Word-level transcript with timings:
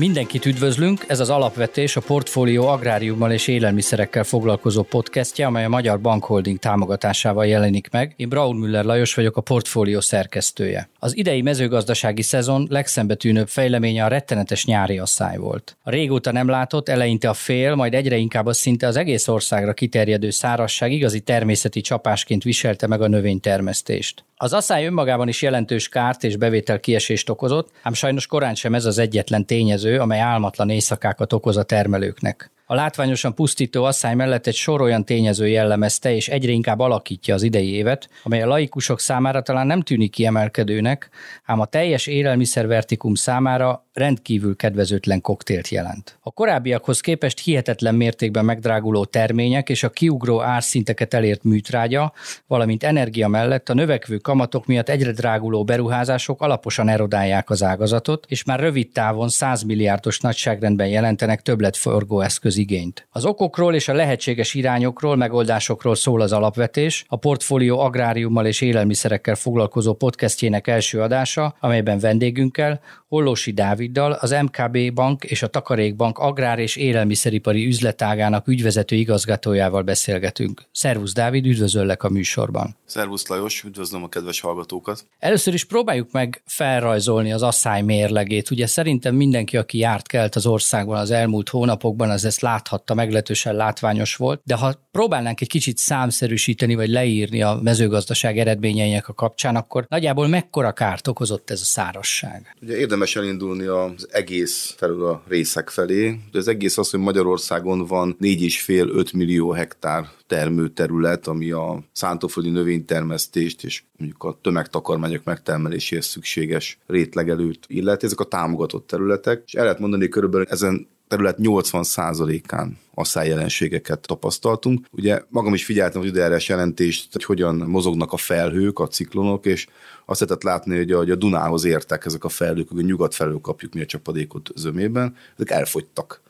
Mindenkit 0.00 0.46
üdvözlünk, 0.46 1.04
ez 1.06 1.20
az 1.20 1.30
Alapvetés 1.30 1.96
a 1.96 2.00
Portfólió 2.00 2.66
agráriummal 2.66 3.32
és 3.32 3.48
élelmiszerekkel 3.48 4.24
foglalkozó 4.24 4.82
podcastje, 4.82 5.46
amely 5.46 5.64
a 5.64 5.68
Magyar 5.68 6.00
Bankholding 6.00 6.58
támogatásával 6.58 7.46
jelenik 7.46 7.88
meg. 7.90 8.14
Én 8.16 8.28
Braun 8.28 8.56
Müller 8.56 8.84
Lajos 8.84 9.14
vagyok, 9.14 9.36
a 9.36 9.40
Portfólió 9.40 10.00
szerkesztője. 10.00 10.88
Az 10.98 11.16
idei 11.16 11.42
mezőgazdasági 11.42 12.22
szezon 12.22 12.66
legszembetűnőbb 12.70 13.48
fejleménye 13.48 14.04
a 14.04 14.08
rettenetes 14.08 14.64
nyári 14.64 14.98
asszály 14.98 15.36
volt. 15.36 15.76
A 15.82 15.90
régóta 15.90 16.32
nem 16.32 16.48
látott, 16.48 16.88
eleinte 16.88 17.28
a 17.28 17.34
fél, 17.34 17.74
majd 17.74 17.94
egyre 17.94 18.16
inkább 18.16 18.46
a 18.46 18.52
szinte 18.52 18.86
az 18.86 18.96
egész 18.96 19.28
országra 19.28 19.72
kiterjedő 19.72 20.30
szárasság 20.30 20.92
igazi 20.92 21.20
természeti 21.20 21.80
csapásként 21.80 22.42
viselte 22.42 22.86
meg 22.86 23.02
a 23.02 23.08
növénytermesztést. 23.08 24.24
Az 24.42 24.52
asszály 24.52 24.86
önmagában 24.86 25.28
is 25.28 25.42
jelentős 25.42 25.88
kárt 25.88 26.24
és 26.24 26.36
bevétel 26.36 26.80
kiesést 26.80 27.28
okozott, 27.28 27.70
ám 27.82 27.92
sajnos 27.92 28.26
korán 28.26 28.54
sem 28.54 28.74
ez 28.74 28.84
az 28.84 28.98
egyetlen 28.98 29.46
tényező, 29.46 29.89
amely 29.98 30.20
álmatlan 30.20 30.70
éjszakákat 30.70 31.32
okoz 31.32 31.56
a 31.56 31.62
termelőknek. 31.62 32.50
A 32.70 32.74
látványosan 32.74 33.34
pusztító 33.34 33.84
asszály 33.84 34.14
mellett 34.14 34.46
egy 34.46 34.54
sor 34.54 34.80
olyan 34.80 35.04
tényező 35.04 35.48
jellemezte 35.48 36.14
és 36.14 36.28
egyre 36.28 36.52
inkább 36.52 36.78
alakítja 36.78 37.34
az 37.34 37.42
idei 37.42 37.72
évet, 37.72 38.08
amely 38.22 38.42
a 38.42 38.46
laikusok 38.46 39.00
számára 39.00 39.42
talán 39.42 39.66
nem 39.66 39.80
tűnik 39.80 40.10
kiemelkedőnek, 40.10 41.10
ám 41.44 41.60
a 41.60 41.64
teljes 41.64 42.06
élelmiszervertikum 42.06 43.14
számára 43.14 43.84
rendkívül 43.92 44.56
kedvezőtlen 44.56 45.20
koktélt 45.20 45.68
jelent. 45.68 46.18
A 46.20 46.30
korábbiakhoz 46.30 47.00
képest 47.00 47.40
hihetetlen 47.40 47.94
mértékben 47.94 48.44
megdráguló 48.44 49.04
termények 49.04 49.68
és 49.68 49.82
a 49.82 49.90
kiugró 49.90 50.42
árszinteket 50.42 51.14
elért 51.14 51.44
műtrágya, 51.44 52.12
valamint 52.46 52.84
energia 52.84 53.28
mellett 53.28 53.68
a 53.68 53.74
növekvő 53.74 54.16
kamatok 54.16 54.66
miatt 54.66 54.88
egyre 54.88 55.12
dráguló 55.12 55.64
beruházások 55.64 56.42
alaposan 56.42 56.88
erodálják 56.88 57.50
az 57.50 57.62
ágazatot, 57.62 58.26
és 58.28 58.44
már 58.44 58.60
rövid 58.60 58.92
távon 58.92 59.28
100 59.28 59.62
milliárdos 59.62 60.20
nagyságrendben 60.20 60.88
jelentenek 60.88 61.42
többletforgóeszköz 61.42 62.58
igényt. 62.60 63.08
Az 63.10 63.24
okokról 63.24 63.74
és 63.74 63.88
a 63.88 63.92
lehetséges 63.92 64.54
irányokról, 64.54 65.16
megoldásokról 65.16 65.94
szól 65.94 66.20
az 66.20 66.32
alapvetés, 66.32 67.04
a 67.08 67.16
portfólió 67.16 67.78
agráriummal 67.78 68.46
és 68.46 68.60
élelmiszerekkel 68.60 69.34
foglalkozó 69.34 69.94
podcastjének 69.94 70.66
első 70.66 71.00
adása, 71.00 71.54
amelyben 71.60 71.98
vendégünkkel, 71.98 72.80
Hollósi 73.10 73.52
Dáviddal, 73.52 74.12
az 74.12 74.30
MKB 74.30 74.92
Bank 74.94 75.24
és 75.24 75.42
a 75.42 75.46
Takarékbank 75.46 76.18
agrár 76.18 76.58
és 76.58 76.76
élelmiszeripari 76.76 77.66
üzletágának 77.66 78.48
ügyvezető 78.48 78.96
igazgatójával 78.96 79.82
beszélgetünk. 79.82 80.62
Szervusz 80.72 81.12
Dávid, 81.12 81.46
üdvözöllek 81.46 82.02
a 82.02 82.08
műsorban. 82.08 82.76
Szervusz 82.84 83.28
Lajos, 83.28 83.64
üdvözlöm 83.64 84.02
a 84.02 84.08
kedves 84.08 84.40
hallgatókat. 84.40 85.04
Először 85.18 85.54
is 85.54 85.64
próbáljuk 85.64 86.12
meg 86.12 86.42
felrajzolni 86.46 87.32
az 87.32 87.42
asszály 87.42 87.82
mérlegét. 87.82 88.50
Ugye 88.50 88.66
szerintem 88.66 89.14
mindenki, 89.14 89.56
aki 89.56 89.78
járt 89.78 90.06
kelt 90.06 90.34
az 90.34 90.46
országban 90.46 90.98
az 90.98 91.10
elmúlt 91.10 91.48
hónapokban, 91.48 92.10
az 92.10 92.24
ezt 92.24 92.40
láthatta, 92.50 92.94
meglehetősen 92.94 93.54
látványos 93.54 94.16
volt. 94.16 94.40
De 94.44 94.54
ha 94.54 94.74
próbálnánk 94.90 95.40
egy 95.40 95.48
kicsit 95.48 95.78
számszerűsíteni, 95.78 96.74
vagy 96.74 96.88
leírni 96.88 97.42
a 97.42 97.58
mezőgazdaság 97.62 98.38
eredményeinek 98.38 99.08
a 99.08 99.12
kapcsán, 99.12 99.56
akkor 99.56 99.84
nagyjából 99.88 100.28
mekkora 100.28 100.72
kárt 100.72 101.08
okozott 101.08 101.50
ez 101.50 101.60
a 101.60 101.64
szárasság? 101.64 102.56
Ugye 102.62 102.76
érdemes 102.76 103.16
elindulni 103.16 103.66
az 103.66 104.08
egész 104.10 104.74
felül 104.76 105.04
a 105.04 105.22
részek 105.28 105.68
felé. 105.68 106.20
De 106.32 106.38
az 106.38 106.48
egész 106.48 106.78
az, 106.78 106.90
hogy 106.90 107.00
Magyarországon 107.00 107.86
van 107.86 108.16
4,5-5 108.20 109.14
millió 109.14 109.50
hektár 109.50 110.08
termőterület, 110.30 111.26
ami 111.26 111.50
a 111.50 111.82
szántóföldi 111.92 112.50
növénytermesztést 112.50 113.64
és 113.64 113.82
mondjuk 113.98 114.24
a 114.24 114.38
tömegtakarmányok 114.42 115.24
megtermeléséhez 115.24 116.06
szükséges 116.06 116.78
rétlegelőt 116.86 117.64
illeti. 117.66 118.06
Ezek 118.06 118.20
a 118.20 118.24
támogatott 118.24 118.86
területek, 118.86 119.42
és 119.46 119.54
el 119.54 119.64
lehet 119.64 119.78
mondani, 119.78 120.02
hogy 120.02 120.10
körülbelül 120.10 120.46
ezen 120.50 120.88
terület 121.08 121.36
80%-án 121.42 122.78
asszályjelenségeket 122.94 124.00
tapasztaltunk. 124.00 124.86
Ugye 124.90 125.22
magam 125.28 125.54
is 125.54 125.64
figyeltem 125.64 126.00
az 126.00 126.06
időjárás 126.06 126.48
jelentést, 126.48 127.12
hogy 127.12 127.24
hogyan 127.24 127.56
mozognak 127.56 128.12
a 128.12 128.16
felhők, 128.16 128.78
a 128.78 128.88
ciklonok, 128.88 129.46
és 129.46 129.66
azt 130.06 130.20
lehetett 130.20 130.42
látni, 130.42 130.76
hogy 130.76 130.92
a, 130.92 130.96
hogy 130.96 131.10
a 131.10 131.16
Dunához 131.16 131.64
értek 131.64 132.04
ezek 132.04 132.24
a 132.24 132.28
felhők, 132.28 132.68
hogy 132.68 132.84
nyugat 132.84 133.14
felől 133.14 133.40
kapjuk 133.40 133.74
mi 133.74 133.80
a 133.80 133.86
csapadékot 133.86 134.50
zömében, 134.54 135.16
ezek 135.36 135.50
elfogytak. 135.50 136.22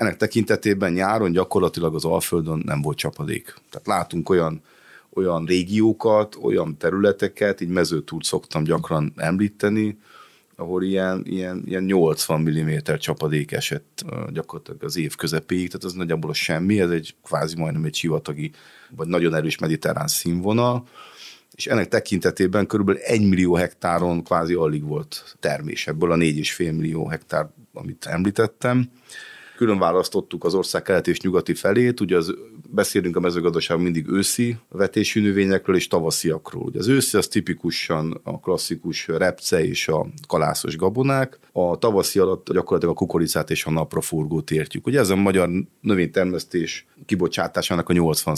Ennek 0.00 0.16
tekintetében 0.16 0.92
nyáron 0.92 1.32
gyakorlatilag 1.32 1.94
az 1.94 2.04
Alföldön 2.04 2.62
nem 2.64 2.82
volt 2.82 2.96
csapadék. 2.96 3.54
Tehát 3.70 3.86
látunk 3.86 4.28
olyan 4.28 4.62
olyan 5.14 5.44
régiókat, 5.44 6.36
olyan 6.42 6.76
területeket, 6.76 7.60
így 7.60 7.68
mezőtúrt 7.68 8.24
szoktam 8.24 8.64
gyakran 8.64 9.12
említeni, 9.16 9.98
ahol 10.56 10.82
ilyen, 10.82 11.22
ilyen, 11.24 11.62
ilyen 11.66 11.82
80 11.82 12.40
mm 12.40 12.70
csapadék 12.98 13.52
esett 13.52 14.04
gyakorlatilag 14.32 14.82
az 14.82 14.96
év 14.96 15.14
közepéig, 15.14 15.66
tehát 15.66 15.84
az 15.84 15.92
nagyjából 15.92 16.30
a 16.30 16.34
semmi, 16.34 16.80
ez 16.80 16.90
egy 16.90 17.14
kvázi 17.24 17.56
majdnem 17.56 17.84
egy 17.84 17.94
sivatagi, 17.94 18.50
vagy 18.96 19.08
nagyon 19.08 19.34
erős 19.34 19.58
mediterrán 19.58 20.08
színvonal, 20.08 20.86
és 21.54 21.66
ennek 21.66 21.88
tekintetében 21.88 22.66
körülbelül 22.66 23.00
1 23.00 23.28
millió 23.28 23.54
hektáron 23.54 24.24
kvázi 24.24 24.54
alig 24.54 24.84
volt 24.84 25.36
termés, 25.40 25.86
ebből 25.86 26.12
a 26.12 26.16
4,5 26.16 26.58
millió 26.58 27.08
hektár, 27.08 27.48
amit 27.72 28.06
említettem 28.06 28.90
külön 29.60 29.78
választottuk 29.78 30.44
az 30.44 30.54
ország 30.54 30.82
kelet 30.82 31.08
és 31.08 31.20
nyugati 31.20 31.54
felét, 31.54 32.00
ugye 32.00 32.16
az, 32.16 32.34
beszélünk 32.68 33.16
a 33.16 33.20
mezőgazdaságban 33.20 33.84
mindig 33.84 34.08
őszi 34.08 34.56
vetésű 34.68 35.20
növényekről 35.20 35.76
és 35.76 35.88
tavasziakról. 35.88 36.62
Ugye 36.62 36.78
az 36.78 36.88
őszi 36.88 37.16
az 37.16 37.26
tipikusan 37.26 38.20
a 38.22 38.40
klasszikus 38.40 39.08
repce 39.08 39.64
és 39.64 39.88
a 39.88 40.06
kalászos 40.28 40.76
gabonák, 40.76 41.38
a 41.52 41.78
tavaszi 41.78 42.18
alatt 42.18 42.52
gyakorlatilag 42.52 42.94
a 42.94 42.98
kukoricát 42.98 43.50
és 43.50 43.64
a 43.64 43.70
napraforgót 43.70 44.50
értjük. 44.50 44.86
Ugye 44.86 44.98
ez 44.98 45.10
a 45.10 45.16
magyar 45.16 45.50
növénytermesztés 45.80 46.86
kibocsátásának 47.06 47.88
a 47.88 47.92
80 47.92 48.34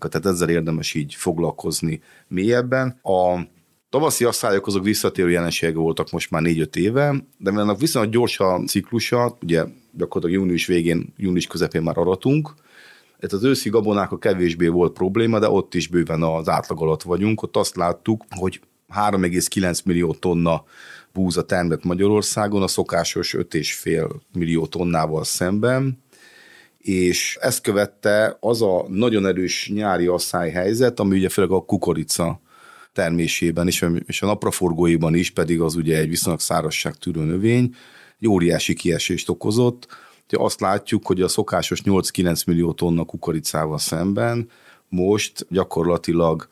a 0.00 0.08
tehát 0.08 0.26
ezzel 0.26 0.48
érdemes 0.48 0.94
így 0.94 1.14
foglalkozni 1.14 2.00
mélyebben. 2.28 2.98
A 3.02 3.40
Tavaszi 3.90 4.24
asszályok 4.24 4.66
azok 4.66 4.84
visszatérő 4.84 5.30
jelensége 5.30 5.78
voltak 5.78 6.10
most 6.10 6.30
már 6.30 6.42
4-5 6.44 6.76
éve, 6.76 7.14
de 7.38 7.50
annak 7.50 7.80
viszonylag 7.80 8.12
gyors 8.12 8.40
a 8.40 8.62
ciklusa, 8.66 9.38
ugye 9.42 9.64
gyakorlatilag 9.96 10.42
június 10.42 10.66
végén, 10.66 11.12
június 11.16 11.46
közepén 11.46 11.82
már 11.82 11.98
aratunk, 11.98 12.54
ez 13.22 13.32
az 13.32 13.44
őszi 13.44 13.70
a 13.72 14.18
kevésbé 14.18 14.66
volt 14.66 14.92
probléma, 14.92 15.38
de 15.38 15.48
ott 15.48 15.74
is 15.74 15.88
bőven 15.88 16.22
az 16.22 16.48
átlag 16.48 16.82
alatt 16.82 17.02
vagyunk. 17.02 17.42
Ott 17.42 17.56
azt 17.56 17.76
láttuk, 17.76 18.24
hogy 18.30 18.60
3,9 18.94 19.84
millió 19.84 20.14
tonna 20.14 20.64
búza 21.12 21.42
termett 21.42 21.84
Magyarországon, 21.84 22.62
a 22.62 22.66
szokásos 22.66 23.34
5,5 23.38 24.10
millió 24.32 24.66
tonnával 24.66 25.24
szemben, 25.24 26.02
és 26.78 27.38
ezt 27.40 27.60
követte 27.60 28.36
az 28.40 28.62
a 28.62 28.84
nagyon 28.88 29.26
erős 29.26 29.70
nyári 29.74 30.06
asszály 30.06 30.50
helyzet, 30.50 31.00
ami 31.00 31.16
ugye 31.16 31.28
főleg 31.28 31.50
a 31.50 31.64
kukorica 31.64 32.40
termésében 32.92 33.66
is, 33.66 33.84
és 34.06 34.22
a 34.22 34.26
napraforgóiban 34.26 35.14
is 35.14 35.30
pedig 35.30 35.60
az 35.60 35.74
ugye 35.74 35.98
egy 35.98 36.08
viszonylag 36.08 36.40
szárazság 36.40 36.94
tűrő 36.94 37.20
növény, 37.20 37.74
egy 38.22 38.28
óriási 38.28 38.74
kiesést 38.74 39.28
okozott. 39.28 39.86
Ugye 40.28 40.44
azt 40.44 40.60
látjuk, 40.60 41.06
hogy 41.06 41.20
a 41.20 41.28
szokásos 41.28 41.82
8-9 41.84 42.46
millió 42.46 42.72
tonna 42.72 43.04
kukoricával 43.04 43.78
szemben 43.78 44.48
most 44.88 45.46
gyakorlatilag 45.48 46.48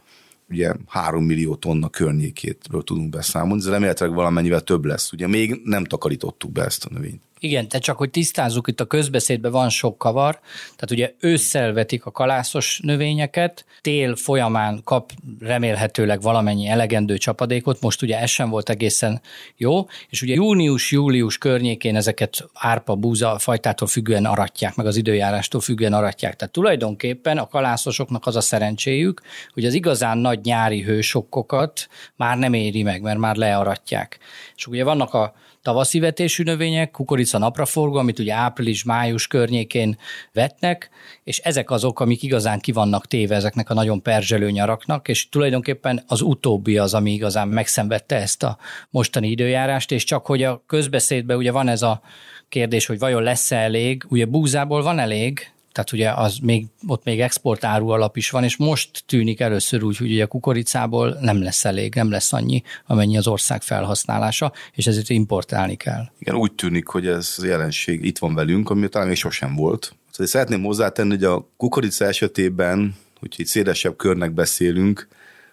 ugye 0.48 0.74
3 0.86 1.24
millió 1.24 1.54
tonna 1.54 1.88
környékétről 1.88 2.82
tudunk 2.82 3.10
beszámolni, 3.10 3.62
ez 3.62 3.68
remélhetőleg 3.68 4.14
valamennyivel 4.14 4.60
több 4.60 4.84
lesz. 4.84 5.12
Ugye 5.12 5.26
még 5.26 5.60
nem 5.64 5.84
takarítottuk 5.84 6.52
be 6.52 6.64
ezt 6.64 6.84
a 6.84 6.88
növényt. 6.92 7.22
Igen, 7.42 7.68
tehát 7.68 7.84
csak 7.84 7.96
hogy 7.96 8.10
tisztázzuk, 8.10 8.68
itt 8.68 8.80
a 8.80 8.86
közbeszédben 8.86 9.50
van 9.50 9.68
sok 9.68 9.98
kavar, 9.98 10.40
tehát 10.62 10.90
ugye 10.90 11.12
ősszel 11.20 11.72
vetik 11.72 12.04
a 12.04 12.10
kalászos 12.10 12.80
növényeket, 12.82 13.64
tél 13.80 14.16
folyamán 14.16 14.80
kap 14.84 15.12
remélhetőleg 15.38 16.20
valamennyi 16.20 16.66
elegendő 16.66 17.16
csapadékot, 17.16 17.80
most 17.80 18.02
ugye 18.02 18.18
ez 18.18 18.30
sem 18.30 18.50
volt 18.50 18.68
egészen 18.68 19.20
jó, 19.56 19.86
és 20.08 20.22
ugye 20.22 20.34
június-július 20.34 21.38
környékén 21.38 21.96
ezeket 21.96 22.48
árpa, 22.54 22.94
búza 22.94 23.38
fajtától 23.38 23.88
függően 23.88 24.24
aratják, 24.24 24.74
meg 24.74 24.86
az 24.86 24.96
időjárástól 24.96 25.60
függően 25.60 25.92
aratják. 25.92 26.36
Tehát 26.36 26.54
tulajdonképpen 26.54 27.38
a 27.38 27.48
kalászosoknak 27.48 28.26
az 28.26 28.36
a 28.36 28.40
szerencséjük, 28.40 29.20
hogy 29.52 29.64
az 29.64 29.74
igazán 29.74 30.18
nagy 30.18 30.40
nyári 30.44 30.82
hősokkokat 30.82 31.88
már 32.16 32.38
nem 32.38 32.52
éri 32.52 32.82
meg, 32.82 33.02
mert 33.02 33.18
már 33.18 33.36
learatják. 33.36 34.18
És 34.56 34.66
ugye 34.66 34.84
vannak 34.84 35.14
a 35.14 35.34
tavaszi 35.62 35.98
vetésű 35.98 36.42
növények, 36.42 36.90
kukorica 36.90 37.38
napraforgó, 37.38 37.96
amit 37.96 38.18
ugye 38.18 38.34
április-május 38.34 39.26
környékén 39.26 39.98
vetnek, 40.32 40.90
és 41.24 41.38
ezek 41.38 41.70
azok, 41.70 42.00
amik 42.00 42.22
igazán 42.22 42.58
ki 42.58 42.72
vannak 42.72 43.06
téve 43.06 43.34
ezeknek 43.34 43.70
a 43.70 43.74
nagyon 43.74 44.02
perzselő 44.02 44.50
nyaraknak, 44.50 45.08
és 45.08 45.28
tulajdonképpen 45.28 46.04
az 46.06 46.20
utóbbi 46.20 46.78
az, 46.78 46.94
ami 46.94 47.12
igazán 47.12 47.48
megszenvedte 47.48 48.16
ezt 48.16 48.42
a 48.42 48.58
mostani 48.90 49.28
időjárást, 49.28 49.90
és 49.90 50.04
csak 50.04 50.26
hogy 50.26 50.42
a 50.42 50.62
közbeszédben 50.66 51.36
ugye 51.36 51.52
van 51.52 51.68
ez 51.68 51.82
a 51.82 52.00
kérdés, 52.48 52.86
hogy 52.86 52.98
vajon 52.98 53.22
lesz-e 53.22 53.56
elég, 53.56 54.04
ugye 54.08 54.24
búzából 54.24 54.82
van 54.82 54.98
elég, 54.98 55.52
tehát 55.80 55.92
ugye 55.92 56.22
az 56.24 56.38
még, 56.42 56.66
ott 56.86 57.04
még 57.04 57.20
exportáru 57.20 57.88
alap 57.88 58.16
is 58.16 58.30
van, 58.30 58.44
és 58.44 58.56
most 58.56 59.02
tűnik 59.06 59.40
először 59.40 59.82
úgy, 59.82 59.96
hogy 59.96 60.10
ugye 60.10 60.22
a 60.22 60.26
kukoricából 60.26 61.18
nem 61.20 61.42
lesz 61.42 61.64
elég, 61.64 61.94
nem 61.94 62.10
lesz 62.10 62.32
annyi, 62.32 62.62
amennyi 62.86 63.16
az 63.16 63.26
ország 63.26 63.62
felhasználása, 63.62 64.52
és 64.74 64.86
ezért 64.86 65.08
importálni 65.08 65.76
kell. 65.76 66.04
Igen, 66.18 66.34
úgy 66.34 66.52
tűnik, 66.52 66.86
hogy 66.86 67.06
ez 67.06 67.36
a 67.42 67.46
jelenség 67.46 68.04
itt 68.04 68.18
van 68.18 68.34
velünk, 68.34 68.70
ami 68.70 68.88
talán 68.88 69.06
még 69.06 69.16
sosem 69.16 69.54
volt. 69.54 69.94
Szóval 70.10 70.26
szeretném 70.26 70.62
hozzátenni, 70.62 71.10
hogy 71.10 71.24
a 71.24 71.48
kukorica 71.56 72.04
esetében, 72.04 72.94
hogyha 73.20 73.42
itt 73.42 73.48
szélesebb 73.48 73.96
körnek 73.96 74.32
beszélünk, 74.32 75.08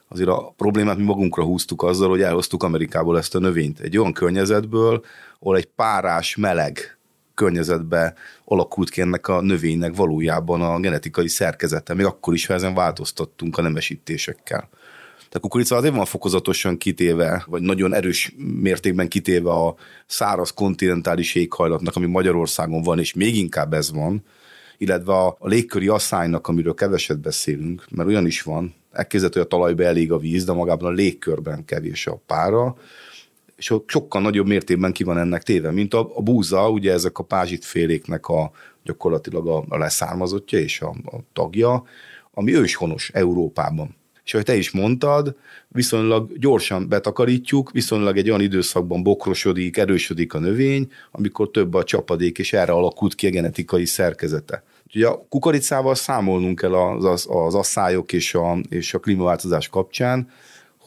azért 0.08 0.30
a 0.30 0.54
problémát 0.58 0.98
mi 0.98 1.04
magunkra 1.04 1.44
húztuk 1.44 1.84
azzal, 1.84 2.10
hogy 2.10 2.22
elhoztuk 2.22 2.64
Amerikából 2.64 3.18
ezt 3.18 3.36
a 3.36 3.40
növényt. 3.40 3.80
Egy 3.80 3.98
olyan 3.98 4.14
környezetből, 4.14 5.06
ahol 5.40 5.58
egy 5.58 5.70
párás, 5.76 6.36
meleg 6.36 6.97
környezetbe 7.38 8.14
alakult 8.46 8.90
ki 8.90 9.02
ennek 9.02 9.28
a 9.28 9.42
növénynek 9.42 9.96
valójában 9.96 10.62
a 10.62 10.80
genetikai 10.80 11.28
szerkezete, 11.28 11.94
még 11.94 12.06
akkor 12.06 12.34
is, 12.34 12.46
ha 12.46 12.54
ezen 12.54 12.74
változtattunk 12.74 13.58
a 13.58 13.62
nemesítésekkel. 13.62 14.70
Tehát 15.16 15.40
kukorica 15.42 15.76
azért 15.76 15.96
van 15.96 16.06
fokozatosan 16.06 16.78
kitéve, 16.78 17.44
vagy 17.48 17.62
nagyon 17.62 17.94
erős 17.94 18.34
mértékben 18.38 19.08
kitéve 19.08 19.50
a 19.50 19.76
száraz 20.06 20.54
kontinentális 20.54 21.36
éghajlatnak, 21.36 21.96
ami 21.96 22.06
Magyarországon 22.06 22.82
van, 22.82 23.00
és 23.00 23.14
még 23.14 23.36
inkább 23.38 23.74
ez 23.74 23.92
van, 23.92 24.24
illetve 24.78 25.14
a, 25.14 25.28
a 25.40 25.48
légköri 25.48 25.88
asszánynak, 25.88 26.48
amiről 26.48 26.74
keveset 26.74 27.20
beszélünk, 27.20 27.86
mert 27.90 28.10
olyan 28.10 28.26
is 28.26 28.42
van, 28.42 28.76
elkezdett, 28.92 29.34
hogy 29.34 29.42
a 29.42 29.48
talajba 29.48 29.84
elég 29.84 30.12
a 30.12 30.18
víz, 30.18 30.46
de 30.46 30.52
magában 30.54 30.92
a 30.92 30.96
légkörben 30.96 31.66
kevés 31.66 32.08
a 32.08 32.22
pára, 32.26 32.76
és 33.58 33.74
sokkal 33.86 34.22
nagyobb 34.22 34.48
mértékben 34.48 34.92
ki 34.92 35.04
van 35.04 35.18
ennek 35.18 35.44
téve, 35.44 35.72
mint 35.72 35.94
a, 35.94 36.12
a 36.16 36.22
búza, 36.22 36.70
ugye 36.70 36.92
ezek 36.92 37.18
a 37.18 37.24
pázsitféléknek 37.24 38.28
a 38.28 38.52
gyakorlatilag 38.84 39.48
a, 39.48 39.64
a 39.70 39.78
leszármazottja 39.78 40.60
és 40.60 40.82
a, 40.82 40.88
a 40.88 41.18
tagja, 41.34 41.84
ami 42.32 42.56
őshonos 42.56 43.10
Európában. 43.14 43.96
És 44.24 44.34
ahogy 44.34 44.46
te 44.46 44.56
is 44.56 44.72
mondtad, 44.72 45.36
viszonylag 45.68 46.38
gyorsan 46.38 46.90
betakarítjuk, 46.90 47.72
viszonylag 47.72 48.18
egy 48.18 48.30
olyan 48.30 48.42
időszakban 48.42 49.04
bokrosodik, 49.04 49.78
erősödik 49.78 50.34
a 50.34 50.40
növény, 50.40 50.92
amikor 51.12 51.52
több 51.52 51.74
a 51.74 51.84
csapadék, 51.84 52.38
és 52.38 52.54
erre 52.54 52.72
alakult 52.72 53.16
ki 53.16 53.28
a 53.28 53.30
genetikai 53.30 53.86
szerkezete. 53.86 54.64
Ugye 54.96 55.08
a 55.08 55.26
kukoricával 55.30 55.96
számolnunk 55.96 56.60
kell 56.60 56.74
az, 56.74 57.06
az, 57.06 57.28
az 57.30 57.56
asszályok 57.56 58.14
és 58.14 58.34
a, 58.34 58.58
és 58.70 58.94
a 58.94 59.00
klímaváltozás 59.00 59.70
kapcsán, 59.70 60.30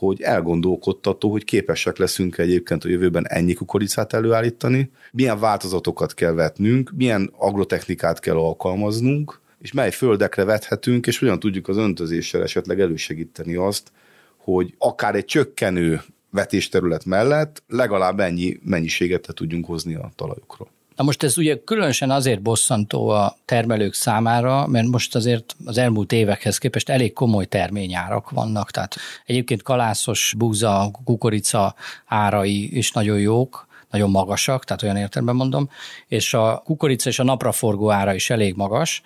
hogy 0.01 0.21
elgondolkodtató, 0.21 1.31
hogy 1.31 1.45
képesek 1.45 1.97
leszünk 1.97 2.39
egyébként 2.39 2.85
a 2.85 2.89
jövőben 2.89 3.29
ennyi 3.29 3.53
kukoricát 3.53 4.13
előállítani, 4.13 4.91
milyen 5.13 5.41
változatokat 5.41 6.15
kell 6.15 6.33
vetnünk, 6.33 6.93
milyen 6.97 7.33
agrotechnikát 7.37 8.21
kell 8.21 8.37
alkalmaznunk, 8.37 9.41
és 9.59 9.73
mely 9.73 9.91
földekre 9.91 10.45
vethetünk, 10.45 11.07
és 11.07 11.19
hogyan 11.19 11.39
tudjuk 11.39 11.69
az 11.69 11.77
öntözéssel 11.77 12.43
esetleg 12.43 12.81
elősegíteni 12.81 13.55
azt, 13.55 13.93
hogy 14.37 14.75
akár 14.79 15.15
egy 15.15 15.25
csökkenő 15.25 16.01
vetésterület 16.31 17.05
mellett 17.05 17.63
legalább 17.69 18.21
ennyi 18.21 18.61
mennyiséget 18.63 19.29
tudjunk 19.35 19.67
hozni 19.67 19.95
a 19.95 20.11
talajokról. 20.17 20.71
Na 21.01 21.07
most 21.07 21.23
ez 21.23 21.39
ugye 21.39 21.57
különösen 21.65 22.11
azért 22.11 22.43
bosszantó 22.43 23.09
a 23.09 23.37
termelők 23.45 23.95
számára, 23.95 24.67
mert 24.67 24.87
most 24.87 25.15
azért 25.15 25.57
az 25.65 25.79
elmúlt 25.79 26.13
évekhez 26.13 26.59
képest 26.59 26.89
elég 26.89 27.13
komoly 27.13 27.45
terményárak 27.45 28.31
vannak, 28.31 28.71
tehát 28.71 28.97
egyébként 29.27 29.63
kalászos, 29.63 30.35
búza, 30.39 30.91
kukorica 31.05 31.75
árai 32.07 32.77
is 32.77 32.93
nagyon 32.93 33.19
jók, 33.19 33.67
nagyon 33.91 34.11
magasak, 34.11 34.65
tehát 34.65 34.83
olyan 34.83 34.97
értelemben 34.97 35.37
mondom, 35.37 35.71
és 36.07 36.35
a 36.35 36.63
kukorica 36.65 37.09
és 37.09 37.19
a 37.19 37.25
napraforgó 37.25 37.91
ára 37.91 38.15
is 38.15 38.31
elég 38.31 38.55
magas, 38.55 39.03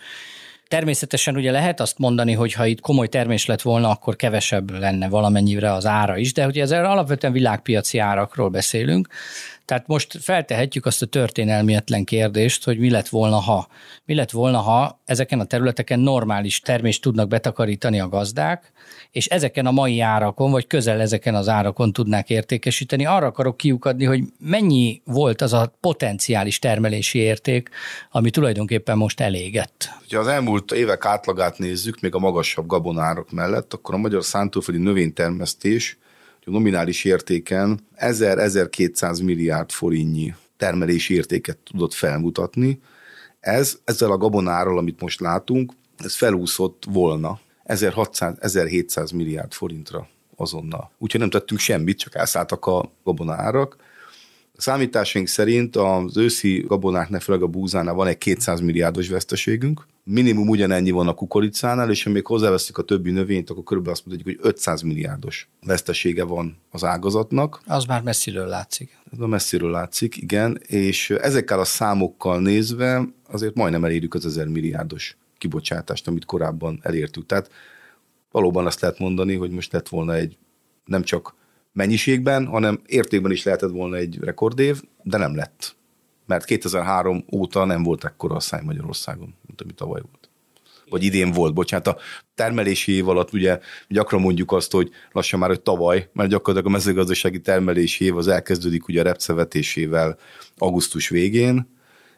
Természetesen 0.68 1.36
ugye 1.36 1.50
lehet 1.50 1.80
azt 1.80 1.98
mondani, 1.98 2.32
hogy 2.32 2.52
ha 2.52 2.66
itt 2.66 2.80
komoly 2.80 3.08
termés 3.08 3.46
lett 3.46 3.62
volna, 3.62 3.90
akkor 3.90 4.16
kevesebb 4.16 4.70
lenne 4.70 5.08
valamennyire 5.08 5.72
az 5.72 5.86
ára 5.86 6.16
is, 6.16 6.32
de 6.32 6.46
ugye 6.46 6.62
ezzel 6.62 6.84
alapvetően 6.84 7.32
világpiaci 7.32 7.98
árakról 7.98 8.48
beszélünk, 8.48 9.08
tehát 9.64 9.86
most 9.86 10.18
feltehetjük 10.20 10.86
azt 10.86 11.02
a 11.02 11.06
történelmietlen 11.06 12.04
kérdést, 12.04 12.64
hogy 12.64 12.78
mi 12.78 12.90
lett 12.90 13.08
volna, 13.08 13.36
ha. 13.36 13.68
Mi 14.04 14.14
lett 14.14 14.30
volna, 14.30 14.58
ha 14.58 15.00
ezeken 15.04 15.40
a 15.40 15.44
területeken 15.44 16.00
normális 16.00 16.60
termést 16.60 17.02
tudnak 17.02 17.28
betakarítani 17.28 18.00
a 18.00 18.08
gazdák, 18.08 18.72
és 19.10 19.26
ezeken 19.26 19.66
a 19.66 19.70
mai 19.70 20.00
árakon, 20.00 20.50
vagy 20.50 20.66
közel 20.66 21.00
ezeken 21.00 21.34
az 21.34 21.48
árakon 21.48 21.92
tudnák 21.92 22.30
értékesíteni. 22.30 23.06
Arra 23.06 23.26
akarok 23.26 23.56
kiukadni, 23.56 24.04
hogy 24.04 24.22
mennyi 24.38 25.02
volt 25.04 25.40
az 25.40 25.52
a 25.52 25.72
potenciális 25.80 26.58
termelési 26.58 27.18
érték, 27.18 27.68
ami 28.10 28.30
tulajdonképpen 28.30 28.96
most 28.96 29.20
elégett. 29.20 29.88
Ha 30.10 30.18
az 30.18 30.26
elmúlt 30.26 30.72
évek 30.72 31.04
átlagát 31.04 31.58
nézzük, 31.58 32.00
még 32.00 32.14
a 32.14 32.18
magasabb 32.18 32.66
gabonárok 32.66 33.32
mellett, 33.32 33.72
akkor 33.72 33.94
a 33.94 33.98
magyar 33.98 34.24
szántóföldi 34.24 34.82
növénytermesztés 34.82 35.98
nominális 36.52 37.04
értéken 37.04 37.80
1000-1200 37.96 39.24
milliárd 39.24 39.70
forintnyi 39.70 40.34
termelési 40.56 41.14
értéket 41.14 41.58
tudott 41.58 41.92
felmutatni. 41.94 42.80
Ez 43.40 43.78
ezzel 43.84 44.10
a 44.10 44.16
gabonárral, 44.16 44.78
amit 44.78 45.00
most 45.00 45.20
látunk, 45.20 45.72
ez 45.98 46.16
felúszott 46.16 46.84
volna 46.90 47.40
1600-1700 47.66 49.14
milliárd 49.14 49.52
forintra 49.52 50.08
azonnal. 50.36 50.90
Úgyhogy 50.98 51.20
nem 51.20 51.30
tettünk 51.30 51.60
semmit, 51.60 51.98
csak 51.98 52.14
elszálltak 52.14 52.66
a 52.66 52.92
gabonárak. 53.04 53.76
Számításaink 54.56 55.28
szerint 55.28 55.76
az 55.76 56.16
őszi 56.16 56.64
gabonáknál, 56.66 57.20
főleg 57.20 57.42
a 57.42 57.46
búzánál 57.46 57.94
van 57.94 58.06
egy 58.06 58.18
200 58.18 58.60
milliárdos 58.60 59.08
veszteségünk, 59.08 59.86
minimum 60.04 60.48
ugyanennyi 60.48 60.90
van 60.90 61.08
a 61.08 61.14
kukoricánál, 61.14 61.90
és 61.90 62.02
ha 62.02 62.10
még 62.10 62.26
hozzáveszik 62.26 62.78
a 62.78 62.82
többi 62.82 63.10
növényt, 63.10 63.50
akkor 63.50 63.62
körülbelül 63.62 63.98
azt 63.98 64.06
mondjuk, 64.06 64.28
hogy 64.28 64.48
500 64.50 64.82
milliárdos 64.82 65.48
vesztesége 65.66 66.24
van 66.24 66.56
az 66.70 66.84
ágazatnak. 66.84 67.60
Az 67.66 67.84
már 67.84 68.02
messziről 68.02 68.46
látszik. 68.46 68.98
Ez 69.12 69.18
a 69.18 69.26
messziről 69.26 69.70
látszik, 69.70 70.16
igen, 70.16 70.60
és 70.66 71.10
ezekkel 71.10 71.60
a 71.60 71.64
számokkal 71.64 72.40
nézve 72.40 73.08
azért 73.28 73.54
majdnem 73.54 73.84
elérjük 73.84 74.14
az 74.14 74.24
1000 74.24 74.46
milliárdos 74.46 75.16
kibocsátást, 75.38 76.08
amit 76.08 76.24
korábban 76.24 76.78
elértük. 76.82 77.26
Tehát 77.26 77.50
valóban 78.30 78.66
azt 78.66 78.80
lehet 78.80 78.98
mondani, 78.98 79.34
hogy 79.34 79.50
most 79.50 79.72
lett 79.72 79.88
volna 79.88 80.14
egy 80.14 80.36
nem 80.84 81.02
csak 81.02 81.34
mennyiségben, 81.74 82.46
hanem 82.46 82.80
értékben 82.86 83.32
is 83.32 83.42
lehetett 83.42 83.70
volna 83.70 83.96
egy 83.96 84.18
rekordév, 84.20 84.82
de 85.02 85.18
nem 85.18 85.36
lett 85.36 85.76
mert 86.26 86.44
2003 86.44 87.24
óta 87.32 87.64
nem 87.64 87.82
volt 87.82 88.04
ekkora 88.04 88.34
a 88.34 88.40
száj 88.40 88.60
Magyarországon, 88.64 89.34
mint 89.46 89.60
ami 89.60 89.72
tavaly 89.72 90.00
volt. 90.10 90.28
Vagy 90.88 91.02
idén 91.04 91.32
volt, 91.32 91.54
bocsánat. 91.54 91.86
A 91.86 91.96
termelési 92.34 92.92
év 92.92 93.08
alatt 93.08 93.32
ugye 93.32 93.58
gyakran 93.88 94.20
mondjuk 94.20 94.52
azt, 94.52 94.72
hogy 94.72 94.90
lassan 95.12 95.38
már, 95.38 95.48
hogy 95.48 95.60
tavaly, 95.60 96.08
mert 96.12 96.30
gyakorlatilag 96.30 96.74
a 96.74 96.76
mezőgazdasági 96.76 97.40
termelési 97.40 98.04
év 98.04 98.16
az 98.16 98.28
elkezdődik 98.28 98.88
ugye 98.88 99.00
a 99.00 99.04
repcevetésével 99.04 100.18
augusztus 100.56 101.08
végén, 101.08 101.72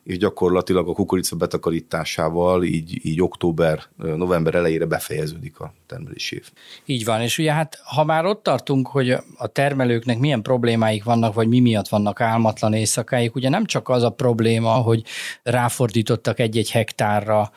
és 0.06 0.18
gyakorlatilag 0.18 0.88
a 0.88 0.92
kukorica 0.92 1.36
betakarításával 1.36 2.64
így, 2.64 3.00
így 3.02 3.22
október, 3.22 3.82
november 3.96 4.54
elejére 4.54 4.84
befejeződik 4.84 5.60
a 5.60 5.72
termelési 5.86 6.36
év. 6.36 6.50
Így 6.84 7.04
van, 7.04 7.20
és 7.20 7.38
ugye 7.38 7.52
hát 7.52 7.80
ha 7.84 8.04
már 8.04 8.24
ott 8.24 8.42
tartunk, 8.42 8.88
hogy 8.88 9.10
a 9.36 9.46
termelőknek 9.46 10.18
milyen 10.18 10.42
problémáik 10.42 11.04
vannak, 11.04 11.34
vagy 11.34 11.48
mi 11.48 11.60
miatt 11.60 11.88
vannak 11.88 12.20
álmatlan 12.20 12.72
éjszakáik, 12.72 13.34
ugye 13.34 13.48
nem 13.48 13.64
csak 13.64 13.88
az 13.88 14.02
a 14.02 14.10
probléma, 14.10 14.72
hogy 14.72 15.02
ráfordítottak 15.42 16.38
egy-egy 16.38 16.70
hektárra 16.70 17.50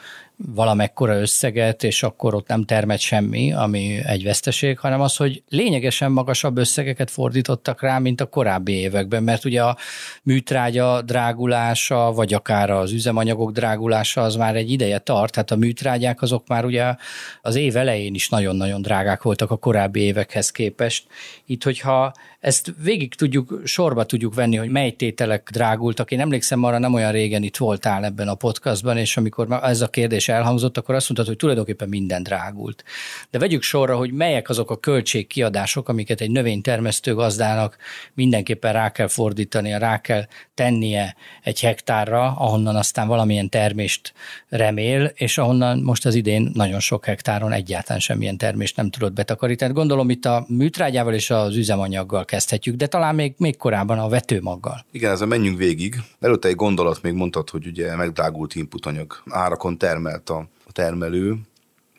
valamekkora 0.46 1.20
összeget, 1.20 1.84
és 1.84 2.04
akkor 2.04 2.34
ott 2.34 2.48
nem 2.48 2.66
termet 2.66 3.00
semmi, 3.00 3.54
ami 3.54 4.00
egy 4.06 4.24
veszteség, 4.24 4.80
hanem 4.80 5.02
az, 5.02 5.16
hogy 5.16 5.44
lényegesen 5.50 6.12
magasabb 6.12 6.58
összegeket 6.58 7.12
fordítottak 7.12 7.82
rá, 7.82 8.00
mint 8.00 8.22
a 8.22 8.26
korábbi 8.26 8.74
években, 8.74 9.24
mert 9.24 9.46
ugye 9.46 9.64
a 9.64 9.78
műtrágya 10.24 11.02
drágulása, 11.02 12.12
vagy 12.12 12.34
akár 12.34 12.70
az 12.70 12.92
üzemanyagok 12.92 13.52
drágulása 13.52 14.22
az 14.22 14.36
már 14.36 14.56
egy 14.56 14.72
ideje 14.72 15.00
tart, 15.00 15.32
tehát 15.32 15.52
a 15.52 15.56
műtrágyák 15.56 16.22
azok 16.22 16.48
már 16.48 16.66
ugye 16.66 16.96
az 17.42 17.56
év 17.56 17.76
elején 17.76 18.14
is 18.14 18.30
nagyon-nagyon 18.30 18.82
drágák 18.82 19.22
voltak 19.22 19.52
a 19.52 19.58
korábbi 19.58 20.00
évekhez 20.00 20.52
képest. 20.52 21.08
Itt, 21.46 21.64
hogyha 21.64 22.14
ezt 22.40 22.74
végig 22.84 23.16
tudjuk, 23.16 23.62
sorba 23.64 24.04
tudjuk 24.04 24.34
venni, 24.34 24.56
hogy 24.56 24.70
mely 24.70 24.92
tételek 24.92 25.50
drágultak. 25.52 26.12
Én 26.12 26.20
emlékszem 26.20 26.64
arra, 26.64 26.78
nem 26.78 26.94
olyan 26.94 27.12
régen 27.12 27.44
itt 27.44 27.58
voltál 27.58 28.06
ebben 28.06 28.28
a 28.28 28.36
podcastban, 28.36 28.98
és 28.98 29.18
amikor 29.18 29.60
ez 29.64 29.82
a 29.82 29.88
kérdés 29.88 30.29
elhangzott, 30.30 30.78
akkor 30.78 30.96
azt 30.96 31.10
mondtad, 31.10 31.28
hogy 31.28 31.38
tulajdonképpen 31.38 31.90
minden 31.90 32.24
drágult. 32.24 32.84
De 33.30 33.40
vegyük 33.40 33.62
sorra, 33.62 33.98
hogy 33.98 34.12
melyek 34.12 34.50
azok 34.50 34.72
a 34.72 34.78
költségkiadások, 34.78 35.90
amiket 35.90 36.22
egy 36.22 36.32
növénytermesztő 36.32 37.14
gazdának 37.14 37.78
mindenképpen 38.14 38.74
rá 38.74 38.92
kell 38.92 39.08
fordítania, 39.08 39.78
rá 39.78 40.02
kell 40.02 40.26
tennie 40.54 41.16
egy 41.44 41.60
hektárra, 41.60 42.24
ahonnan 42.38 42.76
aztán 42.76 43.08
valamilyen 43.08 43.50
termést 43.50 44.14
remél, 44.50 45.12
és 45.16 45.38
ahonnan 45.38 45.80
most 45.80 46.06
az 46.06 46.16
idén 46.16 46.52
nagyon 46.54 46.80
sok 46.80 47.06
hektáron 47.06 47.52
egyáltalán 47.52 48.00
semmilyen 48.00 48.38
termést 48.38 48.76
nem 48.76 48.90
tudott 48.90 49.14
betakarítani. 49.14 49.74
Gondolom 49.74 50.10
itt 50.10 50.26
a 50.26 50.46
műtrágyával 50.48 51.14
és 51.14 51.30
az 51.30 51.56
üzemanyaggal 51.56 52.26
kezdhetjük, 52.26 52.76
de 52.76 52.88
talán 52.88 53.16
még, 53.16 53.34
még 53.38 53.58
korábban 53.58 54.00
a 54.00 54.10
vetőmaggal. 54.10 54.86
Igen, 54.92 55.12
ezzel 55.12 55.28
menjünk 55.28 55.58
végig. 55.58 55.96
Előtte 56.20 56.48
egy 56.48 56.56
gondolat 56.56 57.02
még 57.02 57.14
mondtad, 57.14 57.50
hogy 57.50 57.68
ugye 57.68 57.96
megdrágult 57.96 58.56
inputanyag 58.56 59.22
árakon 59.30 59.78
termelt 59.78 60.19
a, 60.28 60.50
a 60.66 60.72
termelő. 60.72 61.38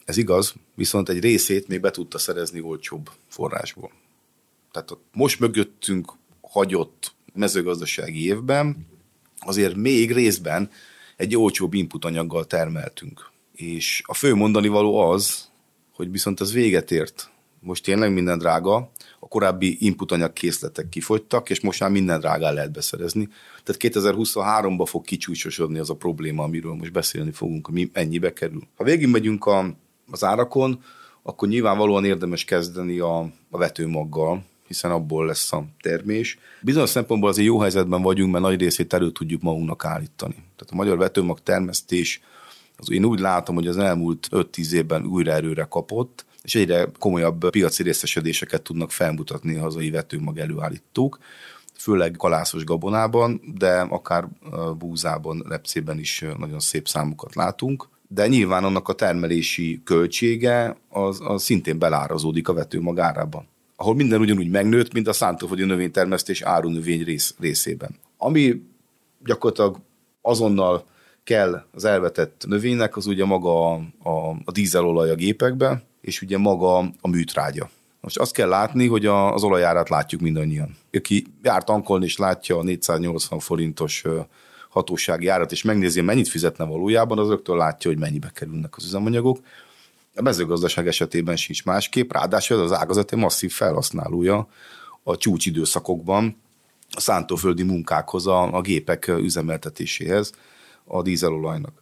Ez 0.05 0.17
igaz, 0.17 0.55
viszont 0.75 1.09
egy 1.09 1.21
részét 1.21 1.69
még 1.69 1.81
be 1.81 1.91
tudta 1.91 2.19
szerezni 2.19 2.61
olcsóbb 2.61 3.11
forrásból. 3.29 3.91
Tehát 4.73 4.91
a 4.91 4.99
most 5.13 5.41
mögöttünk 5.41 6.13
hagyott 6.41 7.15
mezőgazdasági 7.35 8.25
évben 8.25 8.87
azért 9.39 9.75
még 9.75 10.13
részben 10.13 10.71
egy 11.17 11.37
olcsóbb 11.37 11.75
inputanyaggal 11.75 12.47
termeltünk. 12.47 13.31
És 13.53 14.03
a 14.07 14.15
fő 14.15 14.35
mondani 14.35 14.69
való 14.69 14.99
az, 14.99 15.49
hogy 15.93 16.11
viszont 16.11 16.41
ez 16.41 16.53
véget 16.53 16.91
ért. 16.91 17.31
Most 17.61 17.85
tényleg 17.85 18.13
minden 18.13 18.39
drága, 18.39 18.91
korábbi 19.31 19.77
inputanyag 19.81 20.33
készletek 20.33 20.89
kifogytak, 20.89 21.51
és 21.51 21.61
most 21.61 21.81
már 21.81 21.91
minden 21.91 22.21
drágán 22.21 22.55
lehet 22.55 22.73
beszerezni. 22.73 23.29
Tehát 23.63 23.97
2023-ban 23.97 24.87
fog 24.87 25.05
kicsúcsosodni 25.05 25.79
az 25.79 25.91
a 25.91 25.95
probléma, 25.95 26.43
amiről 26.43 26.75
most 26.75 26.93
beszélni 26.93 27.33
fogunk, 27.33 27.71
mi 27.71 27.91
ennyibe 27.93 28.33
kerül. 28.33 28.63
Ha 28.77 28.85
végig 28.85 29.09
megyünk 29.09 29.47
a, 29.47 29.75
az 30.11 30.25
árakon, 30.25 30.83
akkor 31.23 31.49
nyilvánvalóan 31.49 32.05
érdemes 32.05 32.45
kezdeni 32.45 32.99
a, 32.99 33.19
a 33.51 33.59
vetőmaggal, 33.59 34.45
hiszen 34.67 34.91
abból 34.91 35.27
lesz 35.27 35.53
a 35.53 35.65
termés. 35.81 36.39
Bizonyos 36.63 36.91
szempontból 36.91 37.31
azért 37.31 37.47
jó 37.47 37.59
helyzetben 37.59 38.03
vagyunk, 38.03 38.33
mert 38.33 38.45
nagy 38.45 38.61
részét 38.61 38.93
elő 38.93 39.11
tudjuk 39.11 39.43
magunknak 39.43 39.85
állítani. 39.85 40.35
Tehát 40.35 40.73
a 40.73 40.75
magyar 40.75 40.97
vetőmag 40.97 41.41
termesztés, 41.43 42.21
az 42.77 42.91
én 42.91 43.05
úgy 43.05 43.21
látom, 43.21 43.55
hogy 43.55 43.67
az 43.67 43.79
elmúlt 43.79 44.29
5-10 44.31 44.73
évben 44.73 45.07
újra 45.07 45.33
erőre 45.33 45.65
kapott, 45.65 46.25
és 46.43 46.55
egyre 46.55 46.89
komolyabb 46.99 47.51
piaci 47.51 47.83
részesedéseket 47.83 48.63
tudnak 48.63 48.91
felmutatni 48.91 49.57
a 49.57 49.61
hazai 49.61 49.91
vetőmag 49.91 50.39
előállítók, 50.39 51.19
főleg 51.75 52.15
kalászos 52.19 52.65
gabonában, 52.65 53.41
de 53.59 53.81
akár 53.81 54.29
búzában, 54.79 55.45
repcében 55.49 55.99
is 55.99 56.25
nagyon 56.39 56.61
szép 56.61 56.89
számokat 56.89 57.35
látunk. 57.35 57.89
De 58.09 58.27
nyilván 58.27 58.65
annak 58.65 58.89
a 58.89 58.93
termelési 58.93 59.81
költsége 59.85 60.77
az, 60.89 61.21
az 61.23 61.43
szintén 61.43 61.79
belárazódik 61.79 62.49
a 62.49 62.53
vetőmag 62.53 62.99
árában 62.99 63.49
ahol 63.81 63.95
minden 63.95 64.21
ugyanúgy 64.21 64.51
megnőtt, 64.51 64.93
mint 64.93 65.09
a 65.09 65.13
szántóföldi 65.13 65.65
növénytermesztés 65.65 66.43
árunövény 66.43 67.05
rész, 67.05 67.35
részében. 67.39 67.95
Ami 68.17 68.63
gyakorlatilag 69.25 69.77
azonnal 70.23 70.85
kell 71.25 71.65
az 71.73 71.85
elvetett 71.85 72.45
növénynek, 72.47 72.97
az 72.97 73.07
ugye 73.07 73.25
maga 73.25 73.73
a, 73.73 73.81
a, 74.03 74.31
a 74.45 74.53
dízelolaj 74.53 75.11
a 75.11 75.15
gépekbe, 75.15 75.83
és 76.01 76.23
ugye 76.23 76.39
maga 76.39 76.79
a 76.79 77.09
műtrágya. 77.09 77.71
Most 78.01 78.19
azt 78.19 78.33
kell 78.33 78.49
látni, 78.49 78.87
hogy 78.87 79.07
a, 79.07 79.35
az 79.35 79.43
olajárát 79.43 79.89
látjuk 79.89 80.21
mindannyian. 80.21 80.77
Aki 80.93 81.27
jár 81.43 81.65
tankolni 81.65 82.05
és 82.05 82.17
látja 82.17 82.59
a 82.59 82.63
480 82.63 83.39
forintos 83.39 84.05
hatósági 84.69 85.27
árat, 85.27 85.53
és 85.53 85.63
megnézi, 85.63 86.01
mennyit 86.01 86.29
fizetne 86.29 86.65
valójában, 86.65 87.19
az 87.19 87.29
rögtön 87.29 87.57
látja, 87.57 87.91
hogy 87.91 87.99
mennyibe 88.01 88.31
kerülnek 88.35 88.77
az 88.77 88.85
üzemanyagok. 88.85 89.39
A 90.15 90.23
mezőgazdaság 90.23 90.87
esetében 90.87 91.37
sincs 91.37 91.65
másképp, 91.65 92.13
ráadásul 92.13 92.61
az 92.61 92.73
ágazat 92.73 93.13
egy 93.13 93.19
masszív 93.19 93.53
felhasználója 93.53 94.49
a 95.03 95.17
csúcsidőszakokban 95.17 96.37
a 96.91 97.01
szántóföldi 97.01 97.63
munkákhoz, 97.63 98.27
a, 98.27 98.55
a 98.55 98.61
gépek 98.61 99.09
üzemeltetéséhez, 99.09 100.33
a 100.85 101.03
dízelolajnak. 101.03 101.80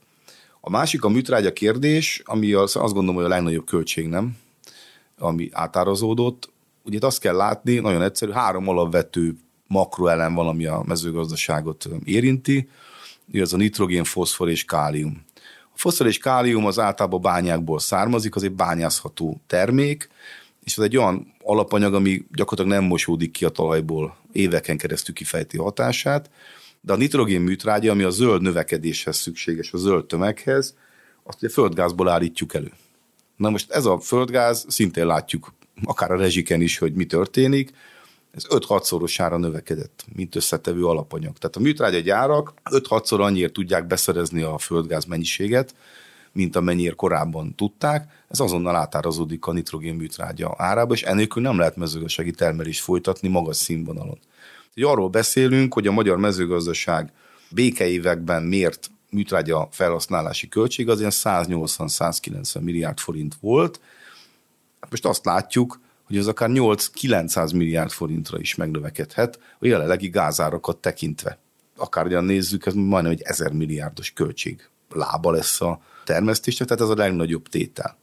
A 0.69 0.71
másik 0.71 1.05
a 1.05 1.09
műtrágya 1.09 1.53
kérdés, 1.53 2.23
ami 2.25 2.53
az, 2.53 2.77
azt 2.77 2.93
gondolom, 2.93 3.15
hogy 3.15 3.25
a 3.25 3.29
legnagyobb 3.29 3.67
költség 3.67 4.09
nem, 4.09 4.37
ami 5.19 5.49
átárazódott. 5.53 6.51
Ugye 6.83 6.99
azt 7.01 7.21
kell 7.21 7.37
látni, 7.37 7.79
nagyon 7.79 8.03
egyszerű, 8.03 8.31
három 8.31 8.69
alapvető 8.69 9.37
makroelem 9.67 10.35
van, 10.35 10.49
ami 10.49 10.67
a 10.67 10.83
mezőgazdaságot 10.87 11.89
érinti, 12.05 12.69
ez 13.33 13.53
a 13.53 13.57
nitrogén, 13.57 14.05
foszfor 14.05 14.49
és 14.49 14.65
kálium. 14.65 15.25
A 15.65 15.75
foszfor 15.75 16.07
és 16.07 16.19
kálium 16.19 16.67
az 16.67 16.79
általában 16.79 17.21
bányákból 17.21 17.79
származik, 17.79 18.37
az 18.37 18.43
egy 18.43 18.53
bányázható 18.53 19.41
termék, 19.47 20.09
és 20.65 20.77
ez 20.77 20.85
egy 20.85 20.97
olyan 20.97 21.35
alapanyag, 21.43 21.95
ami 21.95 22.25
gyakorlatilag 22.33 22.81
nem 22.81 22.89
mosódik 22.89 23.31
ki 23.31 23.45
a 23.45 23.49
talajból, 23.49 24.17
éveken 24.33 24.77
keresztül 24.77 25.15
kifejti 25.15 25.57
hatását, 25.57 26.31
de 26.81 26.93
a 26.93 26.97
nitrogén 26.97 27.41
műtrágya, 27.41 27.91
ami 27.91 28.03
a 28.03 28.11
zöld 28.11 28.43
növekedéshez 28.43 29.17
szükséges, 29.17 29.73
a 29.73 29.77
zöld 29.77 30.05
tömeghez, 30.05 30.75
azt 31.23 31.43
ugye 31.43 31.53
földgázból 31.53 32.09
állítjuk 32.09 32.55
elő. 32.55 32.73
Na 33.37 33.51
most 33.51 33.71
ez 33.71 33.85
a 33.85 33.99
földgáz, 33.99 34.65
szintén 34.69 35.07
látjuk 35.07 35.53
akár 35.85 36.11
a 36.11 36.17
rezsiken 36.17 36.61
is, 36.61 36.79
hogy 36.79 36.95
mi 36.95 37.07
történik, 37.07 37.73
ez 38.31 38.45
5-6 38.49 38.83
szorosára 38.83 39.37
növekedett, 39.37 40.05
mint 40.15 40.35
összetevő 40.35 40.87
alapanyag. 40.87 41.39
Tehát 41.39 41.57
a 41.57 41.61
műtrágya 41.61 41.99
gyárak 41.99 42.55
5-6-szor 42.71 43.21
annyiért 43.21 43.53
tudják 43.53 43.87
beszerezni 43.87 44.43
a 44.43 44.59
földgáz 44.59 45.05
mennyiséget, 45.05 45.75
mint 46.33 46.57
amennyire 46.57 46.95
korábban 46.95 47.55
tudták, 47.55 48.25
ez 48.29 48.41
azonnal 48.41 48.77
átárazódik 48.77 49.47
a 49.47 49.53
nitrogén 49.53 49.95
műtrágya 49.95 50.55
árába, 50.57 50.95
és 50.95 51.03
enélkül 51.03 51.43
nem 51.43 51.59
lehet 51.59 51.77
mezőgazdasági 51.77 52.31
termelést 52.31 52.83
folytatni 52.83 53.29
magas 53.29 53.57
színvonalon. 53.57 54.19
Hogy 54.79 54.87
arról 54.87 55.09
beszélünk, 55.09 55.75
hogy 55.75 55.87
a 55.87 55.93
magyar 55.93 56.17
mezőgazdaság 56.17 57.13
békeévekben 57.51 58.43
mért 58.43 58.91
műtrágya 59.11 59.69
felhasználási 59.71 60.49
költség 60.49 60.89
az 60.89 60.99
ilyen 60.99 61.11
180-190 61.15 62.61
milliárd 62.61 62.99
forint 62.99 63.37
volt. 63.41 63.81
Most 64.91 65.05
azt 65.07 65.25
látjuk, 65.25 65.81
hogy 66.05 66.19
az 66.19 66.27
akár 66.27 66.51
8-900 66.53 67.55
milliárd 67.55 67.91
forintra 67.91 68.39
is 68.39 68.55
megnövekedhet 68.55 69.39
a 69.59 69.67
jelenlegi 69.67 70.09
gázárakat 70.09 70.77
tekintve. 70.77 71.39
Akárhogyan 71.77 72.25
nézzük, 72.25 72.67
ez 72.67 72.75
majdnem 72.75 73.13
egy 73.13 73.23
1000 73.23 73.53
milliárdos 73.53 74.13
költség 74.13 74.69
lába 74.91 75.31
lesz 75.31 75.61
a 75.61 75.81
termesztésnek, 76.05 76.69
tehát 76.69 76.83
ez 76.83 76.99
a 76.99 77.03
legnagyobb 77.03 77.49
tétel. 77.49 77.97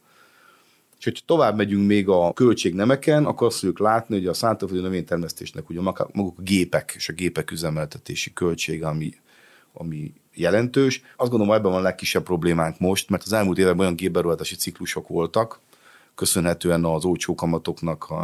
És 1.05 1.12
hogyha 1.12 1.35
tovább 1.35 1.55
megyünk 1.55 1.88
még 1.88 2.09
a 2.09 2.33
költségnemeken, 2.33 3.25
akkor 3.25 3.47
azt 3.47 3.59
fogjuk 3.59 3.79
látni, 3.79 4.15
hogy 4.15 4.27
a 4.27 4.33
szántóföldi 4.33 4.83
növénytermesztésnek 4.83 5.69
ugye 5.69 5.81
maguk 5.81 6.33
a 6.38 6.41
gépek 6.41 6.93
és 6.95 7.09
a 7.09 7.13
gépek 7.13 7.51
üzemeltetési 7.51 8.33
költsége, 8.33 8.88
ami, 8.88 9.13
ami 9.74 10.13
jelentős. 10.33 11.01
Azt 11.17 11.29
gondolom, 11.29 11.53
ebben 11.53 11.71
van 11.71 11.79
a 11.79 11.83
legkisebb 11.83 12.24
problémánk 12.24 12.79
most, 12.79 13.09
mert 13.09 13.24
az 13.24 13.33
elmúlt 13.33 13.57
években 13.57 13.79
olyan 13.79 13.95
gépberuházási 13.95 14.55
ciklusok 14.55 15.07
voltak, 15.07 15.59
köszönhetően 16.15 16.85
az 16.85 17.05
olcsó 17.05 17.35
kamatoknak, 17.35 18.09
a, 18.09 18.24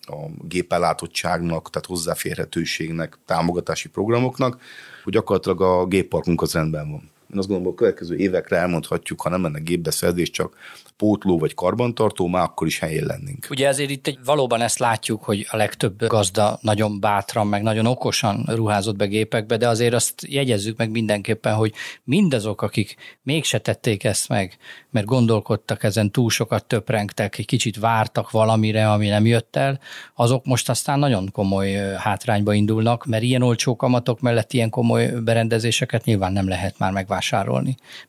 a 0.00 0.16
gépellátottságnak, 0.48 1.70
tehát 1.70 1.88
hozzáférhetőségnek, 1.88 3.18
támogatási 3.24 3.88
programoknak, 3.88 4.60
hogy 5.04 5.12
gyakorlatilag 5.12 5.60
a 5.60 5.86
gépparkunk 5.86 6.42
az 6.42 6.52
rendben 6.52 6.90
van. 6.90 7.10
Én 7.32 7.38
azt 7.38 7.48
gondolom, 7.48 7.62
hogy 7.62 7.72
a 7.72 7.84
következő 7.84 8.16
évekre 8.16 8.56
elmondhatjuk, 8.56 9.20
ha 9.20 9.28
nem 9.28 9.42
lenne 9.42 9.58
gépbeszerzés, 9.58 10.30
csak 10.30 10.56
pótló 10.96 11.38
vagy 11.38 11.54
karbantartó, 11.54 12.26
már 12.26 12.42
akkor 12.42 12.66
is 12.66 12.78
helyén 12.78 13.04
lennénk. 13.04 13.46
Ugye 13.50 13.66
ezért 13.66 13.90
itt 13.90 14.06
egy, 14.06 14.18
valóban 14.24 14.60
ezt 14.60 14.78
látjuk, 14.78 15.24
hogy 15.24 15.46
a 15.50 15.56
legtöbb 15.56 16.06
gazda 16.06 16.58
nagyon 16.60 17.00
bátran, 17.00 17.46
meg 17.46 17.62
nagyon 17.62 17.86
okosan 17.86 18.44
ruházott 18.46 18.96
be 18.96 19.06
gépekbe, 19.06 19.56
de 19.56 19.68
azért 19.68 19.94
azt 19.94 20.26
jegyezzük 20.28 20.76
meg 20.76 20.90
mindenképpen, 20.90 21.54
hogy 21.54 21.72
mindazok, 22.04 22.62
akik 22.62 22.96
mégse 23.22 23.58
tették 23.58 24.04
ezt 24.04 24.28
meg, 24.28 24.56
mert 24.90 25.06
gondolkodtak 25.06 25.82
ezen, 25.82 26.10
túl 26.10 26.30
sokat 26.30 26.64
töprengtek, 26.64 27.38
egy 27.38 27.46
kicsit 27.46 27.78
vártak 27.78 28.30
valamire, 28.30 28.90
ami 28.90 29.08
nem 29.08 29.26
jött 29.26 29.56
el, 29.56 29.80
azok 30.14 30.44
most 30.44 30.68
aztán 30.68 30.98
nagyon 30.98 31.30
komoly 31.32 31.72
hátrányba 31.96 32.52
indulnak, 32.52 33.06
mert 33.06 33.22
ilyen 33.22 33.42
olcsó 33.42 33.76
kamatok 33.76 34.20
mellett 34.20 34.52
ilyen 34.52 34.70
komoly 34.70 35.06
berendezéseket 35.24 36.04
nyilván 36.04 36.32
nem 36.32 36.48
lehet 36.48 36.78
már 36.78 36.92
megvásárolni, 36.92 37.20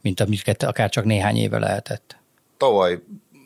mint 0.02 0.20
amiket 0.20 0.64
akár 0.64 0.90
csak 0.90 1.04
néhány 1.06 1.36
éve 1.36 1.60
lehetett 1.60 2.22
tavaly 2.64 3.00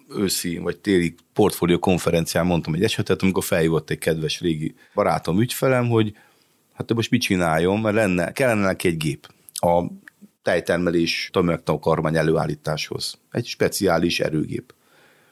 őszi 0.09 0.57
vagy 0.57 0.79
téli 0.79 1.15
portfólió 1.33 1.79
konferencián 1.79 2.45
mondtam 2.45 2.73
egy 2.73 2.83
esetet, 2.83 3.21
amikor 3.21 3.43
feljövott 3.43 3.89
egy 3.89 3.97
kedves 3.97 4.39
régi 4.39 4.75
barátom, 4.93 5.39
ügyfelem, 5.41 5.89
hogy 5.89 6.13
hát 6.73 6.93
most 6.93 7.11
mit 7.11 7.21
csináljon, 7.21 7.79
mert 7.79 7.95
lenne, 7.95 8.31
kellene 8.31 8.61
neki 8.61 8.87
egy 8.87 8.97
gép 8.97 9.27
a 9.53 9.83
tejtermelés 10.41 11.29
tömegtakarmány 11.33 12.15
előállításhoz. 12.15 13.19
Egy 13.31 13.45
speciális 13.45 14.19
erőgép. 14.19 14.73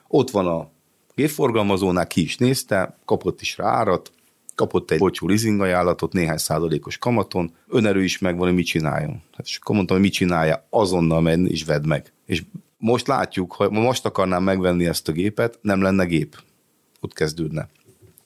Ott 0.07 0.29
van 0.29 0.47
a 0.47 0.69
gépforgalmazónál, 1.15 2.07
ki 2.07 2.21
is 2.21 2.37
nézte, 2.37 2.97
kapott 3.05 3.41
is 3.41 3.57
rá 3.57 3.67
árat, 3.67 4.11
kapott 4.55 4.91
egy 4.91 5.01
olcsó 5.01 5.27
leasing 5.27 5.61
ajánlatot 5.61 6.13
néhány 6.13 6.37
százalékos 6.37 6.97
kamaton, 6.97 7.51
önerő 7.67 8.03
is 8.03 8.19
megvan, 8.19 8.47
hogy 8.47 8.55
mit 8.55 8.65
csináljon. 8.65 9.21
Hát 9.31 9.45
és 9.45 9.57
akkor 9.61 9.75
mondtam, 9.75 9.97
hogy 9.97 10.05
mit 10.05 10.15
csinálja, 10.15 10.67
azonnal 10.69 11.21
menj 11.21 11.49
és 11.49 11.63
vedd 11.63 11.87
meg. 11.87 12.13
És 12.25 12.43
most 12.77 13.07
látjuk, 13.07 13.53
ha 13.53 13.69
most 13.69 14.05
akarnám 14.05 14.43
megvenni 14.43 14.85
ezt 14.85 15.07
a 15.07 15.11
gépet, 15.11 15.59
nem 15.61 15.81
lenne 15.81 16.05
gép. 16.05 16.43
Ott 16.99 17.13
kezdődne. 17.13 17.69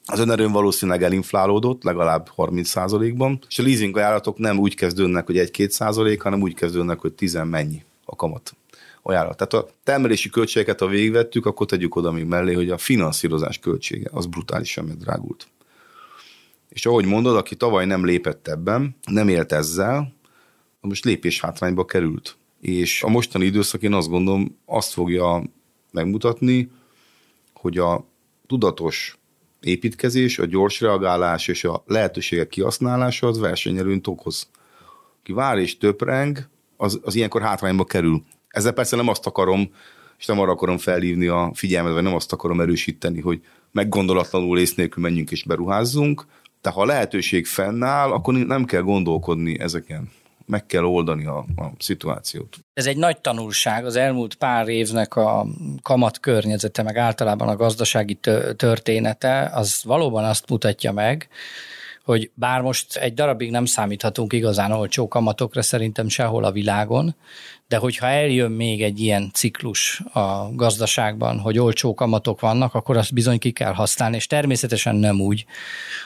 Az 0.06 0.18
önerőn 0.18 0.52
valószínűleg 0.52 1.02
elinflálódott, 1.02 1.82
legalább 1.82 2.30
30%-ban, 2.36 3.38
és 3.48 3.58
a 3.58 3.62
leasing 3.62 3.96
ajánlatok 3.96 4.38
nem 4.38 4.58
úgy 4.58 4.74
kezdődnek, 4.74 5.26
hogy 5.26 5.50
1-2% 5.52 6.18
hanem 6.22 6.42
úgy 6.42 6.54
kezdődnek, 6.54 6.98
hogy 6.98 7.12
10 7.12 7.38
mennyi 7.44 7.84
a 8.04 8.16
kamat 8.16 8.54
ajánlat. 9.02 9.36
Tehát 9.36 9.52
a 9.52 9.72
termelési 9.84 10.30
költségeket, 10.30 10.80
ha 10.80 10.86
végigvettük, 10.86 11.46
akkor 11.46 11.66
tegyük 11.66 11.96
oda 11.96 12.10
még 12.10 12.24
mellé, 12.24 12.52
hogy 12.52 12.70
a 12.70 12.78
finanszírozás 12.78 13.58
költsége 13.58 14.08
az 14.12 14.26
brutálisan 14.26 14.84
megdrágult. 14.84 15.48
És 16.70 16.86
ahogy 16.86 17.04
mondod, 17.04 17.36
aki 17.36 17.56
tavaly 17.56 17.86
nem 17.86 18.04
lépett 18.04 18.48
ebben, 18.48 18.96
nem 19.10 19.28
élt 19.28 19.52
ezzel, 19.52 20.14
most 20.80 21.04
lépés 21.04 21.40
hátrányba 21.40 21.84
került. 21.84 22.36
És 22.60 23.02
a 23.02 23.08
mostani 23.08 23.44
időszak 23.44 23.82
én 23.82 23.92
azt 23.92 24.08
gondolom, 24.08 24.58
azt 24.66 24.92
fogja 24.92 25.42
megmutatni, 25.92 26.70
hogy 27.54 27.78
a 27.78 28.04
tudatos 28.46 29.18
építkezés, 29.60 30.38
a 30.38 30.44
gyors 30.44 30.80
reagálás 30.80 31.48
és 31.48 31.64
a 31.64 31.82
lehetőségek 31.86 32.48
kihasználása 32.48 33.26
az 33.26 33.38
versenyelőnyt 33.38 34.06
okoz. 34.06 34.48
Ki 35.22 35.32
vár 35.32 35.58
és 35.58 35.78
töpreng, 35.78 36.48
az, 36.76 37.00
az 37.02 37.14
ilyenkor 37.14 37.42
hátrányba 37.42 37.84
kerül. 37.84 38.22
Ezzel 38.48 38.72
persze 38.72 38.96
nem 38.96 39.08
azt 39.08 39.26
akarom, 39.26 39.70
és 40.18 40.26
nem 40.26 40.40
arra 40.40 40.50
akarom 40.50 40.78
felhívni 40.78 41.26
a 41.26 41.50
figyelmet, 41.54 41.92
vagy 41.92 42.02
nem 42.02 42.14
azt 42.14 42.32
akarom 42.32 42.60
erősíteni, 42.60 43.20
hogy 43.20 43.40
meggondolatlanul 43.72 44.58
ész 44.58 44.74
nélkül 44.74 45.02
menjünk 45.02 45.30
és 45.30 45.44
beruházzunk, 45.44 46.26
de 46.62 46.70
ha 46.70 46.80
a 46.80 46.86
lehetőség 46.86 47.46
fennáll, 47.46 48.10
akkor 48.10 48.34
nem 48.34 48.64
kell 48.64 48.82
gondolkodni 48.82 49.60
ezeken 49.60 50.10
meg 50.50 50.66
kell 50.66 50.84
oldani 50.84 51.26
a, 51.26 51.38
a 51.56 51.72
szituációt. 51.78 52.58
Ez 52.72 52.86
egy 52.86 52.96
nagy 52.96 53.20
tanulság, 53.20 53.84
az 53.84 53.96
elmúlt 53.96 54.34
pár 54.34 54.68
évnek 54.68 55.16
a 55.16 55.46
kamat 55.82 56.20
környezete, 56.20 56.82
meg 56.82 56.96
általában 56.96 57.48
a 57.48 57.56
gazdasági 57.56 58.18
története, 58.56 59.50
az 59.54 59.80
valóban 59.84 60.24
azt 60.24 60.48
mutatja 60.48 60.92
meg, 60.92 61.28
hogy 62.04 62.30
bár 62.34 62.60
most 62.60 62.96
egy 62.96 63.14
darabig 63.14 63.50
nem 63.50 63.64
számíthatunk 63.64 64.32
igazán 64.32 64.72
olcsó 64.72 65.08
kamatokra 65.08 65.62
szerintem 65.62 66.08
sehol 66.08 66.44
a 66.44 66.52
világon, 66.52 67.14
de 67.70 67.76
hogyha 67.76 68.06
eljön 68.06 68.50
még 68.50 68.82
egy 68.82 69.00
ilyen 69.00 69.30
ciklus 69.32 70.00
a 70.12 70.54
gazdaságban, 70.54 71.38
hogy 71.38 71.58
olcsó 71.58 71.94
kamatok 71.94 72.40
vannak, 72.40 72.74
akkor 72.74 72.96
azt 72.96 73.14
bizony 73.14 73.38
ki 73.38 73.50
kell 73.50 73.72
használni, 73.72 74.16
és 74.16 74.26
természetesen 74.26 74.94
nem 74.94 75.20
úgy, 75.20 75.44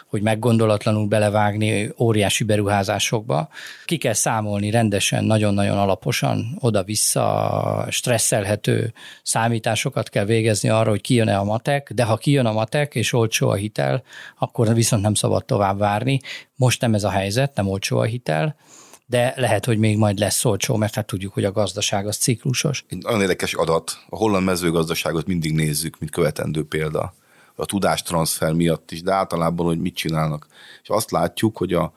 hogy 0.07 0.23
meggondolatlanul 0.23 1.07
belevágni 1.07 1.93
óriási 1.99 2.45
beruházásokba. 2.45 3.49
Ki 3.85 3.97
kell 3.97 4.13
számolni 4.13 4.71
rendesen, 4.71 5.25
nagyon-nagyon 5.25 5.79
alaposan, 5.79 6.57
oda-vissza 6.61 7.87
stresszelhető 7.91 8.93
számításokat 9.23 10.09
kell 10.09 10.25
végezni 10.25 10.69
arra, 10.69 10.91
hogy 10.91 11.01
kijön-e 11.01 11.39
a 11.39 11.45
matek, 11.45 11.91
de 11.95 12.05
ha 12.05 12.17
kijön 12.17 12.47
a 12.47 12.53
matek 12.53 12.95
és 12.95 13.13
olcsó 13.13 13.49
a 13.49 13.55
hitel, 13.55 14.03
akkor 14.39 14.75
viszont 14.75 15.03
nem 15.03 15.15
szabad 15.15 15.45
tovább 15.45 15.79
várni. 15.79 16.21
Most 16.57 16.81
nem 16.81 16.95
ez 16.95 17.05
a 17.05 17.11
helyzet, 17.11 17.55
nem 17.55 17.69
olcsó 17.69 17.99
a 17.99 18.05
hitel, 18.05 18.57
de 19.07 19.35
lehet, 19.37 19.65
hogy 19.65 19.79
még 19.79 19.97
majd 19.97 20.19
lesz 20.19 20.45
olcsó, 20.45 20.77
mert 20.77 20.95
hát 20.95 21.07
tudjuk, 21.07 21.33
hogy 21.33 21.45
a 21.45 21.53
gazdaság 21.53 22.07
az 22.07 22.17
ciklusos. 22.17 22.85
Nagyon 22.89 23.21
érdekes 23.21 23.55
adat. 23.55 23.99
A 24.09 24.17
holland 24.17 24.45
mezőgazdaságot 24.45 25.27
mindig 25.27 25.53
nézzük, 25.53 25.99
mint 25.99 26.13
követendő 26.13 26.65
példa. 26.65 27.15
A 27.55 27.67
tudástranszfer 27.67 28.53
miatt 28.53 28.91
is, 28.91 29.03
de 29.03 29.13
általában, 29.13 29.67
hogy 29.67 29.79
mit 29.79 29.95
csinálnak. 29.95 30.47
És 30.83 30.89
azt 30.89 31.11
látjuk, 31.11 31.57
hogy 31.57 31.73
a, 31.73 31.93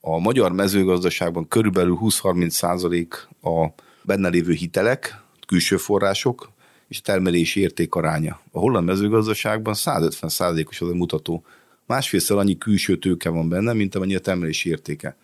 a 0.00 0.18
magyar 0.18 0.52
mezőgazdaságban 0.52 1.48
körülbelül 1.48 1.98
20-30 2.02 2.48
százalék 2.48 3.28
a 3.42 3.66
benne 4.02 4.28
lévő 4.28 4.52
hitelek, 4.52 5.22
külső 5.46 5.76
források, 5.76 6.50
és 6.88 6.98
a 6.98 7.02
termelési 7.04 7.60
érték 7.60 7.94
aránya. 7.94 8.40
A 8.52 8.58
holland 8.58 8.86
mezőgazdaságban 8.86 9.74
150 9.74 10.30
százalékos 10.30 10.80
az 10.80 10.88
a 10.88 10.94
mutató. 10.94 11.44
Másfélszer 11.86 12.36
annyi 12.36 12.58
külső 12.58 12.98
tőke 12.98 13.28
van 13.28 13.48
benne, 13.48 13.72
mint 13.72 13.94
amennyi 13.94 14.14
a 14.14 14.20
termelési 14.20 14.68
értéke. 14.68 15.16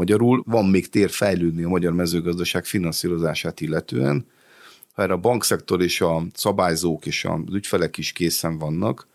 Magyarul 0.00 0.42
van 0.46 0.66
még 0.66 0.88
tér 0.88 1.10
fejlődni 1.10 1.62
a 1.62 1.68
magyar 1.68 1.92
mezőgazdaság 1.92 2.64
finanszírozását 2.64 3.60
illetően. 3.60 4.26
Ha 4.92 5.02
erre 5.02 5.12
a 5.12 5.16
bankszektor 5.16 5.82
és 5.82 6.00
a 6.00 6.26
szabályzók 6.34 7.06
és 7.06 7.24
az 7.24 7.54
ügyfelek 7.54 7.98
is 7.98 8.12
készen 8.12 8.58
vannak, 8.58 9.06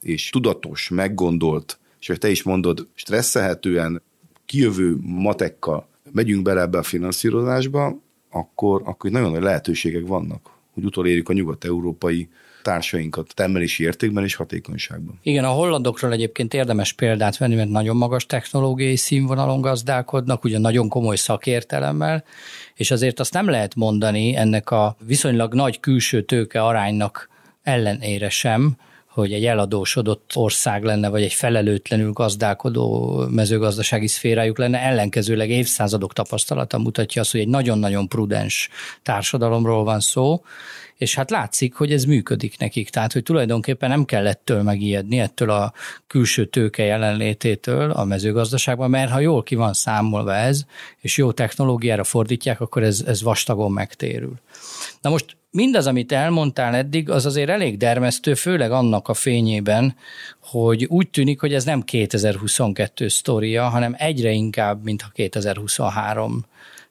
és 0.00 0.30
tudatos, 0.30 0.88
meggondolt, 0.88 1.78
és 2.00 2.18
te 2.18 2.30
is 2.30 2.42
mondod, 2.42 2.86
stresszelhetően 2.94 4.02
kijövő 4.46 4.96
matekkal 5.00 5.88
megyünk 6.12 6.42
bele 6.42 6.60
ebbe 6.60 6.78
a 6.78 6.82
finanszírozásba, 6.82 8.00
akkor, 8.30 8.82
akkor 8.84 9.10
nagyon 9.10 9.30
nagy 9.30 9.42
lehetőségek 9.42 10.06
vannak, 10.06 10.50
hogy 10.72 10.84
utolérjük 10.84 11.28
a 11.28 11.32
nyugat-európai 11.32 12.28
társainkat 12.64 13.34
termelési 13.34 13.84
értékben 13.84 14.24
és 14.24 14.34
hatékonyságban. 14.34 15.18
Igen, 15.22 15.44
a 15.44 15.48
hollandokról 15.48 16.12
egyébként 16.12 16.54
érdemes 16.54 16.92
példát 16.92 17.36
venni, 17.36 17.54
mert 17.54 17.68
nagyon 17.68 17.96
magas 17.96 18.26
technológiai 18.26 18.96
színvonalon 18.96 19.60
gazdálkodnak, 19.60 20.44
ugye 20.44 20.58
nagyon 20.58 20.88
komoly 20.88 21.16
szakértelemmel, 21.16 22.24
és 22.74 22.90
azért 22.90 23.20
azt 23.20 23.32
nem 23.32 23.48
lehet 23.48 23.74
mondani 23.74 24.36
ennek 24.36 24.70
a 24.70 24.96
viszonylag 25.06 25.54
nagy 25.54 25.80
külső 25.80 26.22
tőke 26.22 26.62
aránynak 26.62 27.28
ellenére 27.62 28.28
sem, 28.28 28.76
hogy 29.14 29.32
egy 29.32 29.44
eladósodott 29.44 30.30
ország 30.34 30.82
lenne, 30.82 31.08
vagy 31.08 31.22
egy 31.22 31.32
felelőtlenül 31.32 32.12
gazdálkodó 32.12 33.16
mezőgazdasági 33.30 34.06
szférájuk 34.06 34.58
lenne, 34.58 34.78
ellenkezőleg 34.78 35.50
évszázadok 35.50 36.12
tapasztalata 36.12 36.78
mutatja 36.78 37.20
azt, 37.20 37.30
hogy 37.30 37.40
egy 37.40 37.48
nagyon-nagyon 37.48 38.08
prudens 38.08 38.68
társadalomról 39.02 39.84
van 39.84 40.00
szó, 40.00 40.42
és 41.04 41.14
hát 41.14 41.30
látszik, 41.30 41.74
hogy 41.74 41.92
ez 41.92 42.04
működik 42.04 42.58
nekik. 42.58 42.90
Tehát, 42.90 43.12
hogy 43.12 43.22
tulajdonképpen 43.22 43.88
nem 43.88 44.04
kell 44.04 44.26
ettől 44.26 44.62
megijedni, 44.62 45.18
ettől 45.18 45.50
a 45.50 45.72
külső 46.06 46.44
tőke 46.44 46.84
jelenlététől 46.84 47.90
a 47.90 48.04
mezőgazdaságban, 48.04 48.90
mert 48.90 49.10
ha 49.10 49.18
jól 49.18 49.42
ki 49.42 49.54
van 49.54 49.72
számolva 49.72 50.34
ez, 50.34 50.64
és 50.98 51.16
jó 51.16 51.32
technológiára 51.32 52.04
fordítják, 52.04 52.60
akkor 52.60 52.82
ez, 52.82 53.04
ez 53.06 53.22
vastagon 53.22 53.72
megtérül. 53.72 54.34
Na 55.00 55.10
most 55.10 55.36
mindaz, 55.50 55.86
amit 55.86 56.12
elmondtál 56.12 56.74
eddig, 56.74 57.10
az 57.10 57.26
azért 57.26 57.50
elég 57.50 57.76
dermesztő, 57.76 58.34
főleg 58.34 58.72
annak 58.72 59.08
a 59.08 59.14
fényében, 59.14 59.96
hogy 60.40 60.84
úgy 60.84 61.08
tűnik, 61.08 61.40
hogy 61.40 61.54
ez 61.54 61.64
nem 61.64 61.82
2022 61.82 63.08
sztoria, 63.08 63.68
hanem 63.68 63.94
egyre 63.98 64.30
inkább, 64.30 64.84
mint 64.84 65.02
a 65.02 65.10
2023 65.12 66.44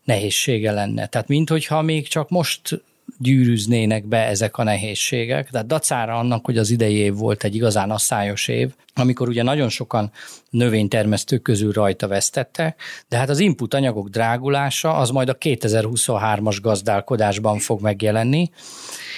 nehézsége 0.03 0.71
lenne. 0.71 1.07
Tehát 1.07 1.27
minthogyha 1.27 1.81
még 1.81 2.07
csak 2.07 2.29
most 2.29 2.83
gyűrűznének 3.17 4.05
be 4.05 4.17
ezek 4.17 4.57
a 4.57 4.63
nehézségek. 4.63 5.49
Tehát 5.49 5.67
dacára 5.67 6.17
annak, 6.17 6.45
hogy 6.45 6.57
az 6.57 6.69
idei 6.69 6.95
év 6.95 7.15
volt 7.15 7.43
egy 7.43 7.55
igazán 7.55 7.91
asszályos 7.91 8.47
év, 8.47 8.73
amikor 8.93 9.27
ugye 9.27 9.43
nagyon 9.43 9.69
sokan 9.69 10.11
növénytermesztők 10.49 11.41
közül 11.41 11.71
rajta 11.71 12.07
vesztettek, 12.07 12.81
de 13.07 13.17
hát 13.17 13.29
az 13.29 13.39
input 13.39 13.73
anyagok 13.73 14.09
drágulása 14.09 14.95
az 14.95 15.09
majd 15.09 15.29
a 15.29 15.37
2023-as 15.37 16.57
gazdálkodásban 16.61 17.59
fog 17.59 17.81
megjelenni, 17.81 18.49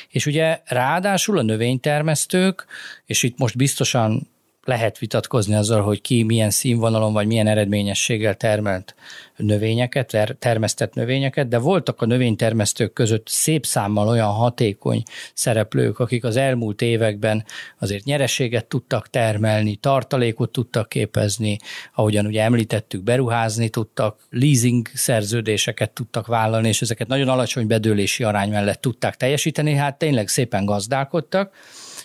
és 0.10 0.26
ugye 0.26 0.60
ráadásul 0.66 1.38
a 1.38 1.42
növénytermesztők, 1.42 2.66
és 3.06 3.24
itt 3.24 3.38
most 3.38 3.58
biztosan 3.58 4.34
lehet 4.66 4.98
vitatkozni 4.98 5.56
azzal, 5.56 5.82
hogy 5.82 6.02
ki 6.02 6.24
milyen 6.24 6.50
színvonalon 6.50 7.14
vagy 7.14 7.28
milyen 7.28 7.48
eredményességgel 7.48 8.36
termelt 8.36 8.96
növényeket, 9.36 10.38
termesztett 10.40 10.94
növényeket, 10.94 11.48
de 11.48 11.58
voltak 11.58 12.02
a 12.02 12.06
növénytermesztők 12.06 12.94
között 12.94 13.28
szép 13.28 13.66
számmal 13.66 14.08
olyan 14.08 14.32
hatékony 14.32 15.04
szereplők, 15.34 16.00
akik 16.00 16.24
az 16.24 16.36
elmúlt 16.36 16.82
években 16.82 17.46
azért 17.80 18.04
nyereséget 18.04 18.66
tudtak 18.66 19.10
termelni, 19.10 19.76
tartalékot 19.76 20.52
tudtak 20.52 20.90
képezni, 20.90 21.58
ahogyan 21.94 22.26
ugye 22.26 22.42
említettük, 22.42 23.04
beruházni 23.04 23.70
tudtak, 23.70 24.20
leasing 24.30 24.88
szerződéseket 24.94 25.92
tudtak 25.92 26.28
vállalni, 26.28 26.68
és 26.68 26.82
ezeket 26.82 27.08
nagyon 27.08 27.30
alacsony 27.30 27.68
bedőlési 27.68 28.24
arány 28.24 28.50
mellett 28.50 28.82
tudták 28.82 29.16
teljesíteni, 29.16 29.74
hát 29.74 29.98
tényleg 29.98 30.28
szépen 30.28 30.66
gazdálkodtak, 30.66 31.54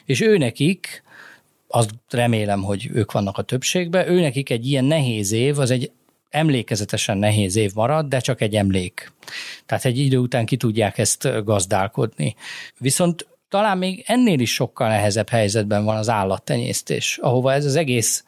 és 0.04 0.20
őnekik 0.20 1.02
azt 1.70 1.90
remélem, 2.10 2.62
hogy 2.62 2.88
ők 2.92 3.12
vannak 3.12 3.38
a 3.38 3.42
többségben, 3.42 4.08
ő 4.08 4.20
nekik 4.20 4.50
egy 4.50 4.66
ilyen 4.66 4.84
nehéz 4.84 5.32
év, 5.32 5.58
az 5.58 5.70
egy 5.70 5.90
emlékezetesen 6.30 7.18
nehéz 7.18 7.56
év 7.56 7.72
marad, 7.74 8.06
de 8.06 8.18
csak 8.18 8.40
egy 8.40 8.56
emlék. 8.56 9.12
Tehát 9.66 9.84
egy 9.84 9.98
idő 9.98 10.16
után 10.16 10.46
ki 10.46 10.56
tudják 10.56 10.98
ezt 10.98 11.44
gazdálkodni. 11.44 12.34
Viszont 12.78 13.26
talán 13.48 13.78
még 13.78 14.04
ennél 14.06 14.40
is 14.40 14.54
sokkal 14.54 14.88
nehezebb 14.88 15.28
helyzetben 15.28 15.84
van 15.84 15.96
az 15.96 16.08
állattenyésztés, 16.08 17.18
ahova 17.22 17.52
ez 17.52 17.64
az 17.64 17.76
egész 17.76 18.24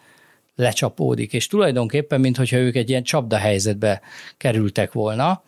lecsapódik, 0.56 1.32
és 1.32 1.46
tulajdonképpen, 1.46 2.20
mintha 2.20 2.56
ők 2.56 2.76
egy 2.76 2.88
ilyen 2.88 3.02
csapda 3.02 3.36
helyzetbe 3.36 4.00
kerültek 4.36 4.92
volna, 4.92 5.42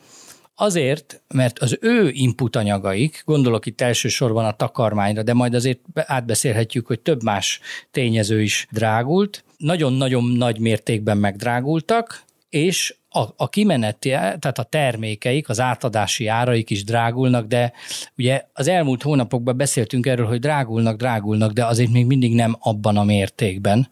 Azért, 0.56 1.22
mert 1.28 1.58
az 1.58 1.78
ő 1.80 2.10
input 2.12 2.56
anyagaik, 2.56 3.22
gondolok 3.26 3.66
itt 3.66 3.80
elsősorban 3.80 4.44
a 4.44 4.56
takarmányra, 4.56 5.22
de 5.22 5.32
majd 5.32 5.54
azért 5.54 5.80
átbeszélhetjük, 5.94 6.86
hogy 6.86 7.00
több 7.00 7.22
más 7.22 7.60
tényező 7.90 8.42
is 8.42 8.66
drágult, 8.70 9.44
nagyon-nagyon 9.56 10.24
nagy 10.24 10.58
mértékben 10.58 11.18
megdrágultak, 11.18 12.24
és 12.48 12.94
a, 13.08 13.22
a 13.36 13.48
kimeneti, 13.48 14.08
tehát 14.08 14.58
a 14.58 14.62
termékeik, 14.62 15.48
az 15.48 15.60
átadási 15.60 16.26
áraik 16.26 16.70
is 16.70 16.84
drágulnak, 16.84 17.46
de 17.46 17.72
ugye 18.16 18.42
az 18.52 18.68
elmúlt 18.68 19.02
hónapokban 19.02 19.56
beszéltünk 19.56 20.06
erről, 20.06 20.26
hogy 20.26 20.38
drágulnak, 20.38 20.96
drágulnak, 20.96 21.52
de 21.52 21.64
azért 21.64 21.90
még 21.90 22.06
mindig 22.06 22.34
nem 22.34 22.56
abban 22.60 22.96
a 22.96 23.04
mértékben, 23.04 23.88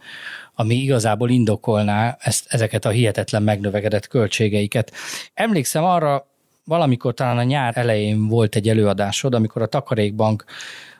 ami 0.54 0.74
igazából 0.74 1.30
indokolná 1.30 2.16
ezt, 2.20 2.46
ezeket 2.48 2.84
a 2.84 2.90
hihetetlen 2.90 3.42
megnövekedett 3.42 4.06
költségeiket. 4.06 4.92
Emlékszem 5.34 5.84
arra, 5.84 6.31
valamikor 6.64 7.14
talán 7.14 7.38
a 7.38 7.42
nyár 7.42 7.76
elején 7.76 8.28
volt 8.28 8.56
egy 8.56 8.68
előadásod, 8.68 9.34
amikor 9.34 9.62
a 9.62 9.66
Takarékbank 9.66 10.44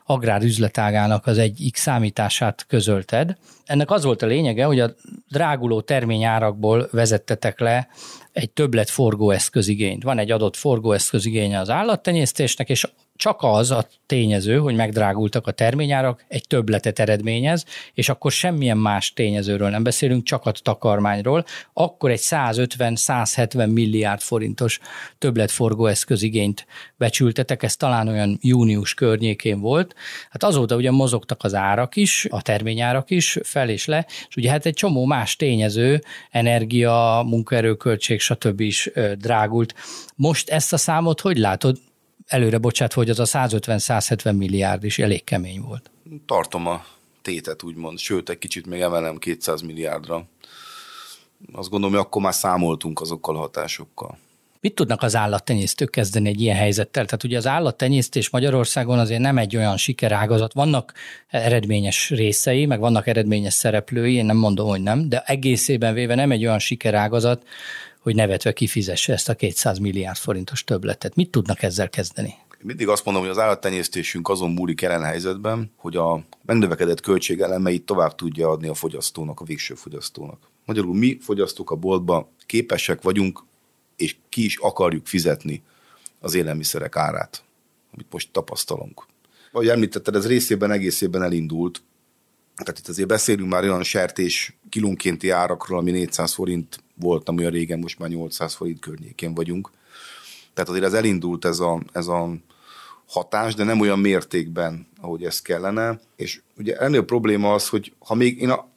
agrárüzletágának 0.05 1.27
az 1.27 1.37
egyik 1.37 1.75
számítását 1.75 2.65
közölted. 2.67 3.37
Ennek 3.65 3.91
az 3.91 4.03
volt 4.03 4.21
a 4.21 4.25
lényege, 4.25 4.65
hogy 4.65 4.79
a 4.79 4.91
dráguló 5.29 5.81
terményárakból 5.81 6.87
vezettetek 6.91 7.59
le 7.59 7.87
egy 8.31 8.49
többlet 8.49 8.89
forgóeszközigényt. 8.89 10.03
Van 10.03 10.19
egy 10.19 10.31
adott 10.31 10.55
forgóeszközigénye 10.55 11.59
az 11.59 11.69
állattenyésztésnek, 11.69 12.69
és 12.69 12.87
csak 13.15 13.37
az 13.41 13.71
a 13.71 13.87
tényező, 14.05 14.57
hogy 14.57 14.75
megdrágultak 14.75 15.47
a 15.47 15.51
terményárak, 15.51 16.25
egy 16.27 16.47
többletet 16.47 16.99
eredményez, 16.99 17.65
és 17.93 18.09
akkor 18.09 18.31
semmilyen 18.31 18.77
más 18.77 19.13
tényezőről 19.13 19.69
nem 19.69 19.83
beszélünk, 19.83 20.23
csak 20.23 20.45
a 20.45 20.51
takarmányról, 20.51 21.45
akkor 21.73 22.11
egy 22.11 22.21
150-170 22.21 23.73
milliárd 23.73 24.21
forintos 24.21 24.79
többletforgóeszközigényt 25.17 26.65
becsültetek, 26.95 27.63
ez 27.63 27.75
talán 27.75 28.07
olyan 28.07 28.37
június 28.41 28.93
környékén 28.93 29.59
volt. 29.59 29.95
Hát 30.29 30.43
azóta 30.43 30.75
ugye 30.75 30.91
mozogtak 30.91 31.43
az 31.43 31.53
árak 31.53 31.95
is, 31.95 32.27
a 32.29 32.41
terményárak 32.41 33.09
is 33.09 33.37
fel 33.43 33.69
és 33.69 33.85
le, 33.85 34.05
és 34.29 34.35
ugye 34.35 34.49
hát 34.49 34.65
egy 34.65 34.73
csomó 34.73 35.05
más 35.05 35.35
tényező, 35.35 36.03
energia, 36.29 37.23
munkaerőköltség, 37.25 38.19
stb. 38.19 38.59
is 38.59 38.91
drágult. 39.17 39.73
Most 40.15 40.49
ezt 40.49 40.73
a 40.73 40.77
számot 40.77 41.21
hogy 41.21 41.37
látod? 41.37 41.77
Előre 42.33 42.57
bocsát, 42.57 42.93
hogy 42.93 43.09
az 43.09 43.19
a 43.19 43.25
150-170 43.25 44.37
milliárd 44.37 44.83
is 44.83 44.99
elég 44.99 45.23
kemény 45.23 45.61
volt. 45.61 45.91
Tartom 46.25 46.67
a 46.67 46.85
tétet, 47.21 47.63
úgymond, 47.63 47.99
sőt, 47.99 48.29
egy 48.29 48.37
kicsit 48.37 48.65
még 48.65 48.81
emelem 48.81 49.17
200 49.17 49.61
milliárdra. 49.61 50.25
Azt 51.53 51.69
gondolom, 51.69 51.95
hogy 51.95 52.05
akkor 52.05 52.21
már 52.21 52.33
számoltunk 52.33 53.01
azokkal 53.01 53.35
a 53.35 53.39
hatásokkal. 53.39 54.17
Mit 54.59 54.75
tudnak 54.75 55.01
az 55.01 55.15
állattenyésztők 55.15 55.89
kezdeni 55.89 56.29
egy 56.29 56.41
ilyen 56.41 56.55
helyzettel? 56.55 57.05
Tehát 57.05 57.23
ugye 57.23 57.37
az 57.37 57.47
állattenyésztés 57.47 58.29
Magyarországon 58.29 58.99
azért 58.99 59.21
nem 59.21 59.37
egy 59.37 59.55
olyan 59.55 59.77
sikerágazat. 59.77 60.53
Vannak 60.53 60.93
eredményes 61.27 62.09
részei, 62.09 62.65
meg 62.65 62.79
vannak 62.79 63.07
eredményes 63.07 63.53
szereplői, 63.53 64.13
én 64.13 64.25
nem 64.25 64.37
mondom, 64.37 64.67
hogy 64.67 64.81
nem, 64.81 65.09
de 65.09 65.23
egészében 65.25 65.93
véve 65.93 66.15
nem 66.15 66.31
egy 66.31 66.45
olyan 66.45 66.59
sikerágazat, 66.59 67.43
hogy 68.03 68.15
nevetve 68.15 68.53
kifizesse 68.53 69.13
ezt 69.13 69.29
a 69.29 69.35
200 69.35 69.77
milliárd 69.77 70.17
forintos 70.17 70.63
többletet. 70.63 71.15
Mit 71.15 71.29
tudnak 71.29 71.61
ezzel 71.61 71.89
kezdeni? 71.89 72.33
Mindig 72.61 72.87
azt 72.87 73.05
mondom, 73.05 73.23
hogy 73.23 73.31
az 73.31 73.39
állattenyésztésünk 73.39 74.29
azon 74.29 74.51
múlik 74.51 74.81
jelen 74.81 75.03
helyzetben, 75.03 75.71
hogy 75.75 75.95
a 75.95 76.23
megnövekedett 76.45 77.01
költség 77.01 77.39
elemeit 77.39 77.85
tovább 77.85 78.15
tudja 78.15 78.49
adni 78.49 78.67
a 78.67 78.73
fogyasztónak, 78.73 79.39
a 79.39 79.43
végső 79.45 79.73
fogyasztónak. 79.73 80.37
Magyarul 80.65 80.95
mi 80.95 81.17
fogyasztók 81.21 81.71
a 81.71 81.75
boltban 81.75 82.27
képesek 82.45 83.01
vagyunk, 83.01 83.43
és 83.95 84.15
ki 84.29 84.43
is 84.45 84.57
akarjuk 84.57 85.07
fizetni 85.07 85.63
az 86.19 86.33
élelmiszerek 86.33 86.95
árát, 86.95 87.43
amit 87.93 88.07
most 88.11 88.29
tapasztalunk. 88.31 89.05
Ahogy 89.51 89.67
említetted, 89.67 90.15
ez 90.15 90.27
részében 90.27 90.71
egészében 90.71 91.23
elindult, 91.23 91.83
tehát 92.55 92.79
itt 92.79 92.87
azért 92.87 93.07
beszélünk 93.07 93.49
már 93.49 93.63
olyan 93.63 93.83
sertés 93.83 94.57
kilónkénti 94.69 95.29
árakról, 95.29 95.79
ami 95.79 95.91
400 95.91 96.33
forint 96.33 96.82
volt, 97.03 97.29
ami 97.29 97.45
a 97.45 97.49
régen, 97.49 97.79
most 97.79 97.99
már 97.99 98.09
800 98.09 98.53
forint 98.53 98.79
környékén 98.79 99.33
vagyunk. 99.33 99.69
Tehát 100.53 100.69
azért 100.69 100.85
ez 100.85 100.93
elindult 100.93 101.45
ez 101.45 101.59
a, 101.59 101.81
ez 101.91 102.07
a 102.07 102.33
hatás, 103.07 103.55
de 103.55 103.63
nem 103.63 103.79
olyan 103.79 103.99
mértékben, 103.99 104.87
ahogy 105.01 105.23
ez 105.23 105.41
kellene. 105.41 105.99
És 106.15 106.41
ugye 106.57 106.77
ennél 106.77 106.99
a 106.99 107.03
probléma 107.03 107.53
az, 107.53 107.67
hogy 107.67 107.93
ha 107.99 108.15
még 108.15 108.41
én 108.41 108.49
a, 108.49 108.67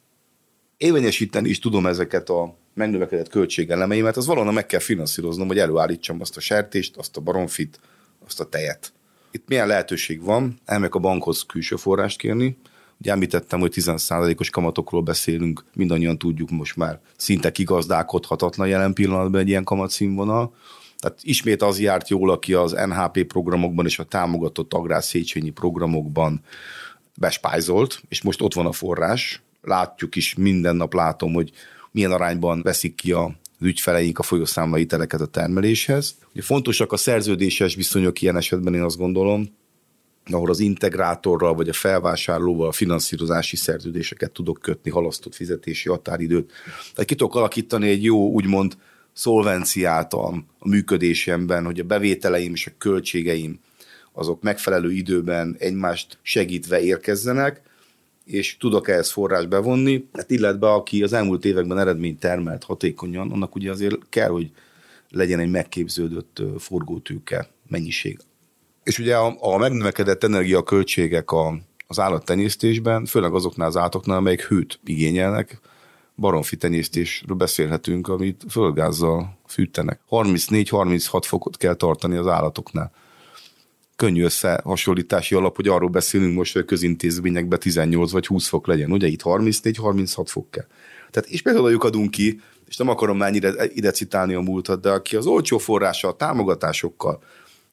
érvényesíteni 0.77 1.49
is 1.49 1.59
tudom 1.59 1.87
ezeket 1.87 2.29
a 2.29 2.57
megnövekedett 2.75 3.29
költségelemeimet, 3.29 4.17
az 4.17 4.27
valahol 4.27 4.53
meg 4.53 4.67
kell 4.67 4.81
finanszíroznom, 4.81 5.47
hogy 5.47 5.59
előállítsam 5.59 6.21
azt 6.21 6.37
a 6.37 6.41
sertést, 6.41 6.97
azt 6.97 7.17
a 7.17 7.21
baromfit, 7.21 7.81
azt 8.27 8.41
a 8.41 8.49
tejet. 8.49 8.93
Itt 9.31 9.49
milyen 9.49 9.67
lehetőség 9.67 10.23
van? 10.23 10.59
Elmegyek 10.65 10.95
a 10.95 10.99
bankhoz 10.99 11.43
külső 11.43 11.77
forrást 11.77 12.19
kérni, 12.19 12.57
Ugye 13.01 13.11
említettem, 13.11 13.61
hogy 13.61 13.73
10%-os 13.75 14.51
kamatokról 14.51 15.03
beszélünk, 15.03 15.65
mindannyian 15.75 16.19
tudjuk 16.19 16.51
most 16.51 16.77
már 16.77 17.01
szinte 17.17 17.53
kigazdálkodhatatlan 17.53 18.69
jelen 18.69 18.93
pillanatban 18.93 19.41
egy 19.41 19.49
ilyen 19.49 19.65
kamatszínvonal. 19.65 20.55
Tehát 20.99 21.19
ismét 21.23 21.63
az 21.63 21.81
járt 21.81 22.09
jól, 22.09 22.31
aki 22.31 22.55
az 22.55 22.73
NHP 22.73 23.25
programokban 23.25 23.87
és 23.87 23.99
a 23.99 24.05
támogatott 24.05 24.75
agrárszéchenyi 24.75 25.51
programokban 25.51 26.41
bespájzolt, 27.15 28.03
és 28.09 28.23
most 28.23 28.43
ott 28.43 28.55
van 28.55 28.67
a 28.67 28.73
forrás. 28.73 29.43
Látjuk 29.63 30.17
is, 30.17 30.35
minden 30.35 30.77
nap 30.77 30.95
látom, 30.95 31.33
hogy 31.33 31.53
milyen 31.91 32.13
arányban 32.13 32.63
veszik 32.63 32.95
ki 32.95 33.13
a 33.13 33.37
az 33.59 33.67
ügyfeleink 33.67 34.19
a 34.19 34.23
folyószámlai 34.23 34.87
teleket 34.87 35.21
a 35.21 35.27
termeléshez. 35.27 36.17
Ugye 36.33 36.43
fontosak 36.43 36.93
a 36.93 36.97
szerződéses 36.97 37.75
viszonyok 37.75 38.23
ilyen 38.23 38.37
esetben, 38.37 38.75
én 38.75 38.83
azt 38.83 38.97
gondolom, 38.97 39.47
ahol 40.31 40.51
az 40.51 40.61
integrátorral 40.61 41.55
vagy 41.55 41.69
a 41.69 41.73
felvásárlóval 41.73 42.73
finanszírozási 42.73 43.57
szerződéseket 43.57 44.31
tudok 44.31 44.59
kötni, 44.62 44.91
halasztott 44.91 45.35
fizetési 45.35 45.89
határidőt. 45.89 46.53
Tehát 46.93 47.09
ki 47.09 47.15
tudok 47.15 47.35
alakítani 47.35 47.89
egy 47.89 48.05
jó, 48.05 48.31
úgymond 48.31 48.77
szolvenciát 49.12 50.12
a, 50.12 50.27
a 50.59 50.69
működésemben, 50.69 51.65
hogy 51.65 51.81
a 51.81 51.85
bevételeim 51.85 52.53
és 52.53 52.67
a 52.67 52.71
költségeim 52.79 53.61
azok 54.12 54.43
megfelelő 54.43 54.93
időben 54.93 55.57
egymást 55.59 56.19
segítve 56.23 56.81
érkezzenek, 56.81 57.61
és 58.25 58.57
tudok 58.57 58.89
ehhez 58.89 59.11
forrás 59.11 59.47
bevonni. 59.47 60.09
Hát 60.12 60.31
illetve 60.31 60.73
aki 60.73 61.03
az 61.03 61.12
elmúlt 61.12 61.45
években 61.45 61.79
eredményt 61.79 62.21
termelt 62.21 62.65
hatékonyan, 62.65 63.31
annak 63.31 63.55
ugye 63.55 63.71
azért 63.71 63.97
kell, 64.09 64.29
hogy 64.29 64.51
legyen 65.11 65.39
egy 65.39 65.51
megképződött 65.51 66.43
forgótűke 66.59 67.49
mennyiség. 67.69 68.19
És 68.87 68.99
ugye 68.99 69.16
a, 69.16 69.37
a 69.40 69.57
megnövekedett 69.57 70.25
energiaköltségek 70.25 71.31
a, 71.31 71.59
az 71.87 71.99
állattenyésztésben, 71.99 73.05
főleg 73.05 73.35
azoknál 73.35 73.68
az 73.68 73.77
állatoknál, 73.77 74.16
amelyek 74.16 74.42
hőt 74.42 74.81
igényelnek, 74.85 75.61
baromfi 76.16 76.57
tenyésztésről 76.57 77.37
beszélhetünk, 77.37 78.09
amit 78.09 78.44
földgázzal 78.51 79.38
fűtenek. 79.46 80.01
34-36 80.11 81.22
fokot 81.27 81.57
kell 81.57 81.75
tartani 81.75 82.16
az 82.16 82.27
állatoknál. 82.27 82.92
Könnyű 83.96 84.22
összehasonlítási 84.25 85.35
alap, 85.35 85.57
hogy 85.57 85.68
arról 85.68 85.90
beszélünk 85.90 86.37
most, 86.37 86.53
hogy 86.53 86.62
a 86.62 86.64
közintézményekben 86.64 87.59
18 87.59 88.11
vagy 88.11 88.27
20 88.27 88.49
fok 88.49 88.66
legyen. 88.66 88.92
Ugye 88.92 89.07
itt 89.07 89.20
34-36 89.25 90.25
fok 90.27 90.51
kell. 90.51 90.66
Tehát 91.11 91.29
és 91.29 91.42
például 91.42 91.77
adunk 91.81 92.11
ki, 92.11 92.40
és 92.68 92.77
nem 92.77 92.88
akarom 92.88 93.16
már 93.16 93.35
ide, 93.35 93.53
ide 93.75 93.90
citálni 93.90 94.35
a 94.35 94.40
múltat, 94.40 94.81
de 94.81 94.90
aki 94.90 95.16
az 95.16 95.27
olcsó 95.27 95.59
forrással, 95.59 96.16
támogatásokkal, 96.16 97.22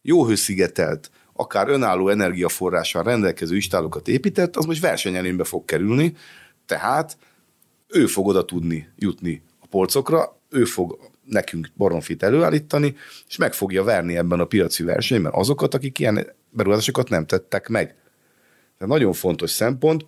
jó 0.04 0.26
hőszigetelt, 0.26 1.12
akár 1.34 1.70
önálló 1.70 2.10
energiaforrással 2.10 3.04
rendelkező 3.04 3.56
istálokat 3.56 4.08
épített, 4.08 4.56
az 4.56 4.66
most 4.66 4.82
versenyelőnybe 4.82 5.44
fog 5.44 5.66
kerülni, 5.66 6.16
tehát 6.66 7.18
ő 7.88 8.06
fog 8.06 8.28
oda 8.28 8.46
tudni 8.46 8.89
jutni 8.96 9.42
a 9.60 9.66
polcokra, 9.68 10.39
ő 10.50 10.63
fog 10.66 11.00
nekünk 11.26 11.72
baromfit 11.78 12.24
előállítani, 12.24 12.96
és 13.28 13.38
meg 13.38 13.54
fogja 13.54 13.84
verni 13.84 14.18
ebben 14.18 14.39
a 14.39 14.46
piaci 14.46 14.84
versenyben 14.84 15.32
azokat, 15.36 15.74
akik 15.74 16.00
ilyen 16.00 16.28
beruházásokat 16.50 17.10
nem 17.10 17.26
tettek 17.26 17.68
meg. 17.68 17.86
Tehát 18.78 18.94
nagyon 18.94 19.13
fontos 19.13 19.52
szempont, 19.52 20.06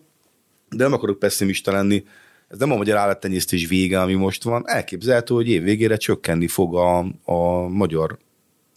de 0.69 0.84
nem 0.84 0.93
akarok 0.93 1.19
pessimista 1.19 1.71
lenni, 1.71 2.03
ez 2.47 2.58
nem 2.58 2.71
a 2.71 2.75
magyar 2.75 2.97
állattenyésztés 2.97 3.67
vége, 3.67 4.01
ami 4.01 4.13
most 4.13 4.43
van. 4.43 4.63
Elképzelhető, 4.67 5.34
hogy 5.34 5.49
év 5.49 5.63
végére 5.63 5.97
csökkenni 5.97 6.47
fog 6.47 6.75
a, 6.75 6.97
a 7.23 7.67
magyar 7.67 8.17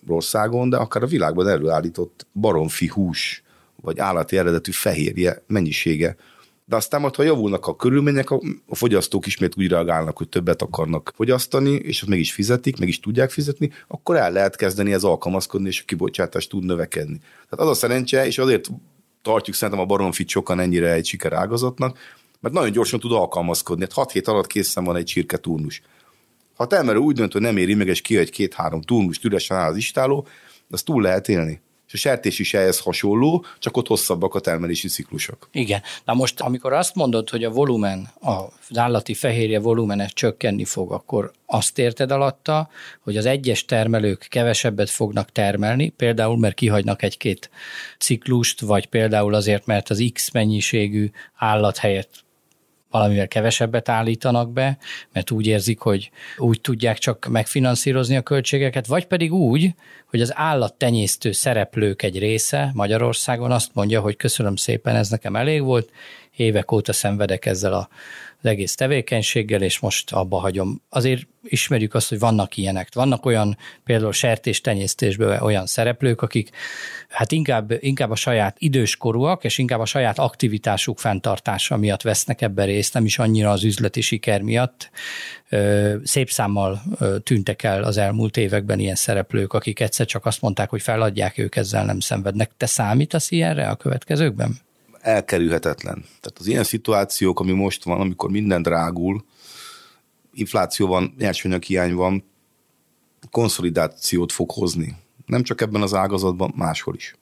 Magyarországon, 0.01 0.71
de 0.71 0.77
akár 0.77 1.03
a 1.03 1.07
világban 1.07 1.49
előállított 1.49 2.27
baromfi 2.33 2.87
hús, 2.87 3.43
vagy 3.77 3.99
állati 3.99 4.37
eredetű 4.37 4.71
fehérje 4.71 5.43
mennyisége. 5.47 6.17
De 6.65 6.77
aztán 6.77 7.01
majd, 7.01 7.15
ha 7.15 7.23
javulnak 7.23 7.67
a 7.67 7.77
körülmények, 7.77 8.31
a 8.31 8.41
fogyasztók 8.71 9.27
ismét 9.27 9.55
úgy 9.59 9.69
reagálnak, 9.69 10.17
hogy 10.17 10.29
többet 10.29 10.63
akarnak 10.63 11.13
fogyasztani, 11.15 11.71
és 11.71 12.01
azt 12.01 12.11
meg 12.11 12.19
is 12.19 12.33
fizetik, 12.33 12.79
meg 12.79 12.89
is 12.89 13.01
tudják 13.01 13.31
fizetni, 13.31 13.71
akkor 13.87 14.17
el 14.17 14.33
lehet 14.33 14.57
kezdeni 14.57 14.93
ez 14.93 15.05
alkalmazkodni, 15.05 15.69
és 15.69 15.81
a 15.81 15.85
kibocsátás 15.87 16.47
tud 16.47 16.65
növekedni. 16.65 17.19
Tehát 17.19 17.65
az 17.65 17.69
a 17.69 17.75
szerencse, 17.75 18.27
és 18.27 18.39
azért 18.39 18.69
tartjuk 19.23 19.57
szerintem 19.57 19.85
a 19.85 19.87
baromfit 19.87 20.29
sokan 20.29 20.61
ennyire 20.61 20.93
egy 20.93 21.07
sikerágazatnak, 21.07 21.99
mert 22.41 22.55
nagyon 22.55 22.73
gyorsan 22.73 23.01
tud 23.01 23.13
alkalmazkodni. 23.13 23.83
Hát 23.83 23.93
6 23.93 24.13
hét 24.13 24.29
alatt 24.29 24.47
készen 24.47 24.85
van 24.85 24.97
egy 24.97 25.05
csirke 25.05 25.37
turnus. 25.37 25.83
Ha 26.59 26.65
a 26.65 26.67
termelő 26.67 26.99
úgy 26.99 27.15
dönt, 27.15 27.33
hogy 27.33 27.41
nem 27.41 27.57
éri 27.57 27.75
meg, 27.75 27.87
és 27.87 28.01
kihagy 28.01 28.31
két-három 28.31 28.83
túlmus 28.83 29.19
üresen 29.23 29.57
áll 29.57 29.71
az 29.71 29.77
istáló, 29.77 30.27
azt 30.71 30.85
túl 30.85 31.03
lehet 31.03 31.29
élni. 31.29 31.61
És 31.87 31.93
a 31.93 31.97
sertés 31.97 32.39
is 32.39 32.55
ehhez 32.55 32.79
hasonló, 32.79 33.45
csak 33.59 33.77
ott 33.77 33.87
hosszabbak 33.87 34.35
a 34.35 34.41
termelési 34.41 34.89
ciklusok. 34.89 35.49
Igen. 35.53 35.83
Na 36.05 36.15
most, 36.15 36.41
amikor 36.41 36.73
azt 36.73 36.95
mondod, 36.95 37.31
hogy 37.31 37.45
a 37.45 37.51
volumen, 37.51 38.09
az 38.21 38.79
állati 38.79 39.15
fehérje 39.15 39.59
volumene 39.59 40.07
csökkenni 40.07 40.65
fog, 40.65 40.93
akkor 40.93 41.33
azt 41.47 41.79
érted 41.79 42.11
alatta, 42.11 42.69
hogy 43.01 43.17
az 43.17 43.27
egyes 43.27 43.65
termelők 43.65 44.27
kevesebbet 44.29 44.91
fognak 44.91 45.33
termelni, 45.33 45.89
például 45.89 46.39
mert 46.39 46.55
kihagynak 46.55 47.03
egy-két 47.03 47.51
ciklust, 47.99 48.61
vagy 48.61 48.87
például 48.87 49.35
azért, 49.35 49.67
mert 49.67 49.91
az 49.91 50.11
X 50.13 50.31
mennyiségű 50.31 51.11
állat 51.35 51.77
helyett 51.77 52.27
valamivel 52.91 53.29
kevesebbet 53.29 53.89
állítanak 53.89 54.53
be, 54.53 54.79
mert 55.13 55.31
úgy 55.31 55.47
érzik, 55.47 55.81
hogy 55.81 56.11
úgy 56.37 56.61
tudják 56.61 56.99
csak 56.99 57.27
megfinanszírozni 57.31 58.17
a 58.17 58.23
költségeket, 58.23 58.87
vagy 58.87 59.07
pedig 59.07 59.33
úgy, 59.33 59.75
hogy 60.07 60.21
az 60.21 60.37
állattenyésztő 60.37 61.33
szereplők 61.33 62.03
egy 62.03 62.19
része 62.19 62.71
Magyarországon 62.75 63.51
azt 63.53 63.75
mondja, 63.75 64.01
hogy 64.01 64.17
köszönöm 64.17 64.57
szépen, 64.57 64.97
ez 64.97 65.09
nekem 65.09 65.37
elég 65.37 65.63
volt, 65.63 65.91
évek 66.39 66.73
óta 66.73 66.93
szenvedek 66.93 67.47
ezzel 67.47 67.73
a 67.73 67.89
az 68.43 68.51
egész 68.51 68.75
tevékenységgel, 68.75 69.63
és 69.63 69.79
most 69.79 70.13
abba 70.13 70.39
hagyom. 70.39 70.83
Azért 70.89 71.27
ismerjük 71.43 71.95
azt, 71.95 72.09
hogy 72.09 72.19
vannak 72.19 72.57
ilyenek. 72.57 72.89
Vannak 72.95 73.27
olyan, 73.27 73.57
például 73.85 74.13
sertéstenyésztésből 74.13 75.39
olyan 75.43 75.67
szereplők, 75.67 76.23
akik 76.23 76.51
hát 77.09 77.33
inkább, 77.33 77.73
inkább 77.81 78.11
a 78.11 78.17
saját 78.17 78.57
időskorúak, 78.59 79.45
és 79.45 79.59
inkább 79.59 79.81
a 79.81 79.85
saját 79.85 80.19
aktivitásuk 80.19 80.99
fenntartása 80.99 81.77
miatt 81.77 82.03
vesznek 82.03 82.43
ebbe 82.43 82.65
részt, 82.65 82.95
nem 82.95 83.05
is 83.05 83.19
annyira 83.19 83.51
az 83.51 83.65
üzleti 83.65 84.01
siker 84.01 84.41
miatt. 84.41 84.91
Szép 86.03 86.31
számmal 86.31 86.83
tűntek 87.23 87.63
el 87.63 87.83
az 87.83 87.97
elmúlt 87.97 88.37
években 88.37 88.79
ilyen 88.79 88.95
szereplők, 88.95 89.53
akik 89.53 89.81
egyszer 89.81 90.07
csak 90.07 90.27
azt 90.27 90.41
mondták, 90.41 90.71
hogy 90.71 90.83
feladják 90.83 91.39
ők, 91.39 91.57
ezzel 91.57 91.85
nem 91.85 92.01
szenvednek. 92.01 92.51
Te 92.57 92.67
számítasz 92.67 93.31
ilyenre 93.31 93.69
a 93.69 93.77
következőkben? 93.77 94.68
Elkerülhetetlen. 95.09 95.95
Tehát 95.95 96.39
az 96.39 96.47
ilyen 96.47 96.65
szituációk, 96.65 97.41
ami 97.41 97.53
most 97.53 97.85
van, 97.85 98.01
amikor 98.01 98.31
minden 98.31 98.63
drágul, 98.63 99.25
infláció 100.33 100.87
van, 100.87 101.15
hiány 101.61 101.95
van, 101.95 102.25
konszolidációt 103.31 104.33
fog 104.33 104.51
hozni. 104.51 104.97
Nem 105.27 105.43
csak 105.43 105.61
ebben 105.61 105.83
az 105.83 105.95
ágazatban, 105.95 106.53
máshol 106.57 106.95
is. 106.95 107.17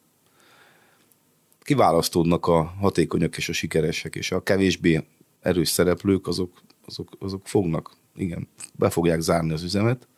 Kiválasztódnak 1.63 2.47
a 2.47 2.63
hatékonyak 2.81 3.37
és 3.37 3.49
a 3.49 3.53
sikeresek, 3.53 4.15
és 4.15 4.33
a 4.33 4.43
kevésbé 4.43 5.05
erős 5.41 5.69
szereplők, 5.69 6.27
azok, 6.27 6.63
azok, 6.87 7.09
azok 7.19 7.47
fognak, 7.47 7.91
igen, 8.17 8.49
be 8.73 8.91
fogják 8.91 9.21
zárni 9.21 9.53
az 9.53 9.63
üzemet. 9.63 10.09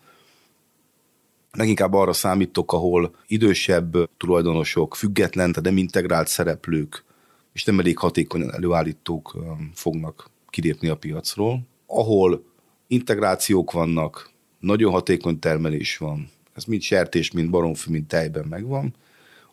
Leginkább 1.52 1.92
arra 1.92 2.12
számítok, 2.12 2.72
ahol 2.72 3.14
idősebb 3.26 4.10
tulajdonosok, 4.16 4.94
független, 4.94 5.52
nem 5.60 5.76
integrált 5.76 6.28
szereplők 6.28 7.06
és 7.52 7.64
nem 7.64 7.78
elég 7.78 7.98
hatékonyan 7.98 8.54
előállítók 8.54 9.36
fognak 9.74 10.30
kilépni 10.50 10.88
a 10.88 10.96
piacról. 10.96 11.60
Ahol 11.86 12.44
integrációk 12.86 13.72
vannak, 13.72 14.30
nagyon 14.58 14.92
hatékony 14.92 15.38
termelés 15.38 15.96
van, 15.96 16.30
ez 16.54 16.64
mind 16.64 16.82
sertés, 16.82 17.30
mind 17.30 17.50
baromfű, 17.50 17.90
mind 17.90 18.06
tejben 18.06 18.46
megvan, 18.48 18.94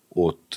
ott, 0.10 0.54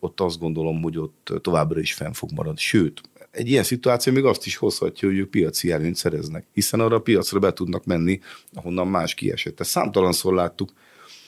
ott 0.00 0.20
azt 0.20 0.38
gondolom, 0.38 0.82
hogy 0.82 0.98
ott 0.98 1.32
továbbra 1.40 1.80
is 1.80 1.92
fenn 1.94 2.12
fog 2.12 2.30
maradni. 2.32 2.60
Sőt, 2.60 3.00
egy 3.30 3.48
ilyen 3.48 3.62
szituáció 3.62 4.12
még 4.12 4.24
azt 4.24 4.46
is 4.46 4.56
hozhatja, 4.56 5.08
hogy 5.08 5.18
ők 5.18 5.30
piaci 5.30 5.70
előnyt 5.70 5.96
szereznek, 5.96 6.46
hiszen 6.52 6.80
arra 6.80 6.96
a 6.96 7.00
piacra 7.00 7.38
be 7.38 7.52
tudnak 7.52 7.84
menni, 7.84 8.20
ahonnan 8.52 8.88
más 8.88 9.14
kiesett. 9.14 9.60
Ezt 9.60 9.70
számtalanszor 9.70 10.34
láttuk, 10.34 10.72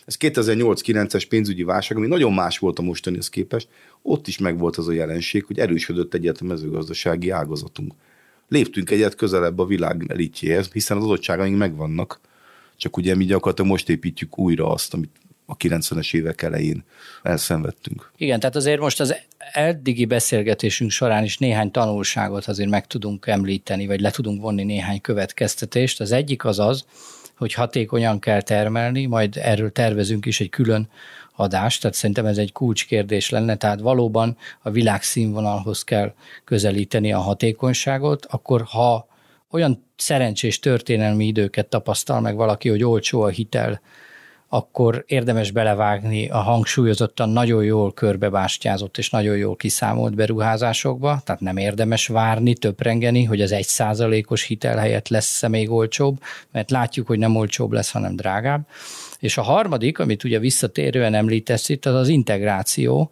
ez 0.07 0.17
2008-9-es 0.21 1.25
pénzügyi 1.29 1.63
válság, 1.63 1.97
ami 1.97 2.07
nagyon 2.07 2.33
más 2.33 2.59
volt 2.59 2.79
a 2.79 2.83
mostanihoz 2.83 3.29
képest, 3.29 3.69
ott 4.03 4.27
is 4.27 4.39
megvolt 4.39 4.77
az 4.77 4.89
a 4.89 4.93
jelenség, 4.93 5.45
hogy 5.45 5.59
erősödött 5.59 6.15
egyet 6.15 6.39
a 6.41 6.45
mezőgazdasági 6.45 7.31
ágazatunk. 7.31 7.95
Léptünk 8.49 8.91
egyet 8.91 9.15
közelebb 9.15 9.59
a 9.59 9.67
világ 9.67 10.05
elitjéhez, 10.09 10.69
hiszen 10.73 10.97
az 10.97 11.05
adottságaink 11.05 11.59
megvannak, 11.59 12.21
csak 12.77 12.97
ugye 12.97 13.15
mi 13.15 13.25
gyakorlatilag 13.25 13.71
most 13.71 13.89
építjük 13.89 14.39
újra 14.39 14.73
azt, 14.73 14.95
amit 14.95 15.11
a 15.47 15.57
90-es 15.57 16.15
évek 16.15 16.43
elején 16.43 16.85
elszenvedtünk. 17.23 18.11
Igen, 18.17 18.41
tehát 18.41 18.57
azért 18.57 18.81
most 18.81 19.01
az 19.01 19.15
eddigi 19.53 20.05
beszélgetésünk 20.05 20.91
során 20.91 21.25
is 21.25 21.39
néhány 21.39 21.71
tanulságot 21.71 22.47
azért 22.47 22.71
meg 22.71 22.87
tudunk 22.87 23.27
említeni, 23.27 23.87
vagy 23.87 24.01
le 24.01 24.11
tudunk 24.11 24.41
vonni 24.41 24.63
néhány 24.63 25.01
következtetést. 25.01 26.01
Az 26.01 26.13
egyik 26.13 26.45
az 26.45 26.59
az, 26.59 26.85
hogy 27.37 27.53
hatékonyan 27.53 28.19
kell 28.19 28.43
termelni, 28.43 29.07
majd 29.07 29.37
erről 29.37 29.73
tervezünk 29.73 30.27
is 30.27 30.41
egy 30.41 30.51
külön 30.51 30.89
adást, 31.37 31.81
tehát 31.81 31.97
szerintem 31.97 32.27
ez 32.27 32.39
egy 32.39 32.53
kulcskérdés 32.53 33.31
lenne, 33.31 33.57
tehát 33.57 33.81
valóban 33.81 34.37
a 34.63 34.71
világszínvonalhoz 34.71 35.85
kell 35.85 36.15
közelíteni 36.45 37.13
a 37.13 37.19
hatékonyságot, 37.19 38.27
akkor 38.27 38.63
ha 38.63 39.09
olyan 39.51 39.85
szerencsés 39.97 40.59
történelmi 40.59 41.27
időket 41.27 41.67
tapasztal 41.67 42.21
meg 42.21 42.37
valaki, 42.37 42.69
hogy 42.69 42.85
olcsó 42.85 43.23
a 43.23 43.29
hitel, 43.29 43.81
akkor 44.49 45.05
érdemes 45.07 45.51
belevágni 45.51 46.29
a 46.29 46.37
hangsúlyozottan 46.37 47.29
nagyon 47.29 47.65
jól 47.65 47.93
körbebástyázott 47.93 48.99
és 48.99 49.11
nagyon 49.11 49.37
jól 49.37 49.57
kiszámolt 49.57 50.15
beruházásokba, 50.15 51.21
tehát 51.25 51.41
nem 51.41 51.57
érdemes 51.57 52.07
várni, 52.07 52.55
töprengeni, 52.55 53.25
hogy 53.25 53.41
az 53.41 53.53
egy 53.53 53.67
százalékos 53.67 54.43
hitel 54.43 54.77
helyett 54.77 55.09
lesz 55.09 55.47
még 55.49 55.71
olcsóbb, 55.71 56.23
mert 56.51 56.71
látjuk, 56.71 57.07
hogy 57.07 57.19
nem 57.19 57.37
olcsóbb 57.37 57.73
lesz, 57.73 57.91
hanem 57.91 58.17
drágább. 58.17 58.67
És 59.19 59.39
a 59.39 59.43
harmadik, 59.43 59.99
amit 59.99 60.25
ugye 60.25 60.39
visszatérően 60.39 61.15
említesz 61.15 61.69
itt, 61.69 61.87
az 61.87 61.95
az 61.95 62.09
integráció, 62.09 63.11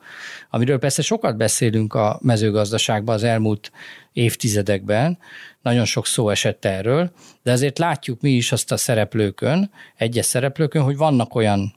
amiről 0.50 0.78
persze 0.78 1.02
sokat 1.02 1.36
beszélünk 1.36 1.94
a 1.94 2.18
mezőgazdaságban 2.22 3.14
az 3.14 3.22
elmúlt 3.22 3.72
évtizedekben, 4.12 5.18
nagyon 5.62 5.84
sok 5.84 6.06
szó 6.06 6.30
esett 6.30 6.64
erről, 6.64 7.12
de 7.42 7.52
azért 7.52 7.78
látjuk 7.78 8.20
mi 8.20 8.30
is 8.30 8.52
azt 8.52 8.72
a 8.72 8.76
szereplőkön, 8.76 9.70
egyes 9.96 10.26
szereplőkön, 10.26 10.82
hogy 10.82 10.96
vannak 10.96 11.34
olyan 11.34 11.74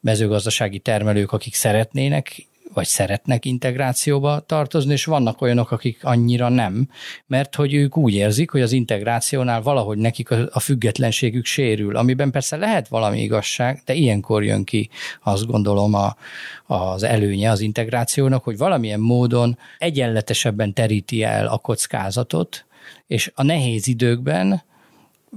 mezőgazdasági 0.00 0.78
termelők, 0.78 1.32
akik 1.32 1.54
szeretnének 1.54 2.46
vagy 2.74 2.86
szeretnek 2.86 3.44
integrációba 3.44 4.40
tartozni, 4.40 4.92
és 4.92 5.04
vannak 5.04 5.40
olyanok, 5.40 5.70
akik 5.70 6.04
annyira 6.04 6.48
nem, 6.48 6.88
mert 7.26 7.54
hogy 7.54 7.74
ők 7.74 7.96
úgy 7.96 8.14
érzik, 8.14 8.50
hogy 8.50 8.60
az 8.60 8.72
integrációnál 8.72 9.62
valahogy 9.62 9.98
nekik 9.98 10.30
a 10.30 10.60
függetlenségük 10.60 11.44
sérül, 11.44 11.96
amiben 11.96 12.30
persze 12.30 12.56
lehet 12.56 12.88
valami 12.88 13.22
igazság, 13.22 13.82
de 13.84 13.94
ilyenkor 13.94 14.44
jön 14.44 14.64
ki 14.64 14.90
azt 15.22 15.46
gondolom 15.46 15.94
a, 15.94 16.16
az 16.66 17.02
előnye 17.02 17.50
az 17.50 17.60
integrációnak, 17.60 18.44
hogy 18.44 18.56
valamilyen 18.56 19.00
módon 19.00 19.58
egyenletesebben 19.78 20.72
teríti 20.72 21.22
el 21.22 21.46
a 21.46 21.58
kockázatot, 21.58 22.64
és 23.06 23.32
a 23.34 23.42
nehéz 23.42 23.86
időkben 23.86 24.62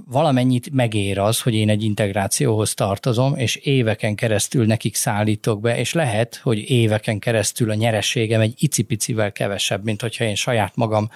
valamennyit 0.08 0.72
megér 0.72 1.20
az, 1.20 1.42
hogy 1.42 1.54
én 1.54 1.70
egy 1.70 1.84
integrációhoz 1.84 2.74
tartozom, 2.74 3.36
és 3.36 3.56
éveken 3.56 4.16
keresztül 4.16 4.66
nekik 4.66 4.96
szállítok 4.96 5.62
be, 5.62 5.78
és 5.78 5.94
lehet, 5.94 6.36
hogy 6.36 6.70
éveken 6.70 7.20
keresztül 7.20 7.70
a 7.70 7.74
nyerességem 7.74 8.42
egy 8.42 8.54
icipicivel 8.58 9.32
kevesebb, 9.32 9.84
mint 9.84 10.02
hogyha 10.02 10.24
én 10.24 10.36
saját 10.36 10.76
magam 10.76 11.10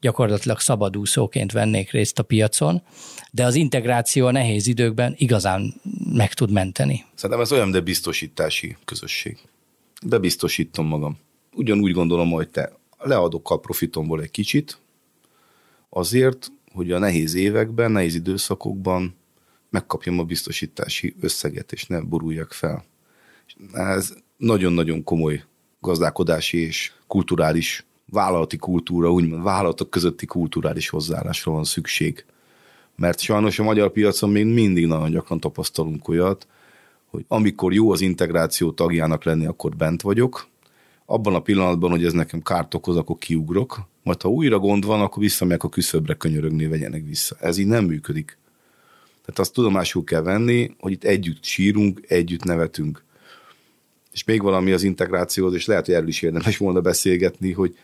gyakorlatilag 0.00 0.60
szabadúszóként 0.60 1.52
vennék 1.52 1.90
részt 1.90 2.18
a 2.18 2.22
piacon, 2.22 2.82
de 3.30 3.44
az 3.44 3.54
integráció 3.54 4.26
a 4.26 4.30
nehéz 4.30 4.66
időkben 4.66 5.14
igazán 5.16 5.74
meg 6.12 6.34
tud 6.34 6.50
menteni. 6.50 7.04
Szerintem 7.14 7.44
ez 7.44 7.52
olyan, 7.52 7.70
de 7.70 7.80
biztosítási 7.80 8.76
közösség. 8.84 9.38
Bebiztosítom 10.06 10.86
magam. 10.86 11.18
Ugyanúgy 11.52 11.92
gondolom, 11.92 12.30
hogy 12.30 12.48
te 12.48 12.72
leadok 12.98 13.50
a 13.50 13.56
profitomból 13.58 14.22
egy 14.22 14.30
kicsit, 14.30 14.78
azért, 15.94 16.52
hogy 16.72 16.92
a 16.92 16.98
nehéz 16.98 17.34
években, 17.34 17.90
nehéz 17.90 18.14
időszakokban 18.14 19.14
megkapjam 19.70 20.18
a 20.18 20.24
biztosítási 20.24 21.14
összeget, 21.20 21.72
és 21.72 21.86
ne 21.86 22.00
boruljak 22.00 22.52
fel. 22.52 22.84
Ez 23.72 24.14
nagyon-nagyon 24.36 25.04
komoly 25.04 25.42
gazdálkodási 25.80 26.58
és 26.58 26.92
kulturális, 27.06 27.84
vállalati 28.06 28.56
kultúra, 28.56 29.12
úgymond 29.12 29.42
vállalatok 29.42 29.90
közötti 29.90 30.26
kulturális 30.26 30.88
hozzáállásra 30.88 31.52
van 31.52 31.64
szükség. 31.64 32.24
Mert 32.96 33.20
sajnos 33.20 33.58
a 33.58 33.62
magyar 33.62 33.90
piacon 33.90 34.30
még 34.30 34.46
mindig 34.46 34.86
nagyon 34.86 35.10
gyakran 35.10 35.40
tapasztalunk 35.40 36.08
olyat, 36.08 36.46
hogy 37.06 37.24
amikor 37.28 37.72
jó 37.72 37.92
az 37.92 38.00
integráció 38.00 38.72
tagjának 38.72 39.24
lenni, 39.24 39.46
akkor 39.46 39.76
bent 39.76 40.02
vagyok, 40.02 40.48
abban 41.06 41.34
a 41.34 41.40
pillanatban, 41.40 41.90
hogy 41.90 42.04
ez 42.04 42.12
nekem 42.12 42.42
kárt 42.42 42.74
okoz, 42.74 42.96
akkor 42.96 43.18
kiugrok, 43.18 43.92
majd 44.04 44.22
ha 44.22 44.28
újra 44.28 44.58
gond 44.58 44.84
van, 44.84 45.00
akkor 45.00 45.22
visszamegyek 45.22 45.62
a 45.62 45.68
küszöbre 45.68 46.14
könyörögni, 46.14 46.66
vegyenek 46.66 47.02
vissza. 47.06 47.36
Ez 47.40 47.58
így 47.58 47.66
nem 47.66 47.84
működik. 47.84 48.38
Tehát 49.24 49.40
azt 49.40 49.52
tudomásul 49.52 50.04
kell 50.04 50.22
venni, 50.22 50.74
hogy 50.78 50.92
itt 50.92 51.04
együtt 51.04 51.44
sírunk, 51.44 52.00
együtt 52.08 52.44
nevetünk. 52.44 53.02
És 54.12 54.24
még 54.24 54.42
valami 54.42 54.72
az 54.72 54.82
integrációhoz, 54.82 55.54
és 55.54 55.66
lehet, 55.66 55.86
hogy 55.86 55.94
erről 55.94 56.08
is 56.08 56.22
érdemes 56.22 56.56
volna 56.56 56.80
beszélgetni, 56.80 57.52
hogy 57.52 57.76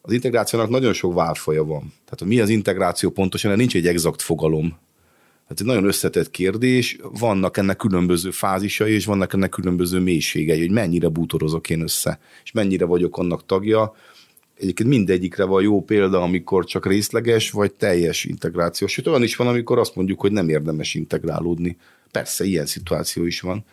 az 0.00 0.12
integrációnak 0.12 0.68
nagyon 0.68 0.92
sok 0.92 1.14
válfaja 1.14 1.64
van. 1.64 1.92
Tehát 2.04 2.24
mi 2.24 2.40
az 2.40 2.48
integráció 2.48 3.10
pontosan, 3.10 3.56
nincs 3.56 3.74
egy 3.74 3.86
exakt 3.86 4.22
fogalom. 4.22 4.78
Hát 5.48 5.60
egy 5.60 5.66
nagyon 5.66 5.84
összetett 5.84 6.30
kérdés, 6.30 6.98
vannak 7.18 7.56
ennek 7.56 7.76
különböző 7.76 8.30
fázisai, 8.30 8.92
és 8.92 9.04
vannak 9.04 9.32
ennek 9.32 9.50
különböző 9.50 9.98
mélységei, 9.98 10.60
hogy 10.60 10.70
mennyire 10.70 11.08
bútorozok 11.08 11.70
én 11.70 11.80
össze, 11.80 12.18
és 12.44 12.52
mennyire 12.52 12.84
vagyok 12.84 13.18
annak 13.18 13.46
tagja. 13.46 13.94
Egyébként 14.62 14.88
mindegyikre 14.88 15.44
van 15.44 15.62
jó 15.62 15.82
példa, 15.82 16.22
amikor 16.22 16.64
csak 16.64 16.86
részleges 16.86 17.50
vagy 17.50 17.72
teljes 17.72 18.24
integráció. 18.24 18.86
Sőt, 18.86 19.06
olyan 19.06 19.22
is 19.22 19.36
van, 19.36 19.46
amikor 19.46 19.78
azt 19.78 19.94
mondjuk, 19.94 20.20
hogy 20.20 20.32
nem 20.32 20.48
érdemes 20.48 20.94
integrálódni. 20.94 21.76
Persze, 22.10 22.44
ilyen 22.44 22.66
szituáció 22.66 23.24
is 23.24 23.40
van 23.40 23.64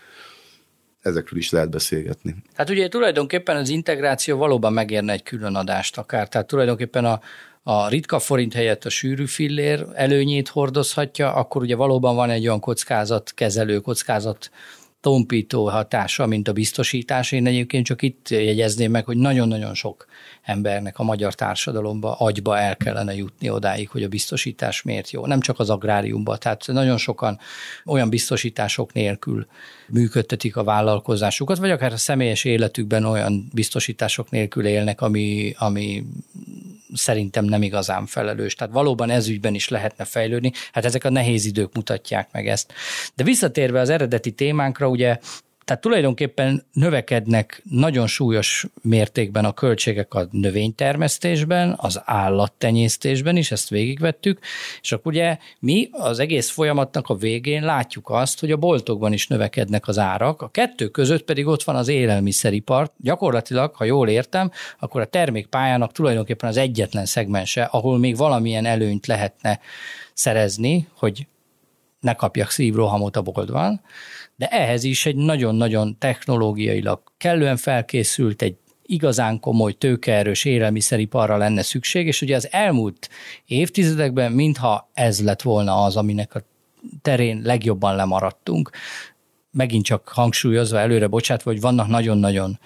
ezekről 1.01 1.39
is 1.39 1.49
lehet 1.49 1.69
beszélgetni. 1.69 2.35
Hát 2.53 2.69
ugye 2.69 2.87
tulajdonképpen 2.87 3.57
az 3.57 3.69
integráció 3.69 4.37
valóban 4.37 4.73
megérne 4.73 5.13
egy 5.13 5.23
külön 5.23 5.55
adást 5.55 5.97
akár. 5.97 6.27
Tehát 6.27 6.47
tulajdonképpen 6.47 7.05
a, 7.05 7.21
a 7.63 7.89
ritka 7.89 8.19
forint 8.19 8.53
helyett 8.53 8.85
a 8.85 8.89
sűrű 8.89 9.25
fillér 9.25 9.85
előnyét 9.93 10.47
hordozhatja, 10.47 11.33
akkor 11.33 11.61
ugye 11.61 11.75
valóban 11.75 12.15
van 12.15 12.29
egy 12.29 12.47
olyan 12.47 12.63
kezelő, 13.35 13.79
kockázat 13.79 14.51
tompító 15.01 15.69
hatása, 15.69 16.25
mint 16.25 16.47
a 16.47 16.53
biztosítás. 16.53 17.31
Én 17.31 17.47
egyébként 17.47 17.85
csak 17.85 18.01
itt 18.01 18.29
jegyezném 18.29 18.91
meg, 18.91 19.05
hogy 19.05 19.17
nagyon-nagyon 19.17 19.73
sok 19.73 20.05
embernek 20.41 20.99
a 20.99 21.03
magyar 21.03 21.33
társadalomba, 21.33 22.15
agyba 22.15 22.57
el 22.57 22.77
kellene 22.77 23.15
jutni 23.15 23.49
odáig, 23.49 23.89
hogy 23.89 24.03
a 24.03 24.07
biztosítás 24.07 24.81
miért 24.81 25.11
jó. 25.11 25.25
Nem 25.25 25.39
csak 25.39 25.59
az 25.59 25.69
agráriumban, 25.69 26.39
tehát 26.39 26.67
nagyon 26.67 26.97
sokan 26.97 27.39
olyan 27.85 28.09
biztosítások 28.09 28.93
nélkül 28.93 29.47
működtetik 29.87 30.55
a 30.55 30.63
vállalkozásukat, 30.63 31.57
vagy 31.57 31.71
akár 31.71 31.93
a 31.93 31.97
személyes 31.97 32.43
életükben 32.43 33.05
olyan 33.05 33.49
biztosítások 33.53 34.29
nélkül 34.29 34.65
élnek, 34.65 35.01
ami, 35.01 35.53
ami 35.57 36.03
szerintem 36.93 37.45
nem 37.45 37.61
igazán 37.61 38.05
felelős. 38.05 38.55
Tehát 38.55 38.73
valóban 38.73 39.09
ezügyben 39.09 39.53
is 39.53 39.67
lehetne 39.67 40.05
fejlődni. 40.05 40.51
Hát 40.71 40.85
ezek 40.85 41.03
a 41.03 41.09
nehéz 41.09 41.45
idők 41.45 41.75
mutatják 41.75 42.29
meg 42.31 42.47
ezt. 42.47 42.73
De 43.15 43.23
visszatérve 43.23 43.79
az 43.79 43.89
eredeti 43.89 44.31
témánkra, 44.31 44.88
ugye 44.89 45.17
tehát 45.69 45.83
tulajdonképpen 45.83 46.65
növekednek 46.73 47.61
nagyon 47.69 48.07
súlyos 48.07 48.65
mértékben 48.81 49.45
a 49.45 49.53
költségek 49.53 50.13
a 50.13 50.27
növénytermesztésben, 50.31 51.75
az 51.77 52.01
állattenyésztésben 52.05 53.35
is, 53.35 53.51
ezt 53.51 53.69
végigvettük, 53.69 54.39
és 54.81 54.91
akkor 54.91 55.11
ugye 55.11 55.37
mi 55.59 55.89
az 55.91 56.19
egész 56.19 56.49
folyamatnak 56.49 57.07
a 57.07 57.15
végén 57.15 57.63
látjuk 57.63 58.09
azt, 58.09 58.39
hogy 58.39 58.51
a 58.51 58.57
boltokban 58.57 59.13
is 59.13 59.27
növekednek 59.27 59.87
az 59.87 59.97
árak, 59.97 60.41
a 60.41 60.49
kettő 60.49 60.87
között 60.87 61.23
pedig 61.23 61.47
ott 61.47 61.63
van 61.63 61.75
az 61.75 61.87
élelmiszeripar. 61.87 62.91
Gyakorlatilag, 62.97 63.75
ha 63.75 63.83
jól 63.83 64.09
értem, 64.09 64.51
akkor 64.79 65.01
a 65.01 65.05
termékpályának 65.05 65.91
tulajdonképpen 65.91 66.49
az 66.49 66.57
egyetlen 66.57 67.05
szegmense, 67.05 67.63
ahol 67.63 67.97
még 67.97 68.17
valamilyen 68.17 68.65
előnyt 68.65 69.07
lehetne 69.07 69.59
szerezni, 70.13 70.87
hogy 70.93 71.27
ne 71.99 72.13
kapjak 72.13 72.49
szívrohamot 72.49 73.15
a 73.15 73.21
boltban, 73.21 73.81
de 74.39 74.47
ehhez 74.47 74.83
is 74.83 75.05
egy 75.05 75.15
nagyon-nagyon 75.15 75.97
technológiailag 75.97 77.01
kellően 77.17 77.57
felkészült, 77.57 78.41
egy 78.41 78.55
igazán 78.85 79.39
komoly, 79.39 79.73
tőkeerős 79.73 80.45
élelmiszeriparra 80.45 81.37
lenne 81.37 81.61
szükség, 81.61 82.07
és 82.07 82.21
ugye 82.21 82.35
az 82.35 82.47
elmúlt 82.51 83.09
évtizedekben 83.45 84.31
mintha 84.31 84.89
ez 84.93 85.23
lett 85.23 85.41
volna 85.41 85.83
az, 85.83 85.95
aminek 85.95 86.35
a 86.35 86.41
terén 87.01 87.41
legjobban 87.43 87.95
lemaradtunk. 87.95 88.69
Megint 89.51 89.85
csak 89.85 90.07
hangsúlyozva 90.07 90.79
előre 90.79 91.07
bocsátva, 91.07 91.51
hogy 91.51 91.61
vannak 91.61 91.87
nagyon-nagyon 91.87 92.59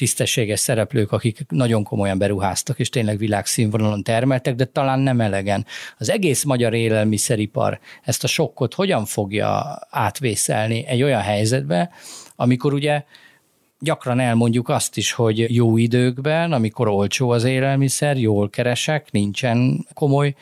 tisztességes 0.00 0.60
szereplők, 0.60 1.12
akik 1.12 1.44
nagyon 1.48 1.84
komolyan 1.84 2.18
beruháztak, 2.18 2.78
és 2.78 2.88
tényleg 2.88 3.18
világszínvonalon 3.18 4.02
termeltek, 4.02 4.54
de 4.54 4.64
talán 4.64 4.98
nem 4.98 5.20
elegen. 5.20 5.66
Az 5.98 6.10
egész 6.10 6.44
magyar 6.44 6.74
élelmiszeripar 6.74 7.80
ezt 8.02 8.24
a 8.24 8.26
sokkot 8.26 8.74
hogyan 8.74 9.04
fogja 9.04 9.78
átvészelni 9.90 10.86
egy 10.86 11.02
olyan 11.02 11.20
helyzetbe, 11.20 11.90
amikor 12.36 12.72
ugye 12.72 13.02
gyakran 13.82 14.20
elmondjuk 14.20 14.68
azt 14.68 14.96
is, 14.96 15.12
hogy 15.12 15.54
jó 15.54 15.76
időkben, 15.76 16.52
amikor 16.52 16.88
olcsó 16.88 17.30
az 17.30 17.44
élelmiszer, 17.44 18.18
jól 18.18 18.50
keresek, 18.50 19.10
nincsen 19.10 19.86
komoly 19.94 20.34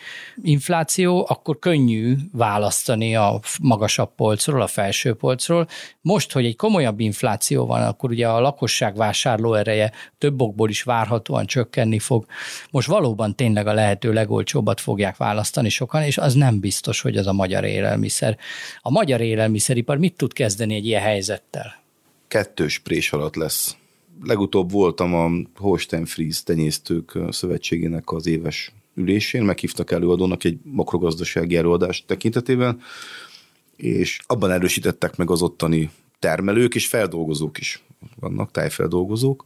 infláció, 0.43 1.27
akkor 1.29 1.59
könnyű 1.59 2.17
választani 2.33 3.17
a 3.17 3.41
magasabb 3.61 4.15
polcról, 4.15 4.63
a 4.63 4.67
felső 4.67 5.15
polcról. 5.15 5.69
Most, 6.01 6.33
hogy 6.33 6.45
egy 6.45 6.57
komolyabb 6.57 7.01
infláció 7.01 7.67
van, 7.67 7.83
akkor 7.83 8.11
ugye 8.11 8.29
a 8.29 8.41
lakosság 8.41 8.97
vásárló 8.97 9.55
ereje 9.55 9.93
több 10.19 10.41
okból 10.41 10.69
is 10.69 10.83
várhatóan 10.83 11.47
csökkenni 11.47 11.99
fog. 11.99 12.27
Most 12.71 12.89
valóban 12.89 13.35
tényleg 13.35 13.67
a 13.67 13.73
lehető 13.73 14.13
legolcsóbbat 14.13 14.81
fogják 14.81 15.17
választani 15.17 15.69
sokan, 15.69 16.03
és 16.03 16.19
az 16.19 16.35
nem 16.35 16.61
biztos, 16.61 17.01
hogy 17.01 17.17
az 17.17 17.27
a 17.27 17.33
magyar 17.33 17.65
élelmiszer. 17.65 18.39
A 18.81 18.91
magyar 18.91 19.21
élelmiszeripar 19.21 19.99
mit 19.99 20.17
tud 20.17 20.33
kezdeni 20.33 20.75
egy 20.75 20.87
ilyen 20.87 21.03
helyzettel? 21.03 21.87
Kettős 22.29 22.79
prés 22.79 23.13
alatt 23.13 23.35
lesz. 23.35 23.77
Legutóbb 24.23 24.71
voltam 24.71 25.15
a 25.15 25.31
Holstein 25.57 26.05
Fries 26.05 26.43
tenyésztők 26.43 27.19
szövetségének 27.31 28.11
az 28.11 28.27
éves 28.27 28.73
ülésén, 28.95 29.43
meghívtak 29.43 29.91
előadónak 29.91 30.45
egy 30.45 30.59
makrogazdasági 30.63 31.57
előadást 31.57 32.07
tekintetében, 32.07 32.81
és 33.77 34.21
abban 34.27 34.51
erősítettek 34.51 35.17
meg 35.17 35.31
az 35.31 35.43
ottani 35.43 35.91
termelők 36.19 36.75
és 36.75 36.87
feldolgozók 36.87 37.59
is 37.59 37.83
vannak, 38.21 38.51
tájfeldolgozók, 38.51 39.45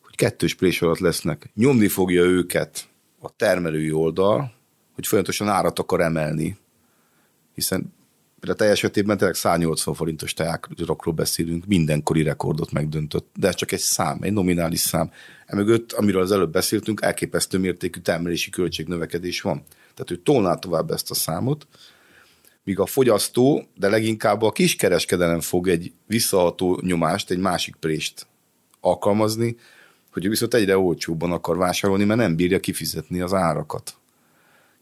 hogy 0.00 0.16
kettős 0.16 0.54
prés 0.54 0.82
alatt 0.82 0.98
lesznek. 0.98 1.50
Nyomni 1.54 1.88
fogja 1.88 2.22
őket 2.22 2.88
a 3.20 3.36
termelői 3.36 3.92
oldal, 3.92 4.52
hogy 4.94 5.06
folyamatosan 5.06 5.48
árat 5.48 5.78
akar 5.78 6.00
emelni, 6.00 6.56
hiszen 7.54 7.92
a 8.50 8.54
teljes 8.54 8.78
esetében 8.78 9.16
tényleg 9.16 9.36
180 9.36 9.94
forintos 9.94 10.34
teákról 10.34 11.14
beszélünk, 11.14 11.66
mindenkori 11.66 12.22
rekordot 12.22 12.72
megdöntött, 12.72 13.28
de 13.36 13.48
ez 13.48 13.54
csak 13.54 13.72
egy 13.72 13.78
szám, 13.78 14.18
egy 14.20 14.32
nominális 14.32 14.80
szám. 14.80 15.10
Emögött, 15.46 15.92
amiről 15.92 16.22
az 16.22 16.32
előbb 16.32 16.52
beszéltünk, 16.52 17.02
elképesztő 17.02 17.58
mértékű 17.58 18.00
termelési 18.00 18.50
költségnövekedés 18.50 19.40
van. 19.40 19.62
Tehát 19.94 20.10
ő 20.10 20.16
tolná 20.16 20.54
tovább 20.54 20.90
ezt 20.90 21.10
a 21.10 21.14
számot, 21.14 21.66
míg 22.64 22.78
a 22.78 22.86
fogyasztó, 22.86 23.66
de 23.74 23.88
leginkább 23.88 24.42
a 24.42 24.52
kiskereskedelem 24.52 25.40
fog 25.40 25.68
egy 25.68 25.92
visszaható 26.06 26.80
nyomást, 26.82 27.30
egy 27.30 27.38
másik 27.38 27.74
prést 27.74 28.26
alkalmazni, 28.80 29.56
hogy 30.12 30.24
ő 30.24 30.28
viszont 30.28 30.54
egyre 30.54 30.78
olcsóbban 30.78 31.32
akar 31.32 31.56
vásárolni, 31.56 32.04
mert 32.04 32.20
nem 32.20 32.36
bírja 32.36 32.60
kifizetni 32.60 33.20
az 33.20 33.32
árakat 33.32 33.94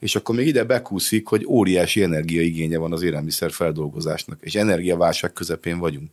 és 0.00 0.16
akkor 0.16 0.34
még 0.34 0.46
ide 0.46 0.64
bekúszik, 0.64 1.26
hogy 1.26 1.46
óriási 1.46 2.02
energiaigénye 2.02 2.78
van 2.78 2.92
az 2.92 3.02
élelmiszer 3.02 3.52
feldolgozásnak, 3.52 4.38
és 4.40 4.54
energiaválság 4.54 5.32
közepén 5.32 5.78
vagyunk. 5.78 6.10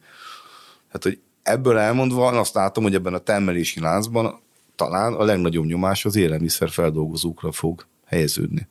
Hát, 0.88 1.04
hogy 1.04 1.20
ebből 1.44 1.78
elmondva 1.78 2.28
azt 2.28 2.54
látom, 2.54 2.84
hogy 2.84 2.94
ebben 2.94 3.14
a 3.14 3.18
termelési 3.18 3.80
láncban 3.80 4.40
talán 4.76 5.14
a 5.14 5.24
legnagyobb 5.24 5.66
nyomás 5.66 6.06
az 6.06 6.16
élelmiszer 6.16 6.70
feldolgozókra 6.70 7.52
fog 7.52 7.86
helyeződni. 8.06 8.68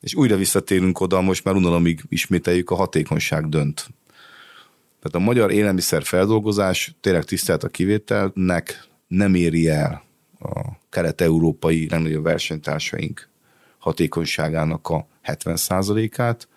És 0.00 0.14
újra 0.14 0.36
visszatérünk 0.36 1.00
oda, 1.00 1.20
most 1.20 1.44
már 1.44 1.54
unalomig 1.54 2.00
ismételjük, 2.08 2.70
a 2.70 2.74
hatékonyság 2.74 3.48
dönt. 3.48 3.86
Tehát 5.02 5.14
a 5.14 5.18
magyar 5.18 5.50
élelmiszer 5.50 6.02
feldolgozás 6.02 6.94
tényleg 7.00 7.24
tisztelt 7.24 7.64
a 7.64 7.68
kivételnek 7.68 8.88
nem 9.06 9.34
éri 9.34 9.68
el 9.68 10.02
a 10.38 10.60
kelet-európai 10.90 11.88
legnagyobb 11.88 12.22
versenytársaink 12.22 13.30
hatékonyságának 13.82 14.88
a 14.88 15.06
70%-át, 15.24 16.48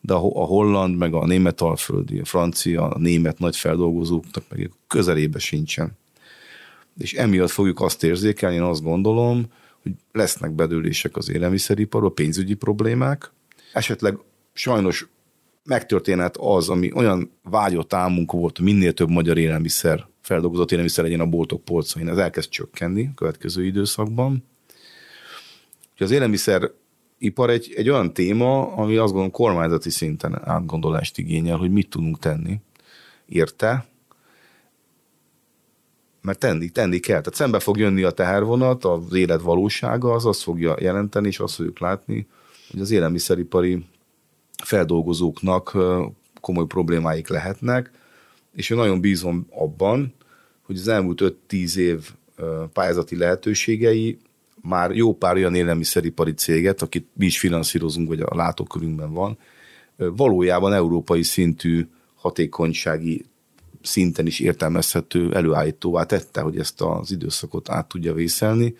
de 0.00 0.14
a 0.14 0.44
holland, 0.44 0.96
meg 0.96 1.14
a 1.14 1.26
német 1.26 1.60
alföldi, 1.60 2.18
a 2.18 2.24
francia, 2.24 2.88
a 2.88 2.98
német 2.98 3.38
nagy 3.38 3.56
feldolgozóknak 3.56 4.44
meg 4.48 4.70
közelébe 4.86 5.38
sincsen. 5.38 5.96
És 6.98 7.14
emiatt 7.14 7.50
fogjuk 7.50 7.80
azt 7.80 8.04
érzékelni, 8.04 8.56
én 8.56 8.62
azt 8.62 8.82
gondolom, 8.82 9.46
hogy 9.82 9.92
lesznek 10.12 10.50
bedőlések 10.50 11.16
az 11.16 11.30
élelmiszeriparban, 11.30 12.14
pénzügyi 12.14 12.54
problémák, 12.54 13.32
esetleg 13.72 14.18
sajnos 14.52 15.08
megtörténhet 15.64 16.36
az, 16.36 16.68
ami 16.68 16.92
olyan 16.94 17.30
vágyott 17.42 17.92
álmunk 17.92 18.32
volt, 18.32 18.58
minél 18.58 18.92
több 18.92 19.10
magyar 19.10 19.38
élelmiszer, 19.38 20.06
feldolgozott 20.20 20.70
élelmiszer 20.70 21.04
legyen 21.04 21.20
a 21.20 21.26
boltok 21.26 21.64
polcain, 21.64 22.08
ez 22.08 22.16
elkezd 22.16 22.48
csökkenni 22.48 23.06
a 23.06 23.14
következő 23.14 23.64
időszakban 23.64 24.44
hogy 25.98 26.06
az 26.06 26.12
élelmiszer 26.12 26.70
ipar 27.18 27.50
egy, 27.50 27.72
egy 27.76 27.88
olyan 27.88 28.12
téma, 28.12 28.72
ami 28.72 28.96
azt 28.96 29.06
gondolom 29.06 29.30
kormányzati 29.30 29.90
szinten 29.90 30.40
átgondolást 30.44 31.18
igényel, 31.18 31.56
hogy 31.56 31.70
mit 31.70 31.88
tudunk 31.88 32.18
tenni 32.18 32.60
érte, 33.26 33.86
mert 36.22 36.38
tenni, 36.38 36.68
tenni 36.68 36.98
kell. 36.98 37.20
Tehát 37.20 37.34
szembe 37.34 37.58
fog 37.58 37.78
jönni 37.78 38.02
a 38.02 38.10
tehervonat, 38.10 38.84
az 38.84 39.12
élet 39.12 39.40
valósága, 39.40 40.12
az 40.12 40.26
azt 40.26 40.42
fogja 40.42 40.76
jelenteni, 40.80 41.26
és 41.26 41.38
azt 41.38 41.54
fogjuk 41.54 41.78
látni, 41.78 42.26
hogy 42.70 42.80
az 42.80 42.90
élelmiszeripari 42.90 43.84
feldolgozóknak 44.64 45.76
komoly 46.40 46.66
problémáik 46.66 47.28
lehetnek, 47.28 47.90
és 48.52 48.70
én 48.70 48.76
nagyon 48.76 49.00
bízom 49.00 49.46
abban, 49.50 50.14
hogy 50.62 50.76
az 50.76 50.88
elmúlt 50.88 51.36
5-10 51.50 51.76
év 51.76 52.10
pályázati 52.72 53.16
lehetőségei 53.16 54.18
már 54.62 54.90
jó 54.90 55.14
pár 55.14 55.34
olyan 55.34 55.54
élelmiszeripari 55.54 56.32
céget, 56.32 56.82
akit 56.82 57.06
mi 57.12 57.26
is 57.26 57.38
finanszírozunk, 57.38 58.08
vagy 58.08 58.20
a 58.20 58.34
látókörünkben 58.34 59.12
van, 59.12 59.38
valójában 59.96 60.72
európai 60.72 61.22
szintű 61.22 61.86
hatékonysági 62.14 63.24
szinten 63.82 64.26
is 64.26 64.40
értelmezhető 64.40 65.34
előállítóvá 65.34 66.04
tette, 66.04 66.40
hogy 66.40 66.58
ezt 66.58 66.80
az 66.80 67.10
időszakot 67.10 67.70
át 67.70 67.88
tudja 67.88 68.14
vészelni, 68.14 68.74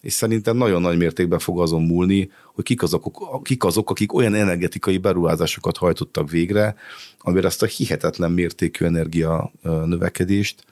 és 0.00 0.12
szerintem 0.12 0.56
nagyon 0.56 0.80
nagy 0.80 0.96
mértékben 0.96 1.38
fog 1.38 1.60
azon 1.60 1.82
múlni, 1.82 2.30
hogy 2.54 2.64
kik 2.64 2.82
azok, 2.82 3.40
kik 3.42 3.64
azok 3.64 3.90
akik 3.90 4.12
olyan 4.12 4.34
energetikai 4.34 4.98
beruházásokat 4.98 5.76
hajtottak 5.76 6.30
végre, 6.30 6.76
amire 7.18 7.46
ezt 7.46 7.62
a 7.62 7.66
hihetetlen 7.66 8.32
mértékű 8.32 8.84
energia 8.84 9.52
növekedést, 9.62 10.64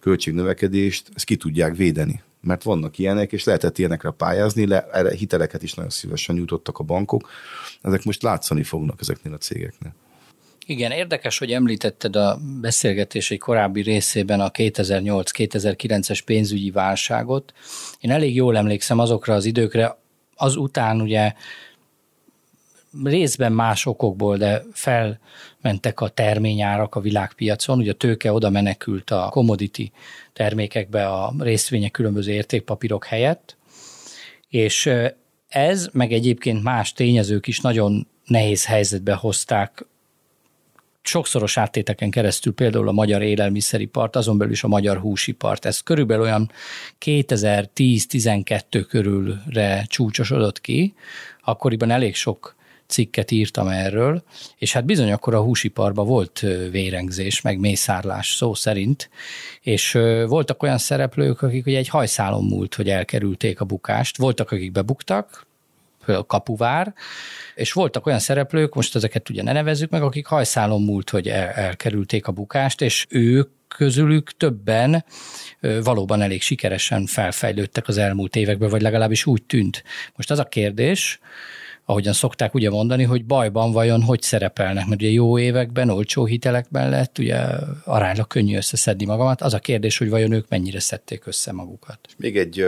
költségnövekedést, 0.00 1.08
ezt 1.14 1.24
ki 1.24 1.36
tudják 1.36 1.76
védeni. 1.76 2.22
Mert 2.40 2.62
vannak 2.62 2.98
ilyenek, 2.98 3.32
és 3.32 3.44
lehetett 3.44 3.78
ilyenekre 3.78 4.10
pályázni, 4.10 4.66
le, 4.66 4.88
erre 4.92 5.14
hiteleket 5.14 5.62
is 5.62 5.74
nagyon 5.74 5.90
szívesen 5.90 6.34
nyújtottak 6.34 6.78
a 6.78 6.84
bankok. 6.84 7.28
Ezek 7.82 8.04
most 8.04 8.22
látszani 8.22 8.62
fognak 8.62 9.00
ezeknél 9.00 9.32
a 9.32 9.38
cégeknél. 9.38 9.94
Igen, 10.66 10.90
érdekes, 10.90 11.38
hogy 11.38 11.52
említetted 11.52 12.16
a 12.16 12.38
beszélgetés 12.60 13.30
egy 13.30 13.38
korábbi 13.38 13.82
részében 13.82 14.40
a 14.40 14.50
2008-2009-es 14.50 16.20
pénzügyi 16.24 16.70
válságot. 16.70 17.52
Én 18.00 18.10
elég 18.10 18.34
jól 18.34 18.56
emlékszem 18.56 18.98
azokra 18.98 19.34
az 19.34 19.44
időkre, 19.44 19.98
azután 20.36 21.00
ugye 21.00 21.32
részben 23.04 23.52
más 23.52 23.86
okokból, 23.86 24.36
de 24.36 24.62
felmentek 24.72 26.00
a 26.00 26.08
terményárak 26.08 26.94
a 26.94 27.00
világpiacon, 27.00 27.78
ugye 27.78 27.90
a 27.90 27.94
tőke 27.94 28.32
oda 28.32 28.50
menekült 28.50 29.10
a 29.10 29.28
commodity 29.30 29.92
termékekbe 30.32 31.06
a 31.06 31.34
részvények 31.38 31.90
különböző 31.90 32.32
értékpapírok 32.32 33.04
helyett, 33.04 33.56
és 34.48 34.90
ez, 35.48 35.88
meg 35.92 36.12
egyébként 36.12 36.62
más 36.62 36.92
tényezők 36.92 37.46
is 37.46 37.60
nagyon 37.60 38.06
nehéz 38.24 38.66
helyzetbe 38.66 39.14
hozták 39.14 39.84
sokszoros 41.02 41.56
áttéteken 41.56 42.10
keresztül 42.10 42.54
például 42.54 42.88
a 42.88 42.92
magyar 42.92 43.22
élelmiszeripart, 43.22 44.16
azon 44.16 44.38
belül 44.38 44.52
is 44.52 44.64
a 44.64 44.68
magyar 44.68 44.98
húsipart. 44.98 45.64
Ez 45.64 45.80
körülbelül 45.80 46.22
olyan 46.22 46.50
2010-12 47.04 48.84
körülre 48.88 49.84
csúcsosodott 49.88 50.60
ki, 50.60 50.94
akkoriban 51.44 51.90
elég 51.90 52.14
sok 52.14 52.58
cikket 52.90 53.30
írtam 53.30 53.68
erről, 53.68 54.22
és 54.58 54.72
hát 54.72 54.84
bizony 54.84 55.12
akkor 55.12 55.34
a 55.34 55.42
húsiparban 55.42 56.06
volt 56.06 56.40
vérengzés, 56.70 57.40
meg 57.40 57.58
mészárlás 57.58 58.32
szó 58.32 58.54
szerint, 58.54 59.10
és 59.60 59.92
voltak 60.26 60.62
olyan 60.62 60.78
szereplők, 60.78 61.42
akik 61.42 61.66
ugye 61.66 61.78
egy 61.78 61.88
hajszálon 61.88 62.44
múlt, 62.44 62.74
hogy 62.74 62.88
elkerülték 62.88 63.60
a 63.60 63.64
bukást, 63.64 64.16
voltak, 64.16 64.50
akik 64.50 64.72
bebuktak, 64.72 65.46
például 66.04 66.26
Kapuvár, 66.26 66.94
és 67.54 67.72
voltak 67.72 68.06
olyan 68.06 68.18
szereplők, 68.18 68.74
most 68.74 68.96
ezeket 68.96 69.28
ugye 69.28 69.42
ne 69.42 69.52
nevezzük 69.52 69.90
meg, 69.90 70.02
akik 70.02 70.26
hajszálon 70.26 70.82
múlt, 70.82 71.10
hogy 71.10 71.28
el, 71.28 71.48
elkerülték 71.48 72.26
a 72.26 72.32
bukást, 72.32 72.80
és 72.80 73.06
ők 73.08 73.50
közülük 73.68 74.36
többen 74.36 75.04
valóban 75.82 76.22
elég 76.22 76.42
sikeresen 76.42 77.06
felfejlődtek 77.06 77.88
az 77.88 77.98
elmúlt 77.98 78.36
években, 78.36 78.68
vagy 78.68 78.82
legalábbis 78.82 79.26
úgy 79.26 79.42
tűnt. 79.42 79.84
Most 80.16 80.30
az 80.30 80.38
a 80.38 80.44
kérdés, 80.44 81.18
ahogyan 81.90 82.12
szokták 82.12 82.54
ugye 82.54 82.70
mondani, 82.70 83.02
hogy 83.02 83.24
bajban 83.24 83.72
vajon 83.72 84.02
hogy 84.02 84.22
szerepelnek, 84.22 84.86
mert 84.86 85.00
ugye 85.00 85.10
jó 85.10 85.38
években, 85.38 85.88
olcsó 85.88 86.24
hitelekben 86.24 86.90
lett, 86.90 87.18
ugye 87.18 87.36
aránylag 87.84 88.26
könnyű 88.26 88.56
összeszedni 88.56 89.04
magamat. 89.04 89.40
Az 89.40 89.54
a 89.54 89.58
kérdés, 89.58 89.98
hogy 89.98 90.08
vajon 90.08 90.32
ők 90.32 90.48
mennyire 90.48 90.80
szedték 90.80 91.26
össze 91.26 91.52
magukat. 91.52 91.98
Még 92.16 92.36
egy 92.36 92.66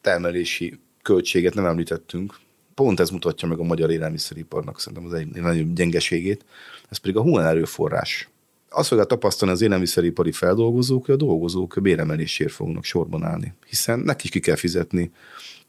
termelési 0.00 0.78
költséget 1.02 1.54
nem 1.54 1.64
említettünk, 1.64 2.38
pont 2.74 3.00
ez 3.00 3.10
mutatja 3.10 3.48
meg 3.48 3.58
a 3.58 3.62
magyar 3.62 3.90
élelmiszeriparnak 3.90 4.80
szerintem 4.80 5.06
az 5.06 5.12
egy 5.12 5.26
nagyon 5.26 5.74
gyengeségét, 5.74 6.44
ez 6.88 6.96
pedig 6.96 7.16
a 7.16 7.22
human 7.22 7.44
erőforrás. 7.44 8.28
Azt 8.68 8.88
fogja 8.88 9.04
tapasztalni 9.04 9.54
az 9.54 9.60
élelmiszeripari 9.60 10.32
feldolgozók, 10.32 11.04
hogy 11.04 11.14
a 11.14 11.18
dolgozók 11.18 11.78
béremelésért 11.82 12.52
fognak 12.52 12.84
sorban 12.84 13.24
állni, 13.24 13.52
hiszen 13.68 13.98
neki 13.98 14.24
is 14.24 14.30
ki 14.30 14.40
kell 14.40 14.56
fizetni 14.56 15.10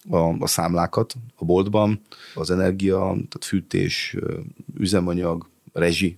a, 0.09 0.17
a 0.17 0.47
számlákat 0.47 1.13
a 1.35 1.45
boltban, 1.45 2.01
az 2.35 2.51
energia, 2.51 2.99
tehát 2.99 3.45
fűtés, 3.45 4.15
üzemanyag, 4.77 5.49
rezsi, 5.73 6.17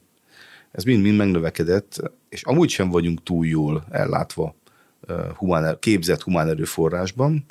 ez 0.71 0.83
mind-mind 0.83 1.17
megnövekedett, 1.17 2.11
és 2.29 2.43
amúgy 2.43 2.69
sem 2.69 2.89
vagyunk 2.89 3.23
túl 3.23 3.45
jól 3.45 3.85
ellátva 3.91 4.55
humán, 5.35 5.77
képzett 5.79 6.21
humán 6.21 6.49
erőforrásban, 6.49 7.45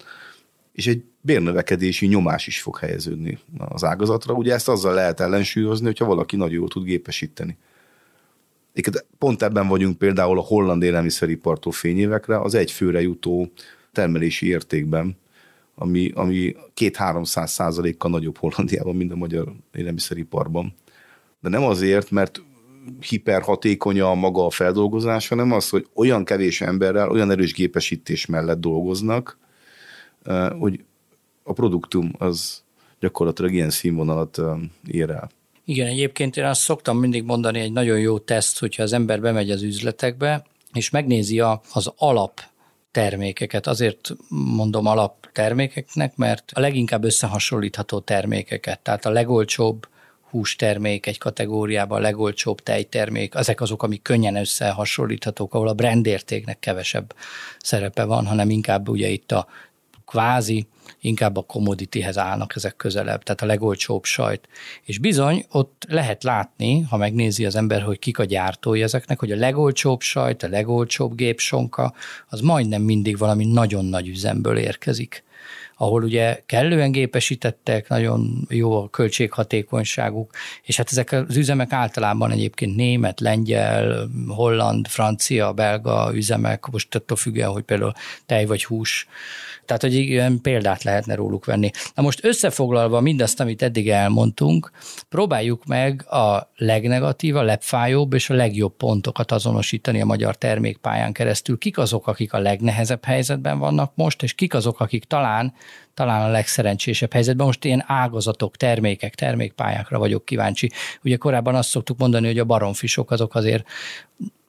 és 0.72 0.87
egy 0.87 1.05
bérnövekedési 1.20 2.07
nyomás 2.07 2.47
is 2.47 2.61
fog 2.61 2.78
helyeződni 2.78 3.39
az 3.59 3.85
ágazatra. 3.85 4.35
Ugye 4.35 4.53
ezt 4.53 4.68
azzal 4.68 4.95
lehet 4.95 5.20
ellensúlyozni, 5.20 5.87
hogyha 5.87 6.05
valaki 6.05 6.37
nagyon 6.37 6.55
jól 6.55 6.68
tud 6.68 6.85
gépesíteni. 6.85 7.59
Pont 9.18 9.43
ebben 9.43 9.68
vagyunk 9.68 9.99
például 9.99 10.39
a 10.39 10.43
holland 10.43 10.82
élelmiszeripartól 10.82 11.72
fényévekre, 11.72 12.41
az 12.41 12.55
egy 12.55 12.70
főre 12.70 13.01
jutó 13.01 13.51
termelési 13.93 14.47
értékben, 14.47 15.16
ami, 15.75 16.11
ami 16.14 16.57
két-háromszáz 16.75 17.51
százalékkal 17.51 18.11
nagyobb 18.11 18.39
Hollandiában, 18.39 18.97
mint 18.97 19.12
a 19.12 19.16
magyar 19.16 19.53
élelmiszeriparban. 19.75 20.75
De 21.41 21.49
nem 21.49 21.62
azért, 21.62 22.11
mert 22.11 22.43
hiperhatékony 23.09 24.01
a 24.01 24.14
maga 24.14 24.47
a 24.47 24.51
feldolgozás, 24.51 25.29
hanem 25.29 25.53
az, 25.53 25.68
hogy 25.68 25.87
olyan 25.95 26.25
kevés 26.25 26.61
emberrel, 26.61 27.11
olyan 27.11 27.31
erős 27.31 27.53
gépesítés 27.53 28.27
mellett 28.27 28.61
dolgoznak, 28.61 29.39
hogy 30.59 30.85
a 31.43 31.53
produktum 31.53 32.12
az 32.18 32.62
gyakorlatilag 33.01 33.53
ilyen 33.53 33.70
színvonalat 33.70 34.41
ér 34.87 35.11
el. 35.11 35.31
Igen, 35.64 35.87
egyébként 35.87 36.37
én 36.37 36.45
azt 36.45 36.61
szoktam 36.61 36.99
mindig 36.99 37.25
mondani, 37.25 37.61
egy 37.61 37.72
nagyon 37.72 37.99
jó 37.99 38.18
teszt, 38.18 38.59
hogyha 38.59 38.83
az 38.83 38.93
ember 38.93 39.20
bemegy 39.20 39.51
az 39.51 39.62
üzletekbe, 39.62 40.47
és 40.72 40.91
megnézi 40.91 41.41
az 41.72 41.93
alap 41.97 42.41
termékeket. 42.95 43.66
Azért 43.66 44.11
mondom 44.28 44.86
alap 44.86 45.28
termékeknek, 45.32 46.16
mert 46.16 46.51
a 46.55 46.61
leginkább 46.61 47.05
összehasonlítható 47.05 48.01
termékeket, 48.01 48.80
tehát 48.80 49.05
a 49.05 49.11
legolcsóbb 49.11 49.88
hústermék 50.30 51.07
egy 51.07 51.18
kategóriában, 51.18 51.99
a 51.99 52.03
legolcsóbb 52.03 52.61
tejtermék, 52.61 53.34
ezek 53.34 53.61
azok, 53.61 53.82
amik 53.82 54.03
könnyen 54.03 54.36
összehasonlíthatók, 54.36 55.55
ahol 55.55 55.68
a 55.68 55.74
brandértéknek 55.74 56.59
kevesebb 56.59 57.14
szerepe 57.59 58.05
van, 58.05 58.26
hanem 58.26 58.51
inkább 58.51 58.88
ugye 58.88 59.09
itt 59.09 59.32
a 59.32 59.47
kvázi 60.07 60.66
inkább 61.00 61.36
a 61.36 61.42
commodityhez 61.42 62.18
állnak 62.18 62.52
ezek 62.57 62.76
közelebb, 62.76 63.22
tehát 63.22 63.42
a 63.42 63.46
legolcsóbb 63.46 64.05
sajt. 64.05 64.48
És 64.82 64.98
bizony, 64.98 65.44
ott 65.50 65.84
lehet 65.88 66.22
látni, 66.22 66.80
ha 66.80 66.96
megnézi 66.96 67.46
az 67.46 67.57
ember, 67.57 67.82
hogy 67.82 67.98
kik 67.98 68.18
a 68.18 68.24
gyártói 68.24 68.82
ezeknek, 68.82 69.18
hogy 69.18 69.32
a 69.32 69.36
legolcsóbb 69.36 70.00
sajt, 70.00 70.42
a 70.42 70.48
legolcsóbb 70.48 71.14
gépsonka, 71.14 71.94
az 72.28 72.40
majdnem 72.40 72.82
mindig 72.82 73.18
valami 73.18 73.44
nagyon 73.44 73.84
nagy 73.84 74.09
üzemből 74.09 74.57
érkezik 74.57 75.24
ahol 75.76 76.02
ugye 76.02 76.42
kellően 76.46 76.92
gépesítettek, 76.92 77.88
nagyon 77.88 78.46
jó 78.48 78.82
a 78.82 78.88
költséghatékonyságuk, 78.88 80.30
és 80.62 80.76
hát 80.76 80.90
ezek 80.90 81.12
az 81.12 81.36
üzemek 81.36 81.72
általában 81.72 82.30
egyébként 82.30 82.76
német, 82.76 83.20
lengyel, 83.20 84.09
holland, 84.28 84.88
francia, 84.88 85.52
belga 85.52 86.11
üzemek, 86.14 86.66
most 86.66 86.94
attól 86.94 87.16
függően, 87.16 87.50
hogy 87.50 87.62
például 87.62 87.92
tej 88.26 88.46
vagy 88.46 88.64
hús 88.64 89.07
tehát, 89.65 89.83
hogy 89.83 89.95
ilyen 89.95 90.41
példát 90.41 90.83
lehetne 90.83 91.15
róluk 91.15 91.45
venni. 91.45 91.71
Na 91.95 92.03
most 92.03 92.25
összefoglalva 92.25 93.01
mindazt, 93.01 93.41
amit 93.41 93.62
eddig 93.62 93.91
elmondtunk, 93.91 94.71
próbáljuk 95.09 95.65
meg 95.65 96.07
a 96.09 96.51
legnegatív, 96.57 97.37
a 97.37 97.43
legfájóbb 97.43 98.12
és 98.12 98.31
a 98.31 98.35
legjobb 98.35 98.77
pontokat 98.77 99.33
azonosítani 99.33 100.01
a 100.01 100.05
magyar 100.07 100.37
termékpályán 100.37 101.12
keresztül. 101.12 101.59
Kik 101.59 101.79
azok, 101.79 102.07
akik 102.07 102.33
a 102.33 102.39
legnehezebb 102.39 103.05
helyzetben 103.05 103.59
vannak 103.59 103.93
most, 103.95 104.23
és 104.23 104.33
kik 104.35 104.55
azok, 104.55 104.81
akik 104.81 105.05
talán 105.05 105.55
talán 105.95 106.23
a 106.23 106.31
legszerencsésebb 106.31 107.12
helyzetben. 107.12 107.47
Most 107.47 107.65
ilyen 107.65 107.85
ágazatok, 107.87 108.57
termékek, 108.57 109.15
termékpályákra 109.15 109.99
vagyok 109.99 110.25
kíváncsi. 110.25 110.71
Ugye 111.03 111.17
korábban 111.17 111.55
azt 111.55 111.69
szoktuk 111.69 111.99
mondani, 111.99 112.27
hogy 112.27 112.39
a 112.39 112.45
baromfisok 112.45 113.11
azok 113.11 113.35
azért 113.35 113.67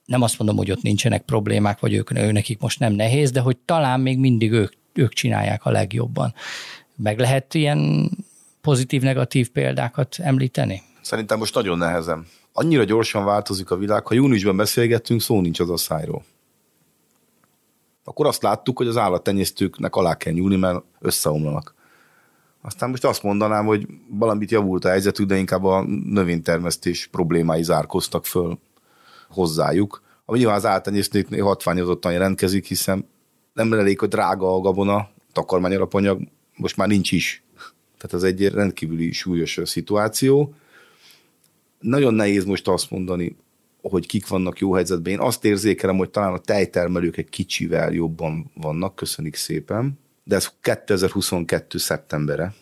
nem 0.06 0.22
azt 0.22 0.38
mondom, 0.38 0.58
hogy 0.58 0.72
ott 0.72 0.82
nincsenek 0.82 1.22
problémák, 1.22 1.80
vagy 1.80 1.94
ők, 1.94 2.32
nekik 2.32 2.60
most 2.60 2.80
nem 2.80 2.94
nehéz, 2.94 3.32
de 3.32 3.40
hogy 3.40 3.58
talán 3.58 4.00
még 4.00 4.18
mindig 4.18 4.52
ők 4.52 4.74
ők 4.98 5.14
csinálják 5.14 5.66
a 5.66 5.72
legjobban. 5.72 6.34
Meg 6.96 7.20
lehet 7.20 7.54
ilyen 7.54 8.10
pozitív-negatív 8.62 9.50
példákat 9.50 10.16
említeni? 10.20 10.82
Szerintem 11.02 11.38
most 11.38 11.56
nagyon 11.56 11.78
nehezen. 11.78 12.26
Annyira 12.54 12.84
gyorsan 12.84 13.26
változik 13.26 13.72
a 13.72 13.78
világ, 13.78 14.08
ha 14.08 14.14
júniusban 14.14 14.58
beszélgettünk, 14.58 15.22
szó 15.22 15.42
nincs 15.42 15.60
az 15.60 15.70
a 15.70 15.78
szájról. 15.78 16.24
Akkor 18.04 18.26
azt 18.26 18.42
láttuk, 18.42 18.78
hogy 18.78 18.88
az 18.88 18.98
állattenyésztőknek 18.98 19.96
alá 19.96 20.16
kell 20.16 20.34
nyúlni, 20.34 20.56
mert 20.56 20.84
összeomlanak. 21.00 21.76
Aztán 22.62 22.90
most 22.90 23.06
azt 23.06 23.24
mondanám, 23.24 23.66
hogy 23.66 23.88
valamit 24.10 24.52
javult 24.52 24.86
a 24.86 24.90
helyzetük, 24.90 25.28
de 25.28 25.38
inkább 25.38 25.64
a 25.64 25.84
növénytermesztés 26.04 27.08
problémái 27.08 27.64
zárkoztak 27.64 28.26
föl 28.26 28.60
hozzájuk. 29.30 30.02
Ami 30.26 30.38
nyilván 30.38 30.56
az 30.56 30.66
állattenyésztőknél 30.66 31.44
hatványozottan 31.44 32.12
jelentkezik, 32.12 32.66
hiszen 32.66 33.10
nem 33.56 33.74
elég, 33.74 34.00
hogy 34.00 34.10
drága 34.10 34.54
a 34.54 34.60
gabona, 34.60 35.10
takarmányalapanyag, 35.32 36.22
most 36.56 36.78
már 36.78 36.88
nincs 36.88 37.12
is. 37.12 37.44
Tehát 37.98 38.14
ez 38.14 38.24
egy 38.24 38.48
rendkívüli 38.48 39.12
súlyos 39.12 39.60
szituáció. 39.64 40.54
nagyon 41.80 42.14
nehéz 42.14 42.46
most 42.46 42.68
azt 42.68 42.92
mondani, 42.92 43.36
hogy 43.82 44.06
kik 44.06 44.28
vannak 44.28 44.60
jó 44.60 44.74
helyzetben. 44.74 45.14
Én 45.14 45.20
azt 45.20 45.46
érzékelem, 45.46 45.98
hogy 45.98 46.10
talán 46.10 46.34
a 46.34 46.38
tejtermelők 46.38 47.18
egy 47.18 47.30
kicsivel 47.30 47.92
jobban 47.92 48.52
vannak, 48.54 48.96
köszönik 48.96 49.36
szépen, 49.36 50.00
de 50.24 50.36
ez 50.36 50.52
2022. 50.62 51.78
szeptembere. 51.78 52.54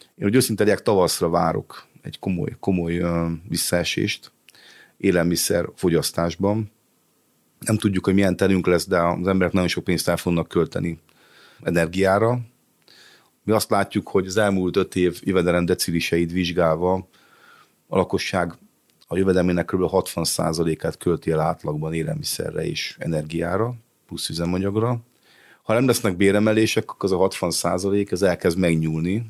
Én, 0.00 0.24
hogy 0.24 0.34
őszinte 0.34 0.64
legyek, 0.64 0.82
tavaszra 0.82 1.28
várok 1.28 1.86
egy 2.02 2.18
komoly, 2.18 2.56
komoly 2.60 3.02
visszaesést 3.48 4.32
élelmiszer 4.96 5.68
fogyasztásban. 5.74 6.70
Nem 7.66 7.76
tudjuk, 7.76 8.04
hogy 8.04 8.14
milyen 8.14 8.36
terünk 8.36 8.66
lesz, 8.66 8.86
de 8.86 8.98
az 8.98 9.26
emberek 9.26 9.52
nagyon 9.52 9.68
sok 9.68 9.84
pénzt 9.84 10.08
el 10.08 10.16
fognak 10.16 10.48
költeni 10.48 10.98
energiára. 11.62 12.40
Mi 13.44 13.52
azt 13.52 13.70
látjuk, 13.70 14.08
hogy 14.08 14.26
az 14.26 14.36
elmúlt 14.36 14.76
öt 14.76 14.96
év 14.96 15.20
jövedelem 15.22 15.64
deciliseit 15.64 16.32
vizsgálva 16.32 17.08
a 17.88 17.96
lakosság 17.96 18.58
a 19.06 19.16
jövedelmének 19.16 19.64
kb. 19.64 19.82
60%-át 19.82 20.96
költi 20.96 21.30
el 21.30 21.40
átlagban 21.40 21.92
élelmiszerre 21.92 22.66
és 22.66 22.96
energiára, 22.98 23.74
plusz 24.06 24.28
üzemanyagra. 24.28 25.00
Ha 25.62 25.72
nem 25.72 25.86
lesznek 25.86 26.16
béremelések, 26.16 26.90
akkor 26.90 27.12
az 27.12 27.40
a 27.40 27.48
60% 27.48 28.12
az 28.12 28.22
elkezd 28.22 28.58
megnyúlni, 28.58 29.26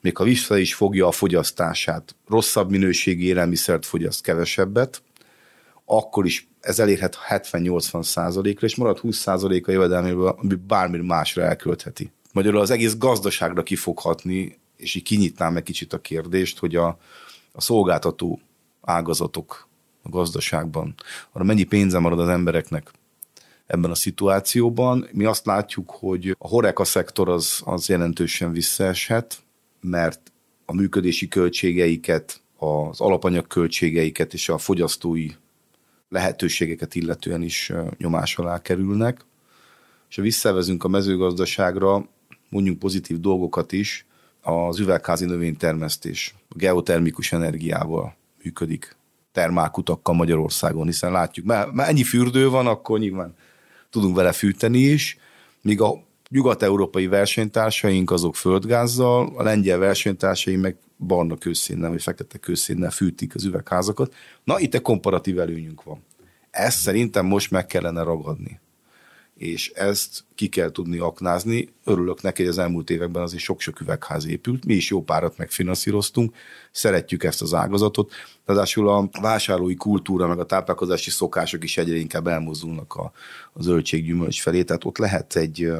még 0.00 0.16
ha 0.16 0.24
vissza 0.24 0.58
is 0.58 0.74
fogja 0.74 1.06
a 1.06 1.12
fogyasztását, 1.12 2.16
rosszabb 2.28 2.70
minőségi 2.70 3.26
élelmiszert 3.26 3.86
fogyaszt 3.86 4.22
kevesebbet, 4.22 5.02
akkor 5.84 6.26
is 6.26 6.48
ez 6.62 6.78
elérhet 6.78 7.16
70-80 7.28 8.02
százalékra, 8.02 8.66
és 8.66 8.76
marad 8.76 8.98
20 8.98 9.16
százalék 9.16 9.68
a 9.68 9.72
jövedelméből, 9.72 10.26
ami 10.26 10.54
bármi 10.54 10.98
másra 10.98 11.42
elköltheti. 11.42 12.12
Magyarul 12.32 12.60
az 12.60 12.70
egész 12.70 12.96
gazdaságra 12.96 13.62
kifoghatni, 13.62 14.58
és 14.76 14.94
így 14.94 15.02
kinyitnám 15.02 15.56
egy 15.56 15.62
kicsit 15.62 15.92
a 15.92 16.00
kérdést, 16.00 16.58
hogy 16.58 16.76
a, 16.76 16.98
a 17.52 17.60
szolgáltató 17.60 18.40
ágazatok 18.80 19.68
a 20.02 20.08
gazdaságban, 20.08 20.94
arra 21.32 21.44
mennyi 21.44 21.64
pénze 21.64 21.98
marad 21.98 22.18
az 22.18 22.28
embereknek 22.28 22.90
ebben 23.66 23.90
a 23.90 23.94
szituációban. 23.94 25.08
Mi 25.12 25.24
azt 25.24 25.46
látjuk, 25.46 25.90
hogy 25.90 26.36
a 26.38 26.48
horeka 26.48 26.84
szektor 26.84 27.28
az, 27.28 27.60
az 27.64 27.88
jelentősen 27.88 28.52
visszaeshet, 28.52 29.38
mert 29.80 30.32
a 30.64 30.74
működési 30.74 31.28
költségeiket, 31.28 32.42
az 32.56 33.00
alapanyag 33.00 33.46
költségeiket 33.46 34.32
és 34.34 34.48
a 34.48 34.58
fogyasztói 34.58 35.28
lehetőségeket 36.12 36.94
illetően 36.94 37.42
is 37.42 37.72
nyomás 37.96 38.36
alá 38.36 38.62
kerülnek. 38.62 39.24
És 40.08 40.16
ha 40.16 40.22
visszavezünk 40.22 40.84
a 40.84 40.88
mezőgazdaságra, 40.88 42.08
mondjuk 42.48 42.78
pozitív 42.78 43.20
dolgokat 43.20 43.72
is, 43.72 44.06
az 44.42 44.78
üvegházi 44.78 45.24
növénytermesztés 45.24 46.34
a 46.48 46.54
geotermikus 46.56 47.32
energiával 47.32 48.14
működik 48.42 48.96
termálkutakkal 49.32 50.14
Magyarországon, 50.14 50.86
hiszen 50.86 51.12
látjuk, 51.12 51.46
mert, 51.46 51.72
mert 51.72 51.88
ennyi 51.88 52.02
fürdő 52.02 52.48
van, 52.48 52.66
akkor 52.66 52.98
nyilván 52.98 53.34
tudunk 53.90 54.16
vele 54.16 54.32
fűteni 54.32 54.78
is, 54.78 55.18
míg 55.60 55.80
a 55.80 56.02
nyugat-európai 56.32 57.06
versenytársaink 57.06 58.10
azok 58.10 58.36
földgázzal, 58.36 59.32
a 59.36 59.42
lengyel 59.42 59.78
versenytársaink 59.78 60.62
meg 60.62 60.76
barna 60.98 61.36
kőszínnel, 61.36 61.90
vagy 61.90 62.02
fekete 62.02 62.38
kőszínnel 62.38 62.90
fűtik 62.90 63.34
az 63.34 63.44
üvegházakat. 63.44 64.14
Na, 64.44 64.60
itt 64.60 64.74
egy 64.74 64.82
komparatív 64.82 65.38
előnyünk 65.38 65.82
van. 65.82 66.04
Ezt 66.50 66.78
szerintem 66.78 67.26
most 67.26 67.50
meg 67.50 67.66
kellene 67.66 68.02
ragadni 68.02 68.60
és 69.42 69.68
ezt 69.68 70.24
ki 70.34 70.48
kell 70.48 70.70
tudni 70.70 70.98
aknázni. 70.98 71.68
Örülök 71.84 72.22
neki, 72.22 72.42
hogy 72.42 72.50
az 72.50 72.58
elmúlt 72.58 72.90
években 72.90 73.22
azért 73.22 73.42
sok-sok 73.42 73.80
üvegház 73.80 74.26
épült, 74.26 74.64
mi 74.64 74.74
is 74.74 74.90
jó 74.90 75.02
párat 75.02 75.36
megfinanszíroztunk, 75.36 76.34
szeretjük 76.70 77.24
ezt 77.24 77.42
az 77.42 77.54
ágazatot, 77.54 78.12
ráadásul 78.44 78.88
a 78.88 79.08
vásárlói 79.20 79.74
kultúra, 79.74 80.26
meg 80.26 80.38
a 80.38 80.46
táplálkozási 80.46 81.10
szokások 81.10 81.64
is 81.64 81.76
egyre 81.76 81.96
inkább 81.96 82.26
elmozdulnak 82.26 82.94
a, 82.94 83.12
a 83.52 83.62
zöldséggyümölcs 83.62 84.42
felé, 84.42 84.62
tehát 84.62 84.84
ott 84.84 84.98
lehet 84.98 85.36
egy, 85.36 85.72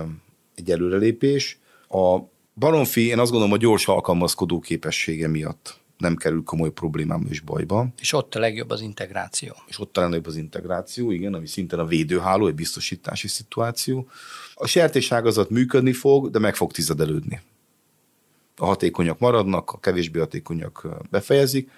egy 0.62 0.70
előrelépés. 0.70 1.58
A 1.88 2.18
baromfi, 2.54 3.06
én 3.06 3.18
azt 3.18 3.30
gondolom, 3.30 3.54
a 3.54 3.58
gyors 3.58 3.88
alkalmazkodó 3.88 4.58
képessége 4.58 5.28
miatt 5.28 5.80
nem 6.02 6.16
kerül 6.16 6.42
komoly 6.44 6.70
problémám 6.70 7.26
és 7.28 7.40
bajba. 7.40 7.86
És 8.00 8.12
ott 8.12 8.34
a 8.34 8.38
legjobb 8.38 8.70
az 8.70 8.80
integráció. 8.80 9.54
És 9.66 9.78
ott 9.78 9.96
a 9.96 10.00
legjobb 10.00 10.26
az 10.26 10.36
integráció, 10.36 11.10
igen, 11.10 11.34
ami 11.34 11.46
szintén 11.46 11.78
a 11.78 11.84
védőháló, 11.84 12.46
egy 12.46 12.54
biztosítási 12.54 13.28
szituáció. 13.28 14.08
A 14.54 14.66
sertéságazat 14.66 15.50
működni 15.50 15.92
fog, 15.92 16.30
de 16.30 16.38
meg 16.38 16.56
fog 16.56 16.72
tizedelődni. 16.72 17.40
A 18.56 18.64
hatékonyak 18.64 19.18
maradnak, 19.18 19.70
a 19.70 19.78
kevésbé 19.78 20.18
hatékonyak 20.18 20.88
befejezik. 21.10 21.70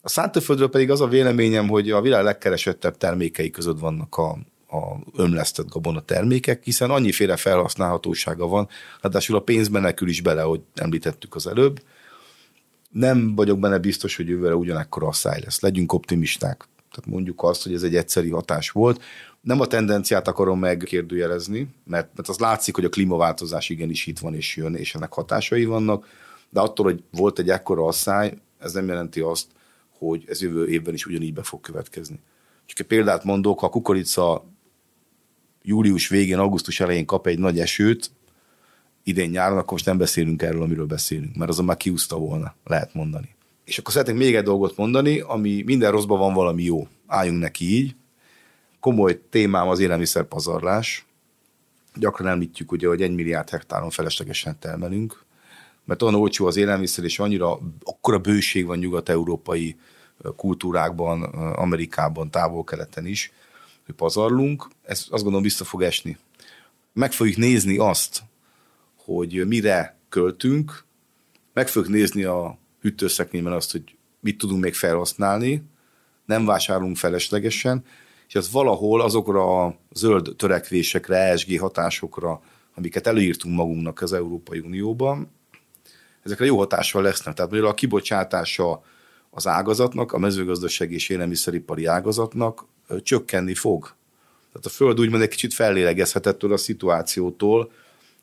A 0.00 0.08
szántóföldről 0.08 0.70
pedig 0.70 0.90
az 0.90 1.00
a 1.00 1.06
véleményem, 1.06 1.68
hogy 1.68 1.90
a 1.90 2.00
világ 2.00 2.24
legkeresettebb 2.24 2.96
termékei 2.96 3.50
között 3.50 3.78
vannak 3.78 4.16
a, 4.16 4.38
a 4.70 4.96
ömlesztett 5.16 5.68
gabona 5.68 6.00
termékek, 6.00 6.64
hiszen 6.64 6.90
annyiféle 6.90 7.36
felhasználhatósága 7.36 8.46
van, 8.46 8.68
ráadásul 9.00 9.36
a 9.36 9.40
pénz 9.40 9.68
menekül 9.68 10.08
is 10.08 10.20
bele, 10.20 10.42
hogy 10.42 10.60
említettük 10.74 11.34
az 11.34 11.46
előbb, 11.46 11.80
nem 12.90 13.34
vagyok 13.34 13.58
benne 13.58 13.78
biztos, 13.78 14.16
hogy 14.16 14.28
jövőre 14.28 14.54
ugyanekkor 14.54 15.04
a 15.04 15.12
száj 15.12 15.40
lesz. 15.40 15.60
Legyünk 15.60 15.92
optimisták. 15.92 16.68
Tehát 16.76 17.10
mondjuk 17.10 17.42
azt, 17.42 17.62
hogy 17.62 17.74
ez 17.74 17.82
egy 17.82 17.96
egyszeri 17.96 18.30
hatás 18.30 18.70
volt. 18.70 19.02
Nem 19.40 19.60
a 19.60 19.66
tendenciát 19.66 20.28
akarom 20.28 20.58
megkérdőjelezni, 20.58 21.68
mert, 21.84 22.10
mert 22.16 22.28
az 22.28 22.38
látszik, 22.38 22.74
hogy 22.74 22.84
a 22.84 22.88
klímaváltozás 22.88 23.68
igenis 23.68 24.06
itt 24.06 24.18
van 24.18 24.34
és 24.34 24.56
jön, 24.56 24.74
és 24.74 24.94
ennek 24.94 25.12
hatásai 25.12 25.64
vannak, 25.64 26.06
de 26.50 26.60
attól, 26.60 26.84
hogy 26.84 27.02
volt 27.10 27.38
egy 27.38 27.50
ekkora 27.50 27.86
asszály, 27.86 28.34
ez 28.58 28.72
nem 28.72 28.88
jelenti 28.88 29.20
azt, 29.20 29.46
hogy 29.98 30.24
ez 30.28 30.42
jövő 30.42 30.68
évben 30.68 30.94
is 30.94 31.06
ugyanígy 31.06 31.32
be 31.32 31.42
fog 31.42 31.60
következni. 31.60 32.20
Csak 32.66 32.78
egy 32.78 32.86
példát 32.86 33.24
mondok, 33.24 33.60
ha 33.60 33.66
a 33.66 33.70
kukorica 33.70 34.44
július 35.62 36.08
végén, 36.08 36.38
augusztus 36.38 36.80
elején 36.80 37.06
kap 37.06 37.26
egy 37.26 37.38
nagy 37.38 37.58
esőt, 37.58 38.10
idén 39.02 39.30
nyáron, 39.30 39.58
akkor 39.58 39.72
most 39.72 39.86
nem 39.86 39.98
beszélünk 39.98 40.42
erről, 40.42 40.62
amiről 40.62 40.86
beszélünk, 40.86 41.36
mert 41.36 41.50
azon 41.50 41.64
már 41.64 41.76
kiúzta 41.76 42.16
volna, 42.16 42.54
lehet 42.64 42.94
mondani. 42.94 43.28
És 43.64 43.78
akkor 43.78 43.92
szeretnék 43.92 44.16
még 44.16 44.34
egy 44.34 44.44
dolgot 44.44 44.76
mondani, 44.76 45.20
ami 45.20 45.62
minden 45.66 45.90
rosszban 45.90 46.18
van 46.18 46.34
valami 46.34 46.62
jó. 46.62 46.88
Álljunk 47.06 47.40
neki 47.40 47.64
így. 47.76 47.94
Komoly 48.80 49.20
témám 49.30 49.68
az 49.68 49.78
élelmiszerpazarlás. 49.78 51.06
Gyakran 51.94 52.28
említjük 52.28 52.72
ugye, 52.72 52.88
hogy 52.88 53.02
egy 53.02 53.14
milliárd 53.14 53.50
hektáron 53.50 53.90
feleslegesen 53.90 54.58
termelünk, 54.58 55.24
mert 55.84 56.02
olyan 56.02 56.14
olcsó 56.14 56.46
az 56.46 56.56
élelmiszer, 56.56 57.04
és 57.04 57.18
annyira 57.18 57.58
akkora 57.82 58.18
bőség 58.18 58.66
van 58.66 58.78
nyugat-európai 58.78 59.76
kultúrákban, 60.36 61.22
Amerikában, 61.54 62.30
távol-keleten 62.30 63.06
is, 63.06 63.32
hogy 63.90 63.98
pazarlunk, 63.98 64.68
ez 64.82 64.98
azt 64.98 65.22
gondolom 65.22 65.42
vissza 65.42 65.64
fog 65.64 65.82
esni. 65.82 66.18
Meg 66.92 67.12
fogjuk 67.12 67.36
nézni 67.36 67.78
azt, 67.78 68.22
hogy 68.96 69.46
mire 69.46 69.98
költünk, 70.08 70.84
meg 71.52 71.68
fogjuk 71.68 71.92
nézni 71.92 72.22
a 72.22 72.58
hűtőszekrényben 72.80 73.52
azt, 73.52 73.72
hogy 73.72 73.96
mit 74.20 74.38
tudunk 74.38 74.62
még 74.62 74.74
felhasználni, 74.74 75.62
nem 76.24 76.44
vásárolunk 76.44 76.96
feleslegesen, 76.96 77.84
és 78.28 78.34
ez 78.34 78.50
valahol 78.50 79.00
azokra 79.00 79.64
a 79.64 79.78
zöld 79.92 80.34
törekvésekre, 80.36 81.16
ESG 81.16 81.60
hatásokra, 81.60 82.42
amiket 82.74 83.06
előírtunk 83.06 83.56
magunknak 83.56 84.00
az 84.02 84.12
Európai 84.12 84.58
Unióban, 84.58 85.30
ezekre 86.22 86.44
jó 86.44 86.58
hatással 86.58 87.02
lesznek. 87.02 87.34
Tehát 87.34 87.50
például 87.50 87.72
a 87.72 87.74
kibocsátása 87.74 88.82
az 89.30 89.46
ágazatnak, 89.46 90.12
a 90.12 90.18
mezőgazdasági 90.18 90.94
és 90.94 91.08
élelmiszeripari 91.08 91.84
ágazatnak 91.84 92.66
csökkenni 93.02 93.54
fog. 93.54 93.94
Tehát 94.52 94.66
a 94.66 94.68
Föld 94.68 95.00
úgymond 95.00 95.22
egy 95.22 95.28
kicsit 95.28 95.54
fellélegezhetettől 95.54 96.52
a 96.52 96.56
szituációtól, 96.56 97.72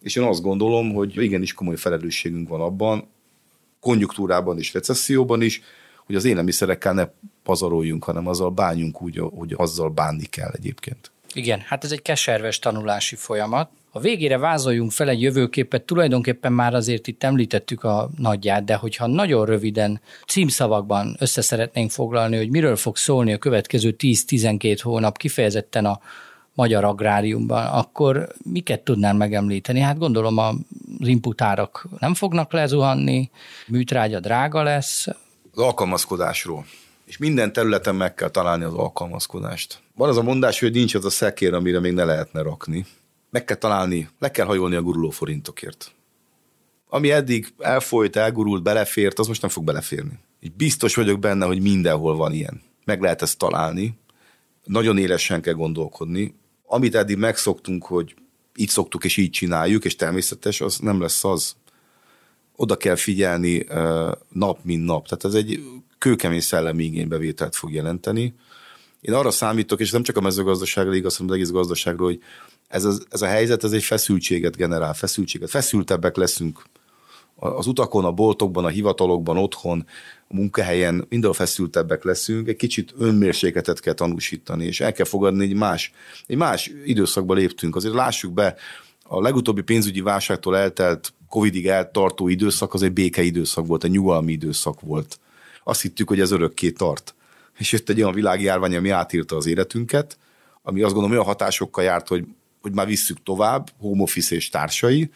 és 0.01 0.15
én 0.15 0.23
azt 0.23 0.41
gondolom, 0.41 0.93
hogy 0.93 1.21
igenis 1.23 1.53
komoly 1.53 1.75
felelősségünk 1.75 2.49
van 2.49 2.61
abban, 2.61 3.07
konjunktúrában 3.79 4.57
és 4.57 4.73
recesszióban 4.73 5.41
is, 5.41 5.61
hogy 6.05 6.15
az 6.15 6.25
élelmiszerekkel 6.25 6.93
ne 6.93 7.07
pazaroljunk, 7.43 8.03
hanem 8.03 8.27
azzal 8.27 8.51
bánjunk 8.51 9.01
úgy, 9.01 9.17
hogy 9.17 9.53
azzal 9.57 9.89
bánni 9.89 10.25
kell 10.25 10.51
egyébként. 10.51 11.11
Igen, 11.37 11.59
hát 11.65 11.83
ez 11.83 11.91
egy 11.91 12.01
keserves 12.01 12.59
tanulási 12.59 13.15
folyamat. 13.15 13.69
A 13.91 13.99
végére 13.99 14.37
vázoljunk 14.37 14.91
fel 14.91 15.09
egy 15.09 15.21
jövőképet, 15.21 15.83
tulajdonképpen 15.83 16.53
már 16.53 16.73
azért 16.73 17.07
itt 17.07 17.23
említettük 17.23 17.83
a 17.83 18.09
nagyját, 18.17 18.63
de 18.63 18.75
hogyha 18.75 19.07
nagyon 19.07 19.45
röviden 19.45 20.01
címszavakban 20.27 21.15
össze 21.19 21.41
szeretnénk 21.41 21.91
foglalni, 21.91 22.37
hogy 22.37 22.49
miről 22.49 22.75
fog 22.75 22.97
szólni 22.97 23.33
a 23.33 23.37
következő 23.37 23.95
10-12 23.97 24.79
hónap 24.81 25.17
kifejezetten 25.17 25.85
a 25.85 25.99
magyar 26.53 26.83
agráriumban, 26.83 27.65
akkor 27.65 28.27
miket 28.43 28.81
tudnál 28.81 29.13
megemlíteni? 29.13 29.79
Hát 29.79 29.97
gondolom 29.97 30.37
az 30.37 30.55
inputárak 30.99 31.87
nem 31.99 32.13
fognak 32.13 32.51
lezuhanni, 32.53 33.29
műtrágya 33.67 34.19
drága 34.19 34.63
lesz. 34.63 35.07
Az 35.51 35.59
alkalmazkodásról. 35.63 36.65
És 37.07 37.17
minden 37.17 37.53
területen 37.53 37.95
meg 37.95 38.13
kell 38.13 38.29
találni 38.29 38.63
az 38.63 38.73
alkalmazkodást. 38.73 39.81
Van 39.95 40.09
az 40.09 40.17
a 40.17 40.23
mondás, 40.23 40.59
hogy 40.59 40.71
nincs 40.73 40.95
az 40.95 41.05
a 41.05 41.09
szekér, 41.09 41.53
amire 41.53 41.79
még 41.79 41.93
ne 41.93 42.03
lehetne 42.03 42.41
rakni. 42.41 42.85
Meg 43.29 43.45
kell 43.45 43.57
találni, 43.57 44.09
le 44.19 44.31
kell 44.31 44.45
hajolni 44.45 44.75
a 44.75 44.81
guruló 44.81 45.09
forintokért. 45.09 45.91
Ami 46.89 47.11
eddig 47.11 47.53
elfolyt, 47.57 48.15
elgurult, 48.15 48.63
belefért, 48.63 49.19
az 49.19 49.27
most 49.27 49.41
nem 49.41 49.49
fog 49.49 49.63
beleférni. 49.63 50.19
Biztos 50.57 50.95
vagyok 50.95 51.19
benne, 51.19 51.45
hogy 51.45 51.61
mindenhol 51.61 52.15
van 52.15 52.33
ilyen. 52.33 52.61
Meg 52.85 53.01
lehet 53.01 53.21
ezt 53.21 53.37
találni. 53.37 53.97
Nagyon 54.63 54.97
élesen 54.97 55.41
kell 55.41 55.53
gondolkodni. 55.53 56.35
Amit 56.65 56.95
eddig 56.95 57.17
megszoktunk, 57.17 57.85
hogy 57.85 58.15
így 58.55 58.69
szoktuk 58.69 59.03
és 59.03 59.17
így 59.17 59.29
csináljuk, 59.29 59.85
és 59.85 59.95
természetes, 59.95 60.61
az 60.61 60.77
nem 60.77 61.01
lesz 61.01 61.23
az. 61.23 61.55
Oda 62.55 62.77
kell 62.77 62.95
figyelni 62.95 63.65
nap, 64.29 64.59
mint 64.63 64.85
nap. 64.85 65.07
Tehát 65.07 65.25
ez 65.25 65.33
egy 65.33 65.63
kőkemény 65.97 66.39
szellemi 66.39 66.83
igénybevételt 66.83 67.55
fog 67.55 67.71
jelenteni. 67.71 68.35
Én 69.01 69.13
arra 69.13 69.31
számítok, 69.31 69.79
és 69.79 69.91
nem 69.91 70.03
csak 70.03 70.17
a 70.17 70.21
mezőgazdaságra 70.21 70.95
igaz, 70.95 71.17
hanem 71.17 71.31
az 71.31 71.37
egész 71.37 71.51
gazdaságról, 71.51 72.07
hogy 72.07 72.21
ez 72.67 72.85
a, 72.85 72.93
ez 73.09 73.21
a 73.21 73.27
helyzet, 73.27 73.63
ez 73.63 73.71
egy 73.71 73.83
feszültséget 73.83 74.55
generál, 74.55 74.93
feszültséget. 74.93 75.49
Feszültebbek 75.49 76.15
leszünk 76.15 76.63
az 77.39 77.67
utakon, 77.67 78.05
a 78.05 78.11
boltokban, 78.11 78.65
a 78.65 78.67
hivatalokban, 78.67 79.37
otthon, 79.37 79.85
a 80.27 80.35
munkahelyen 80.35 81.05
mindenhol 81.09 81.33
feszültebbek 81.33 82.03
leszünk, 82.03 82.47
egy 82.47 82.55
kicsit 82.55 82.93
önmérsékletet 82.97 83.79
kell 83.79 83.93
tanúsítani, 83.93 84.65
és 84.65 84.79
el 84.79 84.91
kell 84.91 85.05
fogadni, 85.05 85.43
egy 85.43 85.53
más, 85.53 85.91
egy 86.27 86.37
más 86.37 86.71
időszakba 86.85 87.33
léptünk. 87.33 87.75
Azért 87.75 87.93
lássuk 87.93 88.33
be, 88.33 88.55
a 89.03 89.21
legutóbbi 89.21 89.61
pénzügyi 89.61 90.01
válságtól 90.01 90.57
eltelt, 90.57 91.13
Covidig 91.29 91.67
eltartó 91.67 92.27
időszak 92.27 92.73
az 92.73 92.81
egy 92.81 92.91
béke 92.91 93.21
időszak 93.21 93.65
volt, 93.65 93.83
egy 93.83 93.91
nyugalmi 93.91 94.31
időszak 94.31 94.81
volt. 94.81 95.19
Azt 95.67 95.81
hittük, 95.81 96.07
hogy 96.07 96.19
ez 96.19 96.31
örökké 96.31 96.71
tart. 96.71 97.15
És 97.57 97.71
jött 97.71 97.89
egy 97.89 98.01
olyan 98.01 98.13
világjárvány, 98.13 98.75
ami 98.75 98.89
átírta 98.89 99.35
az 99.35 99.45
életünket, 99.45 100.17
ami 100.61 100.81
azt 100.81 100.93
gondolom 100.93 101.11
olyan 101.11 101.25
hatásokkal 101.25 101.83
járt, 101.83 102.07
hogy, 102.07 102.25
hogy 102.61 102.73
már 102.73 102.87
visszük 102.87 103.23
tovább, 103.23 103.69
home 103.77 104.01
office 104.01 104.35
és 104.35 104.49
társai, 104.49 105.09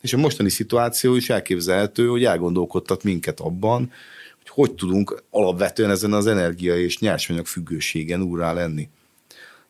és 0.00 0.12
a 0.12 0.16
mostani 0.16 0.48
szituáció 0.48 1.14
is 1.14 1.30
elképzelhető, 1.30 2.06
hogy 2.06 2.24
elgondolkodtat 2.24 3.02
minket 3.02 3.40
abban, 3.40 3.92
hogy 4.36 4.48
hogy 4.48 4.74
tudunk 4.74 5.22
alapvetően 5.30 5.90
ezen 5.90 6.12
az 6.12 6.26
energia 6.26 6.76
és 6.78 6.98
nyersanyag 6.98 7.46
függőségen 7.46 8.22
úrá 8.22 8.52
lenni. 8.52 8.88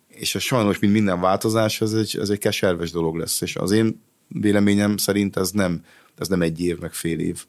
És 0.09 0.35
a 0.35 0.39
sajnos, 0.39 0.79
mint 0.79 0.93
minden 0.93 1.21
változás, 1.21 1.81
ez 1.81 1.93
egy, 1.93 2.17
ez 2.21 2.29
egy 2.29 2.39
keserves 2.39 2.91
dolog 2.91 3.17
lesz, 3.17 3.41
és 3.41 3.57
az 3.57 3.71
én 3.71 4.01
véleményem 4.29 4.97
szerint 4.97 5.37
ez 5.37 5.51
nem, 5.51 5.85
ez 6.19 6.29
nem 6.29 6.43
egy 6.43 6.61
év, 6.61 6.79
meg 6.79 6.93
fél 6.93 7.19
év. 7.19 7.45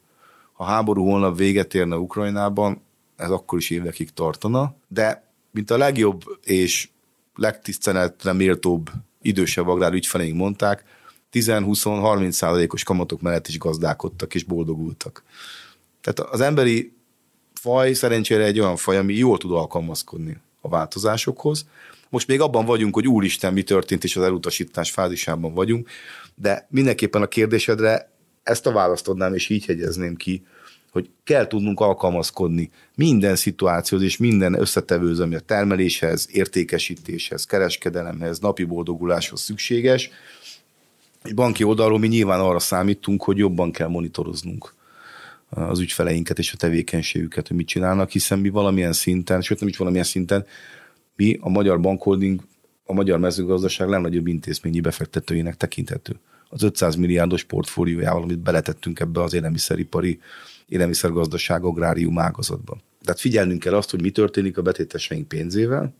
Ha 0.58 0.64
háború 0.64 1.04
holnap 1.04 1.36
véget 1.36 1.74
érne 1.74 1.96
Ukrajnában, 1.96 2.82
ez 3.16 3.30
akkor 3.30 3.58
is 3.58 3.70
évekig 3.70 4.10
tartana, 4.10 4.74
de 4.88 5.24
mint 5.50 5.70
a 5.70 5.76
legjobb 5.76 6.22
és 6.44 6.88
legtiszteletre 7.34 8.32
méltóbb 8.32 8.90
idősebb 9.22 9.68
agrár 9.68 9.92
ügyfeleink 9.92 10.36
mondták, 10.36 10.84
10-20-30 11.32 12.30
százalékos 12.30 12.82
kamatok 12.82 13.20
mellett 13.20 13.46
is 13.48 13.58
gazdálkodtak 13.58 14.34
és 14.34 14.44
boldogultak. 14.44 15.22
Tehát 16.00 16.32
az 16.32 16.40
emberi 16.40 16.92
faj 17.54 17.92
szerencsére 17.92 18.44
egy 18.44 18.60
olyan 18.60 18.76
faj, 18.76 18.96
ami 18.96 19.14
jól 19.14 19.38
tud 19.38 19.52
alkalmazkodni 19.52 20.36
a 20.60 20.68
változásokhoz. 20.68 21.66
Most 22.08 22.26
még 22.26 22.40
abban 22.40 22.64
vagyunk, 22.64 22.94
hogy 22.94 23.08
úristen, 23.08 23.52
mi 23.52 23.62
történt, 23.62 24.04
és 24.04 24.16
az 24.16 24.22
elutasítás 24.22 24.90
fázisában 24.90 25.54
vagyunk, 25.54 25.88
de 26.34 26.66
mindenképpen 26.70 27.22
a 27.22 27.26
kérdésedre 27.26 28.16
ezt 28.48 28.66
a 28.66 28.72
választ 28.72 29.08
adnám, 29.08 29.34
és 29.34 29.48
így 29.48 29.64
hegyezném 29.64 30.16
ki, 30.16 30.46
hogy 30.90 31.10
kell 31.24 31.46
tudnunk 31.46 31.80
alkalmazkodni 31.80 32.70
minden 32.94 33.36
szituációhoz 33.36 34.06
és 34.06 34.16
minden 34.16 34.60
összetevőhöz, 34.60 35.20
ami 35.20 35.34
a 35.34 35.40
termeléshez, 35.40 36.28
értékesítéshez, 36.32 37.44
kereskedelemhez, 37.44 38.38
napi 38.38 38.64
boldoguláshoz 38.64 39.40
szükséges, 39.40 40.10
egy 41.22 41.34
banki 41.34 41.64
oldalról 41.64 41.98
mi 41.98 42.06
nyilván 42.06 42.40
arra 42.40 42.58
számítunk, 42.58 43.22
hogy 43.22 43.36
jobban 43.36 43.72
kell 43.72 43.88
monitoroznunk 43.88 44.74
az 45.48 45.80
ügyfeleinket 45.80 46.38
és 46.38 46.52
a 46.52 46.56
tevékenységüket, 46.56 47.48
hogy 47.48 47.56
mit 47.56 47.66
csinálnak, 47.66 48.10
hiszen 48.10 48.38
mi 48.38 48.48
valamilyen 48.48 48.92
szinten, 48.92 49.40
sőt 49.40 49.60
nem 49.60 49.68
is 49.68 49.76
valamilyen 49.76 50.04
szinten, 50.04 50.46
mi 51.16 51.38
a 51.40 51.48
magyar 51.48 51.80
bankholding, 51.80 52.40
a 52.84 52.92
magyar 52.92 53.18
mezőgazdaság 53.18 53.88
legnagyobb 53.88 54.26
intézményi 54.26 54.80
befektetőjének 54.80 55.56
tekinthető. 55.56 56.20
Az 56.48 56.62
500 56.62 56.94
milliárdos 56.94 57.44
portfóliójával, 57.44 58.22
amit 58.22 58.38
beletettünk 58.38 59.00
ebbe 59.00 59.22
az 59.22 59.34
élelmiszeripari, 59.34 60.20
élelmiszergazdaság, 60.68 61.64
agrárium 61.64 62.18
ágazatban. 62.18 62.82
Tehát 63.02 63.20
figyelnünk 63.20 63.60
kell 63.60 63.74
azt, 63.74 63.90
hogy 63.90 64.02
mi 64.02 64.10
történik 64.10 64.58
a 64.58 64.62
betéteseink 64.62 65.28
pénzével, 65.28 65.94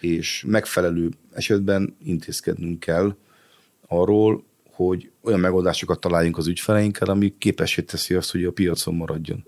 és 0.00 0.44
megfelelő 0.46 1.10
esetben 1.32 1.96
intézkednünk 2.04 2.80
kell, 2.80 3.16
arról, 3.86 4.44
hogy 4.70 5.10
olyan 5.20 5.40
megoldásokat 5.40 6.00
találjunk 6.00 6.38
az 6.38 6.46
ügyfeleinkkel, 6.46 7.08
ami 7.08 7.34
képessé 7.38 7.82
teszi 7.82 8.14
azt, 8.14 8.30
hogy 8.30 8.44
a 8.44 8.52
piacon 8.52 8.94
maradjon. 8.94 9.44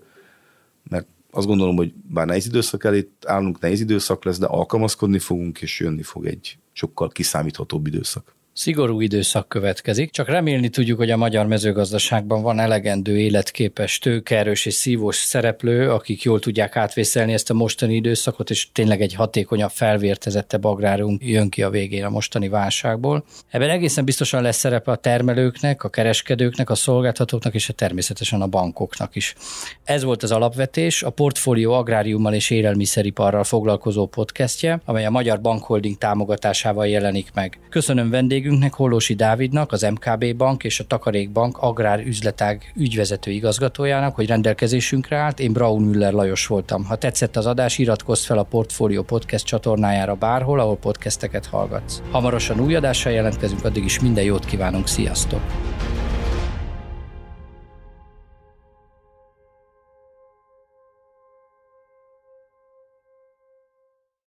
Mert 0.89 1.07
azt 1.31 1.47
gondolom, 1.47 1.75
hogy 1.75 1.93
bár 1.93 2.25
nehéz 2.25 2.45
időszak 2.45 2.83
elé 2.83 3.09
állunk, 3.25 3.59
nehéz 3.59 3.79
időszak 3.79 4.23
lesz, 4.23 4.37
de 4.37 4.45
alkalmazkodni 4.45 5.19
fogunk, 5.19 5.61
és 5.61 5.79
jönni 5.79 6.03
fog 6.03 6.25
egy 6.25 6.57
sokkal 6.71 7.09
kiszámíthatóbb 7.09 7.87
időszak. 7.87 8.34
Szigorú 8.57 9.01
időszak 9.01 9.47
következik, 9.47 10.11
csak 10.11 10.27
remélni 10.27 10.69
tudjuk, 10.69 10.97
hogy 10.97 11.11
a 11.11 11.17
magyar 11.17 11.45
mezőgazdaságban 11.45 12.41
van 12.41 12.59
elegendő 12.59 13.17
életképes, 13.17 13.99
tőkerős 13.99 14.65
és 14.65 14.73
szívós 14.73 15.15
szereplő, 15.15 15.91
akik 15.91 16.21
jól 16.23 16.39
tudják 16.39 16.75
átvészelni 16.75 17.33
ezt 17.33 17.49
a 17.49 17.53
mostani 17.53 17.95
időszakot, 17.95 18.49
és 18.49 18.71
tényleg 18.71 19.01
egy 19.01 19.13
hatékonyabb, 19.13 19.69
felvértezettebb 19.69 20.63
agrárunk 20.63 21.25
jön 21.25 21.49
ki 21.49 21.63
a 21.63 21.69
végén 21.69 22.03
a 22.03 22.09
mostani 22.09 22.49
válságból. 22.49 23.25
Ebben 23.49 23.69
egészen 23.69 24.05
biztosan 24.05 24.41
lesz 24.41 24.57
szerepe 24.57 24.91
a 24.91 24.95
termelőknek, 24.95 25.83
a 25.83 25.89
kereskedőknek, 25.89 26.69
a 26.69 26.75
szolgáltatóknak 26.75 27.53
és 27.53 27.69
a 27.69 27.73
természetesen 27.73 28.41
a 28.41 28.47
bankoknak 28.47 29.15
is. 29.15 29.35
Ez 29.83 30.03
volt 30.03 30.23
az 30.23 30.31
alapvetés, 30.31 31.03
a 31.03 31.09
Portfólió 31.09 31.73
Agráriummal 31.73 32.33
és 32.33 32.49
Élelmiszeriparral 32.49 33.43
foglalkozó 33.43 34.07
podcastje, 34.07 34.81
amely 34.85 35.05
a 35.05 35.09
Magyar 35.09 35.41
Bankholding 35.41 35.97
támogatásával 35.97 36.87
jelenik 36.87 37.31
meg. 37.33 37.59
Köszönöm 37.69 38.09
vendég 38.09 38.43
vendégünknek, 38.45 38.73
Hollósi 38.73 39.13
Dávidnak, 39.13 39.71
az 39.71 39.81
MKB 39.81 40.35
Bank 40.35 40.63
és 40.63 40.79
a 40.79 40.83
Takarékbank 40.83 41.57
agrár 41.57 41.99
üzletág 41.99 42.71
ügyvezető 42.75 43.31
igazgatójának, 43.31 44.15
hogy 44.15 44.27
rendelkezésünkre 44.27 45.17
állt. 45.17 45.39
Én 45.39 45.53
Braun 45.53 45.81
Müller 45.81 46.13
Lajos 46.13 46.47
voltam. 46.47 46.85
Ha 46.85 46.95
tetszett 46.95 47.35
az 47.35 47.45
adás, 47.45 47.77
iratkozz 47.77 48.25
fel 48.25 48.37
a 48.37 48.43
Portfolio 48.43 49.03
Podcast 49.03 49.45
csatornájára 49.45 50.15
bárhol, 50.15 50.59
ahol 50.59 50.77
podcasteket 50.77 51.45
hallgatsz. 51.45 52.01
Hamarosan 52.11 52.59
új 52.59 52.75
adással 52.75 53.11
jelentkezünk, 53.11 53.65
addig 53.65 53.83
is 53.83 53.99
minden 53.99 54.23
jót 54.23 54.45
kívánunk, 54.45 54.87
sziasztok! 54.87 55.41